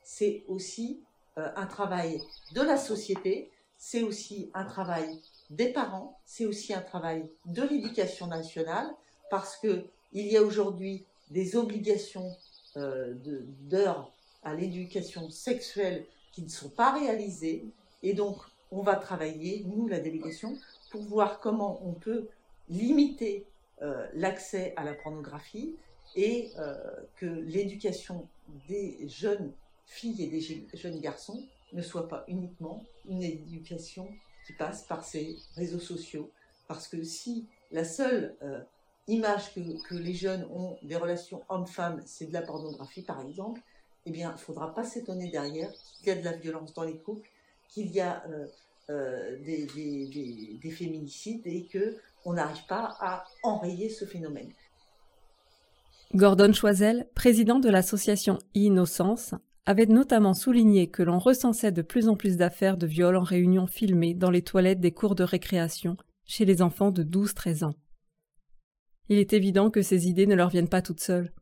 C'est 0.05 0.45
aussi 0.49 1.01
un 1.37 1.67
travail 1.67 2.23
de 2.55 2.61
la 2.61 2.77
société, 2.77 3.51
c'est 3.77 4.03
aussi 4.03 4.51
un 4.55 4.64
travail 4.64 5.21
des 5.51 5.73
parents, 5.73 6.17
c'est 6.25 6.47
aussi 6.47 6.73
un 6.73 6.81
travail 6.81 7.29
de 7.47 7.62
l'éducation 7.62 8.29
nationale, 8.29 8.88
parce 9.31 9.57
que 9.57 9.85
il 10.12 10.29
y 10.29 10.37
a 10.37 10.43
aujourd'hui 10.43 11.05
des 11.31 11.57
obligations 11.57 12.31
d'heures 12.77 14.12
à 14.45 14.55
l'éducation 14.55 15.29
sexuelle 15.31 16.05
qui 16.33 16.43
ne 16.43 16.49
sont 16.49 16.69
pas 16.69 16.93
réalisées. 16.93 17.64
Et 18.03 18.12
donc, 18.12 18.37
on 18.71 18.83
va 18.83 18.97
travailler, 18.97 19.64
nous, 19.67 19.88
la 19.88 20.01
délégation, 20.01 20.57
pour 20.90 21.03
voir 21.03 21.40
comment 21.40 21.81
on 21.85 21.93
peut 21.93 22.29
limiter 22.69 23.45
euh, 23.83 24.07
l'accès 24.14 24.73
à 24.77 24.85
la 24.85 24.95
pornographie 24.95 25.75
et 26.17 26.51
euh, 26.59 26.77
que 27.17 27.27
l'éducation 27.27 28.29
des 28.69 29.09
jeunes 29.09 29.53
filles 29.87 30.23
et 30.23 30.27
des 30.29 30.40
jeunes 30.40 31.01
garçons 31.01 31.47
ne 31.73 31.83
soit 31.83 32.09
pas 32.09 32.25
uniquement 32.29 32.85
une 33.09 33.23
éducation 33.23 34.09
qui 34.47 34.53
passe 34.53 34.85
par 34.85 35.05
ces 35.05 35.37
réseaux 35.57 35.81
sociaux. 35.81 36.31
Parce 36.68 36.88
que 36.88 37.03
si 37.03 37.47
la 37.70 37.85
seule 37.85 38.37
euh, 38.42 38.61
image 39.09 39.53
que, 39.55 39.61
que, 39.88 39.94
les 39.94 40.14
jeunes 40.14 40.44
ont 40.53 40.77
des 40.83 40.97
relations 40.97 41.42
hommes-femmes, 41.49 42.03
c'est 42.07 42.27
de 42.27 42.33
la 42.33 42.42
pornographie 42.42 43.03
par 43.03 43.20
exemple, 43.20 43.61
eh 44.07 44.11
bien, 44.11 44.31
il 44.31 44.33
ne 44.35 44.38
faudra 44.38 44.75
pas 44.75 44.85
s'étonner 44.85 45.31
derrière 45.31 45.73
qu'il 45.99 46.09
y 46.09 46.11
a 46.11 46.16
de 46.16 46.25
la 46.25 46.33
violence 46.33 46.75
dans 46.75 46.85
les 46.85 46.99
couples, 46.99 47.29
qu'il 47.68 47.90
y 47.90 48.01
a 48.01 48.23
euh, 48.29 48.47
euh, 48.90 49.38
des, 49.42 49.66
des, 49.75 50.59
des, 50.62 50.70
féminicides 50.70 51.47
et 51.47 51.66
qu'on 51.66 52.35
n'arrive 52.35 52.66
pas 52.66 52.97
à 53.01 53.25
enrayer 53.42 53.88
ce 53.88 54.05
phénomène. 54.05 54.53
Gordon 56.14 56.53
Choisel, 56.53 57.09
président 57.14 57.59
de 57.59 57.70
l'association 57.70 58.38
Innocence, 58.55 59.35
avait 59.66 59.87
notamment 59.87 60.35
souligné 60.35 60.88
que 60.88 61.03
l'on 61.03 61.18
recensait 61.18 61.72
de 61.72 61.83
plus 61.83 62.09
en 62.09 62.16
plus 62.16 62.37
d'affaires 62.37 62.77
de 62.77 62.87
viol 62.87 63.16
en 63.16 63.22
réunion 63.22 63.66
filmées 63.66 64.14
dans 64.14 64.31
les 64.31 64.42
toilettes 64.42 64.81
des 64.81 64.92
cours 64.92 65.14
de 65.14 65.24
récréation 65.24 65.96
chez 66.27 66.44
les 66.44 66.62
enfants 66.62 66.90
de 66.90 67.03
12-13 67.03 67.64
ans. 67.64 67.74
Il 69.09 69.18
est 69.18 69.33
évident 69.33 69.70
que 69.70 69.83
ces 69.83 70.09
idées 70.09 70.27
ne 70.27 70.35
leur 70.35 70.48
viennent 70.48 70.68
pas 70.68 70.83
toutes 70.83 71.00
seules. 71.00 71.33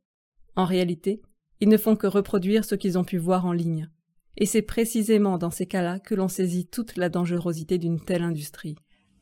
En 0.57 0.65
réalité, 0.65 1.23
ils 1.61 1.69
ne 1.69 1.77
font 1.77 1.97
que 1.97 2.07
reproduire 2.07 2.65
ce 2.65 2.75
qu'ils 2.75 2.99
ont 2.99 3.05
pu 3.05 3.19
voir 3.19 3.47
en 3.47 3.53
ligne. 3.53 3.89
Et 4.37 4.47
c'est 4.47 4.63
précisément 4.63 5.39
dans 5.39 5.51
ces 5.51 5.67
cas-là 5.67 5.99
que 5.99 6.15
l'on 6.15 6.29
saisit 6.29 6.67
toute 6.67 6.97
la 6.97 7.09
dangerosité 7.09 7.79
d'une 7.79 8.01
telle 8.01 8.23
industrie. 8.23 8.77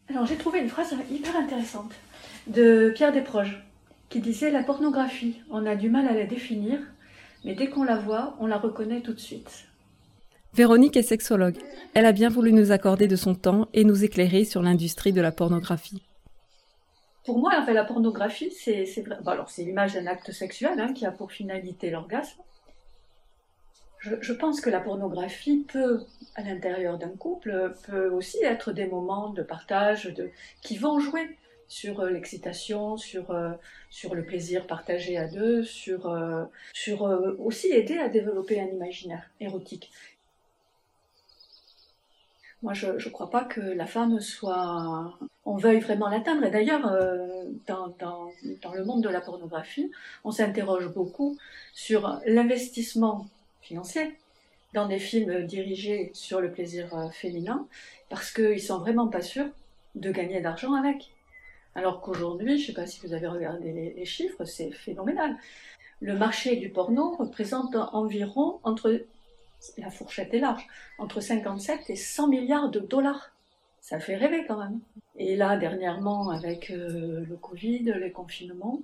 Alors 0.09 0.27
j'ai 0.27 0.37
trouvé 0.37 0.61
une 0.61 0.69
phrase 0.69 0.95
hyper 1.11 1.37
intéressante 1.37 1.93
de 2.47 2.93
Pierre 2.95 3.13
Desproges 3.13 3.63
qui 4.09 4.21
disait 4.21 4.51
La 4.51 4.63
pornographie, 4.63 5.37
on 5.51 5.67
a 5.67 5.77
du 5.77 5.91
mal 5.91 6.07
à 6.09 6.15
la 6.15 6.27
définir, 6.27 6.81
mais 7.45 7.55
dès 7.55 7.69
qu'on 7.69 7.85
la 7.85 7.97
voit, 7.97 8.37
on 8.41 8.47
la 8.47 8.59
reconnaît 8.59 9.01
tout 9.01 9.15
de 9.15 9.21
suite. 9.21 9.67
Véronique 10.55 10.97
est 10.97 11.03
sexologue. 11.03 11.59
Elle 11.95 12.07
a 12.07 12.13
bien 12.13 12.29
voulu 12.29 12.53
nous 12.53 12.73
accorder 12.73 13.07
de 13.07 13.17
son 13.17 13.35
temps 13.35 13.69
et 13.73 13.85
nous 13.85 14.05
éclairer 14.05 14.45
sur 14.45 14.63
l'industrie 14.63 15.13
de 15.13 15.21
la 15.21 15.33
pornographie 15.33 16.03
pour 17.25 17.39
moi, 17.39 17.65
la 17.65 17.85
pornographie, 17.85 18.51
c'est 18.51 18.87
alors 19.27 19.51
c'est 19.51 19.63
l'image 19.63 19.95
d'un 19.95 20.07
acte 20.07 20.33
sexuel 20.33 20.81
hein, 20.81 20.93
qui 20.93 21.07
a 21.07 21.13
pour 21.13 21.31
finalité 21.31 21.91
l'orgasme. 21.91 22.41
Je, 24.01 24.33
pense 24.33 24.63
que 24.63 24.71
la 24.71 24.81
pornographie 24.81 25.67
peut, 25.69 26.01
à 26.35 26.43
l'intérieur 26.43 26.99
d'un 26.99 27.11
couple, 27.11 27.75
peut 27.87 28.09
aussi 28.09 28.43
être 28.43 28.73
des 28.73 28.87
moments 28.87 29.29
de 29.29 29.43
partage 29.43 30.07
de, 30.07 30.31
qui 30.63 30.79
vont 30.79 30.99
jouer 30.99 31.37
sur 31.71 32.01
euh, 32.01 32.11
l'excitation, 32.11 32.97
sur, 32.97 33.31
euh, 33.31 33.53
sur 33.91 34.15
le 34.17 34.25
plaisir 34.25 34.67
partagé 34.67 35.17
à 35.17 35.29
deux, 35.29 35.63
sur, 35.63 36.09
euh, 36.09 36.45
sur 36.75 37.03
aussi 37.39 37.69
aider 37.69 37.97
à 37.97 38.09
développer 38.09 38.61
un 38.61 38.67
imaginaire 38.67 39.31
érotique. 39.39 39.91
Moi, 42.63 42.75
je 42.75 42.89
ne 42.89 43.11
crois 43.11 43.31
pas 43.31 43.45
que 43.45 43.61
la 43.61 43.87
femme 43.87 44.21
soit. 44.21 45.17
On 45.47 45.57
veuille 45.57 45.81
vraiment 45.81 46.09
l'atteindre. 46.09 46.45
Et 46.45 46.51
d'ailleurs, 46.51 46.83
dans, 47.67 47.89
dans, 47.99 48.31
dans, 48.61 48.75
le 48.75 48.85
monde 48.85 49.03
de 49.03 49.09
la 49.09 49.23
pornographie, 49.23 49.91
on 50.25 50.31
s'interroge 50.31 50.89
beaucoup 50.89 51.39
sur 51.73 52.21
l'investissement 52.27 53.29
financier 53.63 54.19
dans 54.75 54.87
des 54.87 54.99
films 54.99 55.47
dirigés 55.47 56.11
sur 56.13 56.43
le 56.43 56.53
plaisir 56.53 57.11
féminin, 57.13 57.67
parce 58.11 58.31
qu'ils 58.31 58.61
sont 58.61 58.79
vraiment 58.79 59.09
pas 59.09 59.23
sûrs 59.23 59.49
de 59.95 60.11
gagner 60.11 60.43
d'argent 60.43 60.75
avec. 60.75 61.11
Alors 61.81 62.03
qu'aujourd'hui, 62.03 62.59
je 62.59 62.61
ne 62.61 62.67
sais 62.67 62.73
pas 62.75 62.87
si 62.87 63.01
vous 63.01 63.15
avez 63.15 63.27
regardé 63.27 63.73
les, 63.73 64.05
chiffres, 64.05 64.45
c'est 64.45 64.71
phénoménal. 64.71 65.35
Le 66.03 66.15
marché 66.15 66.57
du 66.57 66.69
porno 66.69 67.17
représente 67.17 67.75
environ 67.75 68.61
entre 68.65 69.07
la 69.79 69.91
fourchette 69.91 70.35
est 70.35 70.41
large, 70.41 70.67
entre 70.99 71.21
57 71.21 71.89
et 71.89 71.97
100 71.97 72.29
milliards 72.29 72.69
de 72.69 72.81
dollars. 72.81 73.35
Ça 73.81 73.99
fait 73.99 74.17
rêver 74.17 74.45
quand 74.47 74.59
même. 74.59 74.81
Et 75.17 75.37
là, 75.37 75.57
dernièrement, 75.57 76.29
avec 76.29 76.71
euh, 76.71 77.25
le 77.27 77.37
Covid, 77.37 77.95
les 77.99 78.13
confinements, 78.13 78.83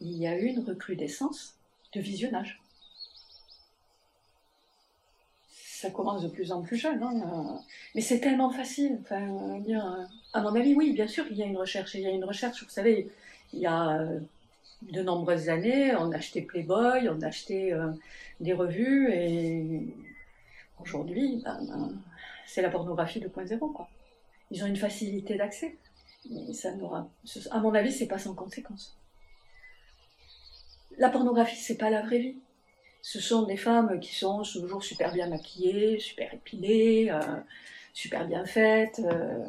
il 0.00 0.16
y 0.16 0.26
a 0.26 0.38
eu 0.38 0.46
une 0.46 0.64
recrudescence 0.64 1.58
de 1.92 2.00
visionnage. 2.00 2.62
ça 5.80 5.90
commence 5.90 6.22
de 6.22 6.28
plus 6.28 6.52
en 6.52 6.60
plus 6.60 6.76
jeune. 6.76 7.02
Hein, 7.02 7.58
mais 7.94 8.02
c'est 8.02 8.20
tellement 8.20 8.50
facile. 8.50 9.00
À 10.32 10.40
mon 10.40 10.54
avis, 10.54 10.74
oui, 10.74 10.92
bien 10.92 11.06
sûr, 11.06 11.24
il 11.30 11.36
y 11.36 11.42
a 11.42 11.46
une 11.46 11.56
recherche. 11.56 11.94
Il 11.94 12.00
y 12.00 12.06
a 12.06 12.10
une 12.10 12.24
recherche, 12.24 12.62
vous 12.62 12.70
savez, 12.70 13.08
il 13.52 13.60
y 13.60 13.66
a 13.66 14.06
de 14.82 15.02
nombreuses 15.02 15.48
années, 15.48 15.94
on 15.96 16.12
achetait 16.12 16.42
Playboy, 16.42 17.08
on 17.08 17.20
achetait 17.22 17.72
des 18.40 18.52
revues, 18.52 19.12
et 19.12 19.94
aujourd'hui, 20.80 21.42
ben, 21.44 21.58
ben, 21.66 21.92
c'est 22.46 22.62
la 22.62 22.70
pornographie 22.70 23.20
2.0. 23.20 23.58
Quoi. 23.72 23.88
Ils 24.50 24.62
ont 24.62 24.66
une 24.66 24.76
facilité 24.76 25.36
d'accès. 25.36 25.76
Ça 26.52 26.72
n'aura, 26.74 27.08
à 27.50 27.60
mon 27.60 27.74
avis, 27.74 27.92
c'est 27.92 28.06
pas 28.06 28.18
sans 28.18 28.34
conséquence. 28.34 28.96
La 30.98 31.08
pornographie, 31.08 31.56
c'est 31.56 31.78
pas 31.78 31.90
la 31.90 32.02
vraie 32.02 32.18
vie 32.18 32.36
ce 33.02 33.20
sont 33.20 33.42
des 33.42 33.56
femmes 33.56 34.00
qui 34.00 34.14
sont 34.14 34.42
toujours 34.42 34.82
super 34.82 35.12
bien 35.12 35.28
maquillées, 35.28 35.98
super 35.98 36.32
épilées, 36.34 37.08
euh, 37.10 37.20
super 37.92 38.26
bien 38.26 38.44
faites, 38.44 39.00
euh, 39.00 39.44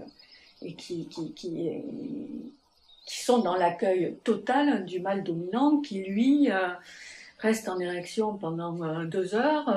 et 0.62 0.74
qui, 0.76 1.08
qui, 1.08 1.34
qui, 1.34 1.50
qui, 3.06 3.24
sont 3.24 3.40
dans 3.40 3.56
l'accueil 3.56 4.16
total 4.24 4.86
du 4.86 5.00
mâle 5.00 5.24
dominant, 5.24 5.78
qui 5.82 6.04
lui 6.04 6.52
euh, 6.52 6.70
reste 7.40 7.68
en 7.70 7.80
érection 7.80 8.38
pendant 8.38 9.04
deux 9.06 9.36
heures, 9.36 9.76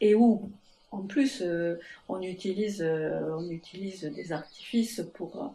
et 0.00 0.14
où 0.14 0.50
en 0.90 1.02
plus 1.02 1.44
on, 2.08 2.22
utilise, 2.22 2.82
on 2.82 3.48
utilise 3.50 4.04
des 4.04 4.32
artifices 4.32 5.02
pour 5.14 5.54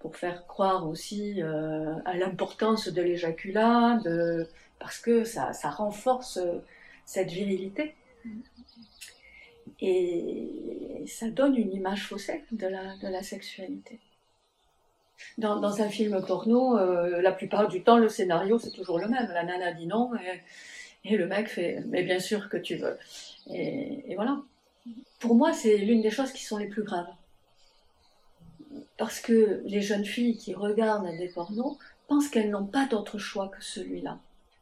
pour 0.00 0.16
faire 0.16 0.46
croire 0.46 0.86
aussi 0.86 1.40
à 1.40 2.14
l'importance 2.14 2.88
de 2.88 3.00
l'éjaculat, 3.00 4.00
de, 4.04 4.46
parce 4.84 4.98
que 4.98 5.24
ça, 5.24 5.50
renforce 5.70 6.36
euh, 6.36 6.58
cette 7.06 7.30
virilité. 7.30 7.94
Et 9.80 11.04
ça 11.06 11.28
donne 11.28 11.56
une 11.56 11.72
image 11.72 12.06
faussée 12.06 12.44
de 12.52 12.66
la, 12.66 12.96
de 12.96 13.08
la 13.08 13.22
sexualité. 13.22 13.98
Dans, 15.38 15.80
un 15.80 15.88
film 15.88 16.24
porno, 16.26 16.78
euh, 16.78 17.20
la 17.20 17.32
plupart 17.32 17.68
du 17.68 17.82
temps, 17.82 17.98
le 17.98 18.08
scénario, 18.08 18.58
c'est 18.58 18.70
toujours 18.70 18.98
le 18.98 19.08
même. 19.08 19.28
La 19.32 19.44
nana 19.44 19.72
dit 19.72 19.86
non 19.86 20.10
et, 21.04 21.16
le 21.16 21.26
mec 21.26 21.48
fait 21.48 21.82
«mais 21.88 22.02
bien 22.02 22.18
sûr 22.18 22.48
que 22.48 22.56
tu 22.56 22.76
veux». 22.76 22.98
Et, 23.52 24.14
voilà. 24.16 24.40
Pour 25.20 25.34
moi, 25.34 25.52
c'est 25.52 25.76
l'une 25.78 26.02
des 26.02 26.10
choses 26.10 26.32
qui 26.32 26.44
sont 26.44 26.58
les 26.58 26.66
plus 26.66 26.82
graves. 26.82 27.08
Parce 28.96 29.20
que 29.20 29.62
les 29.64 29.80
jeunes 29.80 30.04
filles 30.04 30.36
qui 30.36 30.54
regardent 30.54 31.16
des 31.18 31.28
pornos 31.28 31.78
pensent 32.08 32.28
qu'elles 32.28 32.50
n'ont 32.50 32.66
pas 32.66 32.86
d'autre 32.86 33.18
choix 33.18 33.48
que 33.48 33.62
celui-là 33.62 34.18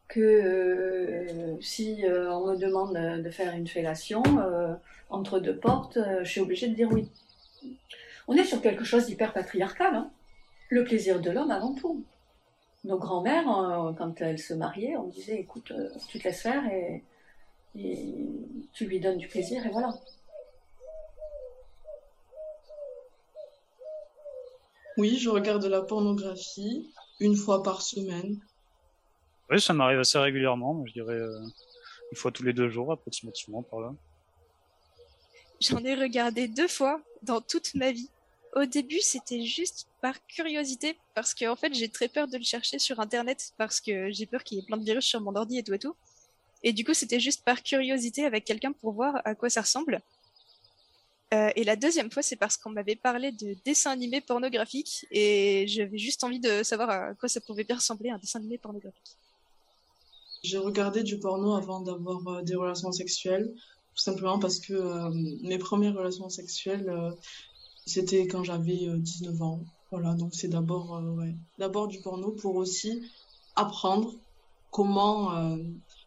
que 0.09 0.19
euh, 0.19 1.55
si 1.59 2.05
euh, 2.05 2.31
on 2.31 2.51
me 2.51 2.55
demande 2.55 2.93
de 2.93 3.29
faire 3.31 3.55
une 3.55 3.67
fellation 3.67 4.21
entre 5.13 5.39
deux 5.39 5.57
portes, 5.57 5.99
je 6.23 6.29
suis 6.29 6.41
obligée 6.41 6.67
de 6.67 6.75
dire 6.75 6.91
oui. 6.91 7.09
On 8.27 8.35
est 8.35 8.43
sur 8.43 8.61
quelque 8.61 8.83
chose 8.83 9.05
d'hyper 9.05 9.33
patriarcal. 9.33 9.95
Hein. 9.95 10.11
Le 10.69 10.83
plaisir 10.83 11.19
de 11.19 11.29
l'homme 11.29 11.51
avant 11.51 11.73
tout. 11.73 12.03
Nos 12.83 12.97
grands-mères, 12.97 13.45
quand 13.97 14.21
elles 14.21 14.39
se 14.39 14.53
mariaient, 14.53 14.97
on 14.97 15.07
disait 15.07 15.39
écoute, 15.39 15.71
tu 16.09 16.19
te 16.19 16.23
laisses 16.23 16.41
faire 16.41 16.65
et, 16.67 17.03
et 17.77 17.97
tu 18.73 18.85
lui 18.85 18.99
donnes 18.99 19.17
du 19.17 19.27
plaisir 19.27 19.65
et 19.65 19.69
voilà. 19.69 19.93
Oui, 24.97 25.17
je 25.17 25.29
regarde 25.29 25.65
la 25.65 25.81
pornographie 25.81 26.87
une 27.19 27.35
fois 27.35 27.63
par 27.63 27.81
semaine. 27.81 28.37
Oui, 29.49 29.59
ça 29.59 29.73
m'arrive 29.73 29.99
assez 29.99 30.19
régulièrement, 30.19 30.83
je 30.85 30.93
dirais 30.93 31.15
euh, 31.15 31.39
une 32.11 32.17
fois 32.17 32.31
tous 32.31 32.43
les 32.43 32.53
deux 32.53 32.69
jours 32.69 32.91
approximativement 32.91 33.63
par 33.63 33.79
là. 33.79 33.93
J'en 35.63 35.81
ai 35.85 35.95
regardé 35.95 36.49
deux 36.49 36.67
fois 36.67 37.01
dans 37.21 37.39
toute 37.39 37.73
ma 37.75 37.93
vie. 37.93 38.09
Au 38.53 38.65
début, 38.65 38.99
c'était 38.99 39.45
juste 39.45 39.87
par 40.01 40.15
curiosité, 40.27 40.97
parce 41.15 41.33
qu'en 41.33 41.53
en 41.53 41.55
fait, 41.55 41.73
j'ai 41.73 41.87
très 41.87 42.09
peur 42.09 42.27
de 42.27 42.37
le 42.37 42.43
chercher 42.43 42.79
sur 42.79 42.99
Internet, 42.99 43.53
parce 43.57 43.79
que 43.79 44.11
j'ai 44.11 44.25
peur 44.25 44.43
qu'il 44.43 44.57
y 44.57 44.61
ait 44.61 44.65
plein 44.65 44.75
de 44.75 44.83
virus 44.83 45.05
sur 45.05 45.21
mon 45.21 45.33
ordi 45.35 45.57
et 45.57 45.63
tout 45.63 45.73
et 45.73 45.79
tout. 45.79 45.95
Et 46.63 46.73
du 46.73 46.83
coup, 46.83 46.93
c'était 46.93 47.21
juste 47.21 47.45
par 47.45 47.63
curiosité 47.63 48.25
avec 48.25 48.43
quelqu'un 48.43 48.73
pour 48.73 48.91
voir 48.91 49.21
à 49.23 49.35
quoi 49.35 49.49
ça 49.49 49.61
ressemble. 49.61 50.01
Euh, 51.33 51.49
et 51.55 51.63
la 51.63 51.77
deuxième 51.77 52.11
fois, 52.11 52.23
c'est 52.23 52.35
parce 52.35 52.57
qu'on 52.57 52.69
m'avait 52.69 52.97
parlé 52.97 53.31
de 53.31 53.55
dessins 53.63 53.91
animés 53.91 54.19
pornographiques, 54.19 55.05
et 55.11 55.65
j'avais 55.69 55.97
juste 55.97 56.25
envie 56.25 56.41
de 56.41 56.61
savoir 56.63 56.89
à 56.89 57.13
quoi 57.13 57.29
ça 57.29 57.39
pouvait 57.39 57.63
bien 57.63 57.77
ressembler 57.77 58.09
un 58.09 58.17
dessin 58.17 58.39
animé 58.39 58.57
pornographique. 58.57 59.17
J'ai 60.43 60.57
regardé 60.57 61.03
du 61.03 61.19
porno 61.19 61.55
avant 61.55 61.79
d'avoir 61.79 62.27
euh, 62.27 62.41
des 62.41 62.55
relations 62.55 62.91
sexuelles, 62.91 63.53
tout 63.95 64.01
simplement 64.01 64.39
parce 64.39 64.59
que 64.59 64.73
euh, 64.73 65.09
mes 65.43 65.57
premières 65.57 65.95
relations 65.95 66.29
sexuelles, 66.29 66.89
euh, 66.89 67.11
c'était 67.85 68.27
quand 68.27 68.43
j'avais 68.43 68.87
19 68.87 69.41
ans. 69.41 69.63
Voilà, 69.91 70.15
donc 70.15 70.33
c'est 70.33 70.47
d'abord 70.47 70.99
d'abord 71.59 71.87
du 71.87 72.01
porno 72.01 72.31
pour 72.31 72.55
aussi 72.55 73.03
apprendre 73.55 74.15
comment 74.71 75.55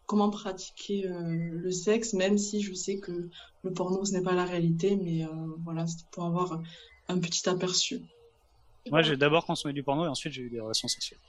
comment 0.05 0.29
pratiquer 0.29 1.05
le 1.07 1.71
sexe, 1.71 2.11
même 2.11 2.37
si 2.37 2.61
je 2.61 2.73
sais 2.73 2.99
que 2.99 3.29
le 3.63 3.71
porno 3.71 4.03
ce 4.03 4.11
n'est 4.11 4.21
pas 4.21 4.33
la 4.33 4.43
réalité, 4.43 4.97
mais 4.97 5.25
voilà, 5.63 5.87
c'est 5.87 6.05
pour 6.11 6.25
avoir 6.25 6.61
un 7.07 7.19
petit 7.19 7.47
aperçu. 7.47 8.01
Moi, 8.91 9.01
j'ai 9.01 9.17
d'abord 9.17 9.45
consommé 9.45 9.73
du 9.73 9.83
porno 9.83 10.05
et 10.05 10.09
ensuite 10.09 10.33
j'ai 10.33 10.43
eu 10.43 10.49
des 10.49 10.59
relations 10.59 10.87
sexuelles. 10.87 11.19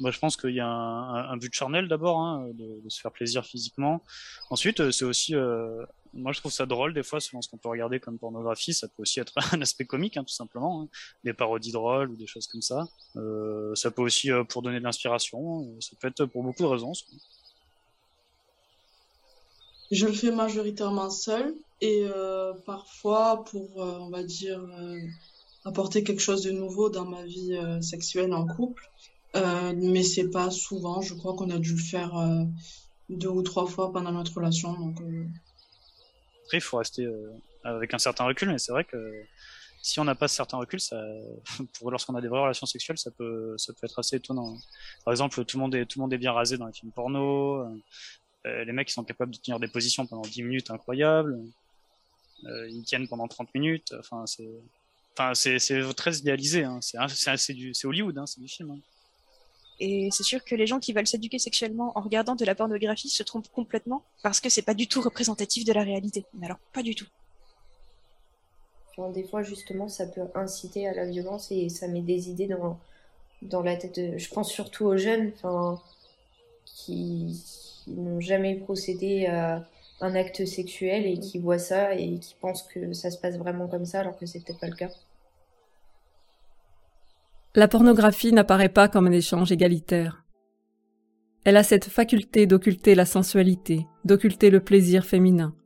Moi, 0.00 0.12
je 0.12 0.18
pense 0.18 0.36
qu'il 0.36 0.54
y 0.54 0.60
a 0.60 0.68
un, 0.68 1.36
but 1.36 1.52
charnel 1.52 1.88
d'abord, 1.88 2.20
hein, 2.20 2.48
de, 2.54 2.88
se 2.88 3.00
faire 3.00 3.10
plaisir 3.10 3.44
physiquement. 3.44 4.02
Ensuite, 4.50 4.80
euh, 4.80 4.92
c'est 4.92 5.04
aussi, 5.04 5.34
euh, 5.34 5.84
moi, 6.14 6.32
je 6.32 6.38
trouve 6.38 6.52
ça 6.52 6.66
drôle 6.66 6.94
des 6.94 7.02
fois, 7.02 7.20
selon 7.20 7.42
ce 7.42 7.48
qu'on 7.48 7.56
peut 7.56 7.68
regarder 7.68 7.98
comme 7.98 8.16
pornographie. 8.16 8.74
Ça 8.74 8.86
peut 8.86 9.02
aussi 9.02 9.18
être 9.18 9.32
un 9.52 9.60
aspect 9.60 9.84
comique, 9.84 10.16
hein, 10.16 10.22
tout 10.22 10.34
simplement, 10.34 10.82
hein. 10.82 10.88
des 11.24 11.32
parodies 11.32 11.72
drôles 11.72 12.10
ou 12.10 12.16
des 12.16 12.26
choses 12.26 12.46
comme 12.46 12.62
ça. 12.62 12.86
Euh, 13.16 13.74
ça 13.74 13.90
peut 13.90 14.02
aussi 14.02 14.30
pour 14.48 14.62
donner 14.62 14.78
de 14.78 14.84
l'inspiration. 14.84 15.68
Ça 15.80 15.96
peut 16.00 16.08
être 16.08 16.26
pour 16.26 16.44
beaucoup 16.44 16.62
de 16.62 16.68
raisons. 16.68 16.92
Je 19.90 20.06
le 20.06 20.12
fais 20.12 20.30
majoritairement 20.30 21.10
seul 21.10 21.54
et 21.80 22.06
parfois 22.66 23.44
pour, 23.44 23.78
on 23.78 24.10
va 24.10 24.22
dire, 24.22 24.60
apporter 25.64 26.04
quelque 26.04 26.20
chose 26.20 26.42
de 26.42 26.50
nouveau 26.50 26.90
dans 26.90 27.06
ma 27.06 27.24
vie 27.24 27.58
sexuelle 27.80 28.34
en 28.34 28.46
couple. 28.46 28.88
Euh, 29.38 29.72
mais 29.76 30.02
c'est 30.02 30.30
pas 30.30 30.50
souvent. 30.50 31.00
Je 31.00 31.14
crois 31.14 31.34
qu'on 31.34 31.50
a 31.50 31.58
dû 31.58 31.72
le 31.72 31.80
faire 31.80 32.16
euh, 32.16 32.44
deux 33.08 33.28
ou 33.28 33.42
trois 33.42 33.66
fois 33.66 33.92
pendant 33.92 34.12
notre 34.12 34.34
relation. 34.34 34.72
Donc, 34.74 35.00
euh... 35.00 35.26
Après, 36.44 36.58
il 36.58 36.60
faut 36.60 36.78
rester 36.78 37.04
euh, 37.04 37.30
avec 37.64 37.94
un 37.94 37.98
certain 37.98 38.24
recul, 38.24 38.48
mais 38.48 38.58
c'est 38.58 38.72
vrai 38.72 38.84
que 38.84 38.96
si 39.82 40.00
on 40.00 40.04
n'a 40.04 40.14
pas 40.14 40.28
ce 40.28 40.36
certain 40.36 40.58
recul, 40.58 40.80
ça, 40.80 41.00
pour 41.78 41.90
lorsqu'on 41.90 42.14
a 42.14 42.20
des 42.20 42.28
vraies 42.28 42.40
relations 42.40 42.66
sexuelles, 42.66 42.98
ça 42.98 43.10
peut, 43.10 43.54
ça 43.56 43.72
peut 43.72 43.86
être 43.86 43.98
assez 43.98 44.16
étonnant. 44.16 44.56
Par 45.04 45.12
exemple, 45.12 45.44
tout 45.44 45.56
le 45.56 45.62
monde 45.62 45.74
est, 45.74 45.86
tout 45.86 45.98
le 45.98 46.02
monde 46.02 46.12
est 46.12 46.18
bien 46.18 46.32
rasé 46.32 46.58
dans 46.58 46.66
les 46.66 46.72
films 46.72 46.92
porno. 46.92 47.66
Euh, 48.46 48.64
les 48.64 48.72
mecs, 48.72 48.90
sont 48.90 49.04
capables 49.04 49.32
de 49.32 49.38
tenir 49.38 49.58
des 49.58 49.68
positions 49.68 50.06
pendant 50.06 50.22
10 50.22 50.42
minutes 50.42 50.70
incroyables. 50.70 51.38
ils 52.44 52.84
tiennent 52.84 53.08
pendant 53.08 53.28
30 53.28 53.52
minutes. 53.54 53.94
Enfin, 53.98 54.24
c'est, 54.26 54.48
enfin, 55.16 55.34
c'est, 55.34 55.58
très 55.94 56.16
idéalisé. 56.18 56.64
Hein. 56.64 56.78
C'est, 56.80 56.98
c'est, 57.08 57.36
c'est, 57.36 57.54
du, 57.54 57.74
c'est 57.74 57.86
Hollywood, 57.86 58.16
hein, 58.16 58.26
c'est 58.26 58.40
du 58.40 58.48
film. 58.48 58.70
Hein. 58.70 58.78
Et 59.80 60.08
c'est 60.10 60.24
sûr 60.24 60.44
que 60.44 60.54
les 60.54 60.66
gens 60.66 60.80
qui 60.80 60.92
veulent 60.92 61.06
s'éduquer 61.06 61.38
sexuellement 61.38 61.92
en 61.96 62.00
regardant 62.00 62.34
de 62.34 62.44
la 62.44 62.54
pornographie 62.54 63.08
se 63.08 63.22
trompent 63.22 63.50
complètement 63.52 64.02
parce 64.22 64.40
que 64.40 64.48
c'est 64.48 64.62
pas 64.62 64.74
du 64.74 64.88
tout 64.88 65.00
représentatif 65.00 65.64
de 65.64 65.72
la 65.72 65.82
réalité. 65.82 66.26
Mais 66.34 66.46
alors, 66.46 66.58
pas 66.72 66.82
du 66.82 66.94
tout. 66.94 67.06
des 69.14 69.24
fois, 69.24 69.42
justement, 69.42 69.88
ça 69.88 70.06
peut 70.06 70.22
inciter 70.34 70.88
à 70.88 70.94
la 70.94 71.06
violence 71.06 71.52
et 71.52 71.68
ça 71.68 71.86
met 71.86 72.02
des 72.02 72.28
idées 72.28 72.48
dans, 72.48 72.78
dans 73.42 73.62
la 73.62 73.76
tête. 73.76 73.94
De... 73.96 74.18
Je 74.18 74.28
pense 74.30 74.50
surtout 74.50 74.86
aux 74.86 74.96
jeunes 74.96 75.32
enfin, 75.36 75.80
qui, 76.64 77.40
qui 77.84 77.92
n'ont 77.92 78.20
jamais 78.20 78.56
procédé 78.56 79.26
à 79.26 79.64
un 80.00 80.14
acte 80.16 80.44
sexuel 80.44 81.06
et 81.06 81.18
qui 81.18 81.38
voient 81.38 81.58
ça 81.58 81.94
et 81.94 82.18
qui 82.18 82.34
pensent 82.40 82.62
que 82.62 82.92
ça 82.92 83.10
se 83.10 83.18
passe 83.18 83.36
vraiment 83.36 83.68
comme 83.68 83.84
ça 83.84 84.00
alors 84.00 84.16
que 84.16 84.26
c'est 84.26 84.40
peut-être 84.40 84.60
pas 84.60 84.68
le 84.68 84.76
cas. 84.76 84.90
La 87.58 87.66
pornographie 87.66 88.32
n'apparaît 88.32 88.68
pas 88.68 88.86
comme 88.86 89.08
un 89.08 89.10
échange 89.12 89.50
égalitaire. 89.50 90.22
Elle 91.44 91.56
a 91.56 91.64
cette 91.64 91.86
faculté 91.86 92.46
d'occulter 92.46 92.94
la 92.94 93.04
sensualité, 93.04 93.84
d'occulter 94.04 94.48
le 94.50 94.60
plaisir 94.60 95.04
féminin. 95.04 95.56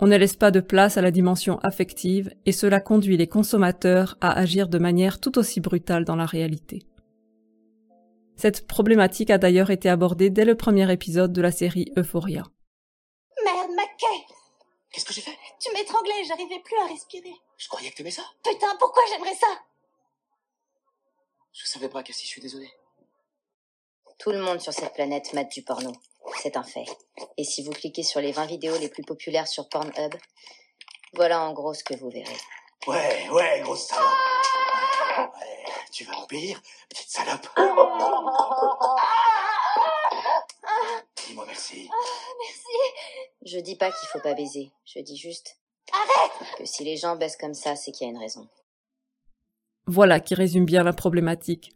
On 0.00 0.08
ne 0.08 0.16
laisse 0.16 0.34
pas 0.34 0.50
de 0.50 0.58
place 0.58 0.96
à 0.96 1.02
la 1.02 1.12
dimension 1.12 1.60
affective 1.60 2.34
et 2.46 2.50
cela 2.50 2.80
conduit 2.80 3.16
les 3.16 3.28
consommateurs 3.28 4.18
à 4.20 4.36
agir 4.36 4.66
de 4.66 4.78
manière 4.78 5.20
tout 5.20 5.38
aussi 5.38 5.60
brutale 5.60 6.04
dans 6.04 6.16
la 6.16 6.26
réalité. 6.26 6.82
Cette 8.34 8.66
problématique 8.66 9.30
a 9.30 9.38
d'ailleurs 9.38 9.70
été 9.70 9.88
abordée 9.88 10.30
dès 10.30 10.44
le 10.44 10.56
premier 10.56 10.92
épisode 10.92 11.32
de 11.32 11.42
la 11.42 11.52
série 11.52 11.92
Euphoria. 11.96 12.42
Merde, 13.44 13.70
Mackay 13.76 14.26
Qu'est-ce 14.90 15.04
que 15.04 15.14
j'ai 15.14 15.20
fait? 15.20 15.38
Tu 15.60 15.72
m'étranglais, 15.74 16.24
j'arrivais 16.26 16.60
plus 16.64 16.76
à 16.82 16.88
respirer. 16.88 17.34
Je 17.56 17.68
croyais 17.68 17.90
que 17.92 17.98
t'aimais 17.98 18.10
ça. 18.10 18.24
Putain, 18.42 18.74
pourquoi 18.80 19.04
j'aimerais 19.12 19.36
ça? 19.36 19.46
Je 21.54 21.66
savais 21.66 21.88
pas, 21.88 22.02
Cassie, 22.02 22.26
je 22.26 22.30
suis 22.30 22.40
désolé. 22.40 22.68
Tout 24.18 24.30
le 24.30 24.38
monde 24.40 24.60
sur 24.60 24.72
cette 24.72 24.92
planète 24.94 25.32
mate 25.32 25.50
du 25.52 25.62
porno. 25.62 25.92
c'est 26.42 26.56
un 26.56 26.64
fait. 26.64 26.84
Et 27.36 27.44
si 27.44 27.62
vous 27.62 27.70
cliquez 27.70 28.02
sur 28.02 28.20
les 28.20 28.32
20 28.32 28.46
vidéos 28.46 28.76
les 28.78 28.88
plus 28.88 29.04
populaires 29.04 29.46
sur 29.46 29.68
Pornhub, 29.68 30.14
voilà 31.14 31.40
en 31.42 31.52
gros 31.52 31.72
ce 31.72 31.84
que 31.84 31.94
vous 31.94 32.10
verrez. 32.10 32.36
Ouais, 32.86 33.28
ouais, 33.30 33.60
grosse 33.62 33.86
salope. 33.86 34.10
Ouais, 35.16 35.64
tu 35.92 36.04
vas 36.04 36.18
obéir, 36.22 36.60
petite 36.88 37.08
salope. 37.08 37.48
Dis-moi 41.26 41.44
merci. 41.46 41.88
merci. 42.40 43.08
Je 43.42 43.58
dis 43.60 43.76
pas 43.76 43.92
qu'il 43.92 44.08
faut 44.08 44.20
pas 44.20 44.34
baiser. 44.34 44.72
Je 44.84 44.98
dis 45.00 45.16
juste 45.16 45.56
Arrête 45.92 46.56
que 46.58 46.64
si 46.64 46.82
les 46.82 46.96
gens 46.96 47.14
baissent 47.14 47.36
comme 47.36 47.54
ça, 47.54 47.76
c'est 47.76 47.92
qu'il 47.92 48.06
y 48.06 48.10
a 48.10 48.12
une 48.12 48.18
raison. 48.18 48.48
Voilà 49.86 50.18
qui 50.18 50.34
résume 50.34 50.64
bien 50.64 50.82
la 50.82 50.92
problématique. 50.92 51.72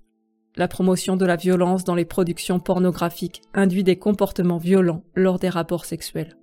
La 0.57 0.67
promotion 0.67 1.17
de 1.17 1.27
la 1.27 1.37
violence 1.37 1.85
dans 1.85 1.95
les 1.95 2.07
productions 2.07 2.59
pornographiques 2.59 3.43
induit 3.53 3.85
des 3.85 3.97
comportements 3.97 4.59
violents 4.59 5.05
lors 5.15 5.39
des 5.39 5.51
rapports 5.51 5.85
sexuels. 5.85 6.37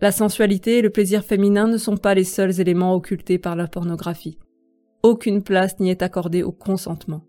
La 0.00 0.10
sensualité 0.10 0.78
et 0.78 0.82
le 0.82 0.88
plaisir 0.88 1.22
féminin 1.22 1.68
ne 1.68 1.76
sont 1.76 1.98
pas 1.98 2.14
les 2.14 2.24
seuls 2.24 2.60
éléments 2.60 2.94
occultés 2.94 3.38
par 3.38 3.56
la 3.56 3.66
pornographie. 3.66 4.38
Aucune 5.02 5.42
place 5.42 5.78
n'y 5.78 5.90
est 5.90 6.02
accordée 6.02 6.42
au 6.42 6.52
consentement. 6.52 7.24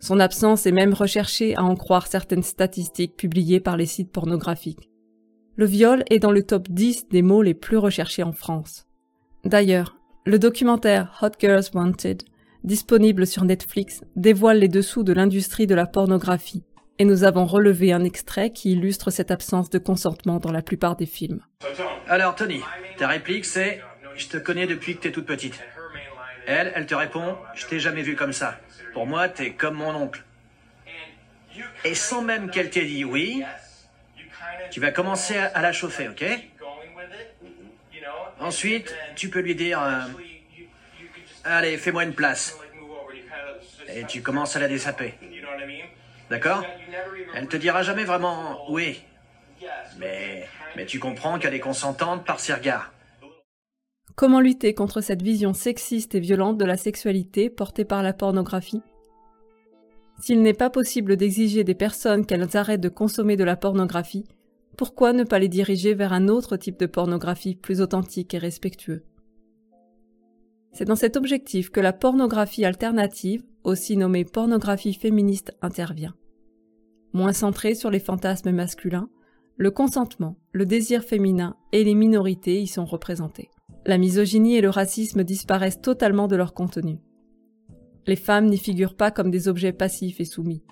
Son 0.00 0.18
absence 0.18 0.66
est 0.66 0.72
même 0.72 0.92
recherchée 0.92 1.54
à 1.54 1.62
en 1.62 1.76
croire 1.76 2.08
certaines 2.08 2.42
statistiques 2.42 3.16
publiées 3.16 3.60
par 3.60 3.76
les 3.76 3.86
sites 3.86 4.10
pornographiques. 4.10 4.90
Le 5.56 5.66
viol 5.66 6.02
est 6.10 6.18
dans 6.18 6.32
le 6.32 6.42
top 6.42 6.68
10 6.68 7.08
des 7.08 7.22
mots 7.22 7.42
les 7.42 7.54
plus 7.54 7.78
recherchés 7.78 8.24
en 8.24 8.32
France. 8.32 8.86
D'ailleurs, 9.44 9.96
le 10.26 10.40
documentaire 10.40 11.16
Hot 11.22 11.38
Girls 11.38 11.70
Wanted, 11.72 12.24
disponible 12.64 13.26
sur 13.26 13.44
Netflix, 13.44 14.02
dévoile 14.16 14.58
les 14.58 14.68
dessous 14.68 15.02
de 15.02 15.12
l'industrie 15.12 15.66
de 15.66 15.74
la 15.74 15.86
pornographie, 15.86 16.64
et 16.98 17.04
nous 17.04 17.24
avons 17.24 17.44
relevé 17.44 17.92
un 17.92 18.04
extrait 18.04 18.50
qui 18.50 18.72
illustre 18.72 19.10
cette 19.10 19.30
absence 19.30 19.70
de 19.70 19.78
consentement 19.78 20.38
dans 20.38 20.52
la 20.52 20.62
plupart 20.62 20.96
des 20.96 21.06
films. 21.06 21.40
Alors 22.08 22.34
Tony, 22.34 22.60
ta 22.96 23.08
réplique 23.08 23.44
c'est 23.44 23.80
«Je 24.16 24.28
te 24.28 24.36
connais 24.36 24.66
depuis 24.66 24.96
que 24.96 25.02
t'es 25.02 25.12
toute 25.12 25.26
petite». 25.26 25.60
Elle, 26.46 26.72
elle 26.74 26.86
te 26.86 26.94
répond 26.94 27.36
«Je 27.54 27.66
t'ai 27.66 27.80
jamais 27.80 28.02
vu 28.02 28.16
comme 28.16 28.32
ça. 28.32 28.58
Pour 28.92 29.06
moi, 29.06 29.28
t'es 29.28 29.52
comme 29.52 29.76
mon 29.76 29.94
oncle.» 29.94 30.24
Et 31.84 31.94
sans 31.94 32.22
même 32.22 32.50
qu'elle 32.50 32.70
t'ait 32.70 32.84
dit 32.84 33.04
oui, 33.04 33.42
tu 34.70 34.80
vas 34.80 34.90
commencer 34.90 35.36
à 35.36 35.62
la 35.62 35.72
chauffer, 35.72 36.08
ok? 36.08 36.24
Ensuite, 38.40 38.94
tu 39.14 39.30
peux 39.30 39.40
lui 39.40 39.54
dire 39.54 39.80
euh, 39.82 40.00
Allez, 41.44 41.76
fais-moi 41.76 42.04
une 42.04 42.14
place. 42.14 42.58
Et 43.94 44.04
tu 44.06 44.22
commences 44.22 44.56
à 44.56 44.60
la 44.60 44.68
dessaper. 44.68 45.14
D'accord 46.30 46.64
Elle 47.34 47.48
te 47.48 47.56
dira 47.56 47.82
jamais 47.82 48.04
vraiment 48.04 48.70
oui. 48.70 49.02
Mais, 49.98 50.46
mais 50.76 50.86
tu 50.86 50.98
comprends 50.98 51.38
qu'elle 51.38 51.54
est 51.54 51.60
consentante 51.60 52.24
par 52.24 52.40
ses 52.40 52.54
regards. 52.54 52.92
Comment 54.16 54.40
lutter 54.40 54.74
contre 54.74 55.00
cette 55.00 55.22
vision 55.22 55.52
sexiste 55.52 56.14
et 56.14 56.20
violente 56.20 56.56
de 56.56 56.64
la 56.64 56.76
sexualité 56.76 57.50
portée 57.50 57.84
par 57.84 58.02
la 58.02 58.12
pornographie? 58.12 58.82
S'il 60.20 60.42
n'est 60.42 60.54
pas 60.54 60.70
possible 60.70 61.16
d'exiger 61.16 61.64
des 61.64 61.74
personnes 61.74 62.24
qu'elles 62.24 62.56
arrêtent 62.56 62.80
de 62.80 62.88
consommer 62.88 63.36
de 63.36 63.44
la 63.44 63.56
pornographie, 63.56 64.24
pourquoi 64.76 65.12
ne 65.12 65.24
pas 65.24 65.38
les 65.38 65.48
diriger 65.48 65.94
vers 65.94 66.12
un 66.12 66.28
autre 66.28 66.56
type 66.56 66.78
de 66.78 66.86
pornographie 66.86 67.56
plus 67.56 67.80
authentique 67.80 68.34
et 68.34 68.38
respectueux? 68.38 69.04
C'est 70.74 70.84
dans 70.84 70.96
cet 70.96 71.16
objectif 71.16 71.70
que 71.70 71.78
la 71.78 71.92
pornographie 71.92 72.64
alternative, 72.64 73.44
aussi 73.62 73.96
nommée 73.96 74.24
pornographie 74.24 74.92
féministe, 74.92 75.56
intervient. 75.62 76.14
Moins 77.12 77.32
centrée 77.32 77.76
sur 77.76 77.92
les 77.92 78.00
fantasmes 78.00 78.50
masculins, 78.50 79.08
le 79.56 79.70
consentement, 79.70 80.36
le 80.50 80.66
désir 80.66 81.04
féminin 81.04 81.56
et 81.70 81.84
les 81.84 81.94
minorités 81.94 82.60
y 82.60 82.66
sont 82.66 82.84
représentés. 82.84 83.50
La 83.86 83.98
misogynie 83.98 84.56
et 84.56 84.60
le 84.60 84.68
racisme 84.68 85.22
disparaissent 85.22 85.80
totalement 85.80 86.26
de 86.26 86.34
leur 86.34 86.54
contenu. 86.54 86.98
Les 88.08 88.16
femmes 88.16 88.46
n'y 88.46 88.58
figurent 88.58 88.96
pas 88.96 89.12
comme 89.12 89.30
des 89.30 89.46
objets 89.46 89.72
passifs 89.72 90.20
et 90.20 90.24
soumis. 90.24 90.64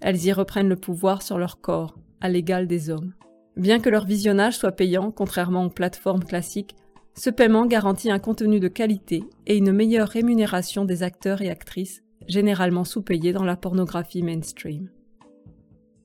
Elles 0.00 0.24
y 0.24 0.32
reprennent 0.32 0.68
le 0.68 0.76
pouvoir 0.76 1.22
sur 1.22 1.36
leur 1.36 1.60
corps, 1.60 1.98
à 2.20 2.28
l'égal 2.28 2.68
des 2.68 2.90
hommes. 2.90 3.14
Bien 3.56 3.80
que 3.80 3.90
leur 3.90 4.04
visionnage 4.04 4.56
soit 4.56 4.72
payant, 4.72 5.10
contrairement 5.10 5.64
aux 5.64 5.70
plateformes 5.70 6.22
classiques, 6.22 6.76
ce 7.18 7.30
paiement 7.30 7.66
garantit 7.66 8.10
un 8.10 8.18
contenu 8.18 8.60
de 8.60 8.68
qualité 8.68 9.24
et 9.46 9.56
une 9.56 9.72
meilleure 9.72 10.08
rémunération 10.08 10.84
des 10.84 11.02
acteurs 11.02 11.40
et 11.40 11.50
actrices, 11.50 12.02
généralement 12.28 12.84
sous-payés 12.84 13.32
dans 13.32 13.44
la 13.44 13.56
pornographie 13.56 14.22
mainstream. 14.22 14.90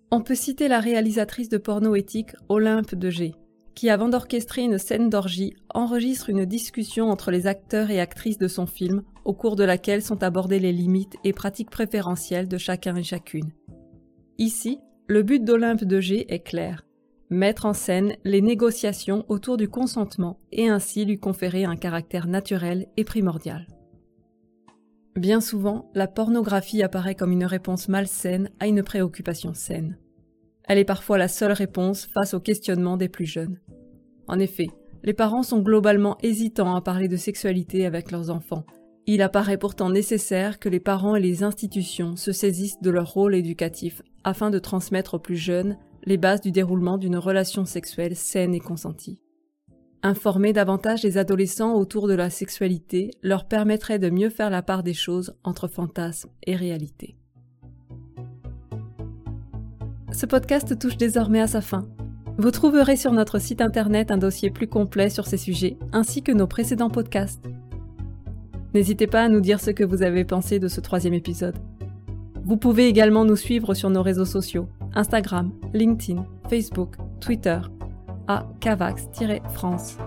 On 0.09 0.21
peut 0.21 0.35
citer 0.35 0.67
la 0.67 0.79
réalisatrice 0.79 1.49
de 1.49 1.57
porno 1.57 1.95
éthique 1.95 2.31
Olympe 2.49 2.95
de 2.95 3.09
G, 3.09 3.35
qui, 3.75 3.89
avant 3.89 4.09
d'orchestrer 4.09 4.63
une 4.63 4.77
scène 4.77 5.09
d'orgie, 5.09 5.53
enregistre 5.73 6.29
une 6.29 6.45
discussion 6.45 7.09
entre 7.09 7.31
les 7.31 7.47
acteurs 7.47 7.89
et 7.89 7.99
actrices 7.99 8.37
de 8.37 8.47
son 8.47 8.65
film, 8.65 9.03
au 9.25 9.33
cours 9.33 9.55
de 9.55 9.63
laquelle 9.63 10.01
sont 10.01 10.23
abordées 10.23 10.59
les 10.59 10.73
limites 10.73 11.15
et 11.23 11.33
pratiques 11.33 11.69
préférentielles 11.69 12.47
de 12.47 12.57
chacun 12.57 12.95
et 12.95 13.03
chacune. 13.03 13.51
Ici, 14.37 14.79
le 15.07 15.23
but 15.23 15.43
d'Olympe 15.43 15.83
de 15.83 15.99
G 15.99 16.25
est 16.33 16.43
clair 16.43 16.85
mettre 17.31 17.65
en 17.65 17.73
scène 17.73 18.13
les 18.25 18.41
négociations 18.41 19.25
autour 19.29 19.55
du 19.55 19.69
consentement 19.69 20.37
et 20.51 20.67
ainsi 20.67 21.05
lui 21.05 21.17
conférer 21.17 21.63
un 21.63 21.77
caractère 21.77 22.27
naturel 22.27 22.87
et 22.97 23.05
primordial. 23.05 23.65
Bien 25.15 25.39
souvent, 25.39 25.89
la 25.95 26.07
pornographie 26.07 26.83
apparaît 26.83 27.15
comme 27.15 27.31
une 27.31 27.45
réponse 27.45 27.87
malsaine 27.87 28.49
à 28.59 28.67
une 28.67 28.83
préoccupation 28.83 29.53
saine. 29.53 29.97
Elle 30.65 30.77
est 30.77 30.85
parfois 30.85 31.17
la 31.17 31.29
seule 31.29 31.53
réponse 31.53 32.05
face 32.13 32.33
aux 32.33 32.39
questionnements 32.39 32.97
des 32.97 33.09
plus 33.09 33.25
jeunes. 33.25 33.59
En 34.27 34.37
effet, 34.37 34.67
les 35.03 35.13
parents 35.13 35.43
sont 35.43 35.59
globalement 35.59 36.17
hésitants 36.21 36.75
à 36.75 36.81
parler 36.81 37.07
de 37.07 37.17
sexualité 37.17 37.85
avec 37.85 38.11
leurs 38.11 38.29
enfants. 38.29 38.65
Il 39.07 39.21
apparaît 39.21 39.57
pourtant 39.57 39.89
nécessaire 39.89 40.59
que 40.59 40.69
les 40.69 40.79
parents 40.79 41.15
et 41.15 41.21
les 41.21 41.43
institutions 41.43 42.15
se 42.17 42.31
saisissent 42.31 42.81
de 42.81 42.91
leur 42.91 43.11
rôle 43.11 43.35
éducatif 43.35 44.01
afin 44.23 44.49
de 44.49 44.59
transmettre 44.59 45.15
aux 45.15 45.19
plus 45.19 45.37
jeunes 45.37 45.77
les 46.03 46.17
bases 46.17 46.41
du 46.41 46.51
déroulement 46.51 46.97
d'une 46.97 47.17
relation 47.17 47.65
sexuelle 47.65 48.15
saine 48.15 48.53
et 48.53 48.59
consentie. 48.59 49.21
Informer 50.03 50.51
davantage 50.51 51.03
les 51.03 51.17
adolescents 51.17 51.75
autour 51.75 52.07
de 52.07 52.15
la 52.15 52.31
sexualité 52.31 53.11
leur 53.21 53.47
permettrait 53.47 53.99
de 53.99 54.09
mieux 54.09 54.31
faire 54.31 54.49
la 54.49 54.63
part 54.63 54.81
des 54.81 54.95
choses 54.95 55.35
entre 55.43 55.67
fantasme 55.67 56.29
et 56.47 56.55
réalité. 56.55 57.15
Ce 60.11 60.25
podcast 60.25 60.77
touche 60.79 60.97
désormais 60.97 61.41
à 61.41 61.47
sa 61.47 61.61
fin. 61.61 61.87
Vous 62.37 62.51
trouverez 62.51 62.95
sur 62.95 63.11
notre 63.11 63.39
site 63.39 63.61
internet 63.61 64.09
un 64.09 64.17
dossier 64.17 64.49
plus 64.49 64.67
complet 64.67 65.09
sur 65.09 65.27
ces 65.27 65.37
sujets, 65.37 65.77
ainsi 65.93 66.23
que 66.23 66.31
nos 66.31 66.47
précédents 66.47 66.89
podcasts. 66.89 67.45
N'hésitez 68.73 69.05
pas 69.05 69.23
à 69.23 69.29
nous 69.29 69.41
dire 69.41 69.59
ce 69.59 69.69
que 69.69 69.83
vous 69.83 70.01
avez 70.01 70.25
pensé 70.25 70.57
de 70.57 70.67
ce 70.67 70.81
troisième 70.81 71.13
épisode. 71.13 71.57
Vous 72.43 72.57
pouvez 72.57 72.87
également 72.87 73.25
nous 73.25 73.35
suivre 73.35 73.73
sur 73.75 73.89
nos 73.91 74.01
réseaux 74.01 74.25
sociaux, 74.25 74.67
Instagram, 74.93 75.51
LinkedIn, 75.73 76.25
Facebook, 76.49 76.95
Twitter, 77.21 77.59
à 78.27 78.45
Cavax-France. 78.59 79.97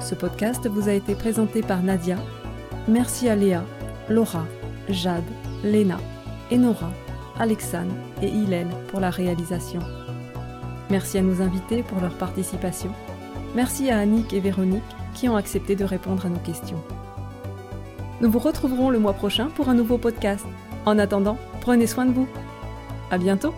Ce 0.00 0.14
podcast 0.14 0.66
vous 0.68 0.88
a 0.88 0.92
été 0.92 1.14
présenté 1.14 1.62
par 1.62 1.82
Nadia. 1.82 2.16
Merci 2.88 3.28
à 3.28 3.36
Léa, 3.36 3.62
Laura, 4.08 4.44
Jade, 4.88 5.22
Léna, 5.62 5.98
Enora, 6.52 6.90
Alexandre 7.38 7.94
et 8.22 8.28
Hélène 8.28 8.70
pour 8.88 9.00
la 9.00 9.10
réalisation. 9.10 9.80
Merci 10.90 11.18
à 11.18 11.22
nos 11.22 11.40
invités 11.42 11.82
pour 11.82 12.00
leur 12.00 12.14
participation. 12.14 12.90
Merci 13.54 13.90
à 13.90 13.98
Annick 13.98 14.32
et 14.32 14.40
Véronique 14.40 14.82
qui 15.14 15.28
ont 15.28 15.36
accepté 15.36 15.76
de 15.76 15.84
répondre 15.84 16.26
à 16.26 16.30
nos 16.30 16.38
questions. 16.38 16.82
Nous 18.20 18.30
vous 18.30 18.38
retrouverons 18.38 18.90
le 18.90 18.98
mois 18.98 19.12
prochain 19.12 19.46
pour 19.54 19.68
un 19.68 19.74
nouveau 19.74 19.98
podcast. 19.98 20.46
En 20.86 20.98
attendant, 20.98 21.36
prenez 21.68 21.86
soin 21.86 22.06
de 22.06 22.12
vous. 22.12 22.26
À 23.10 23.18
bientôt! 23.18 23.52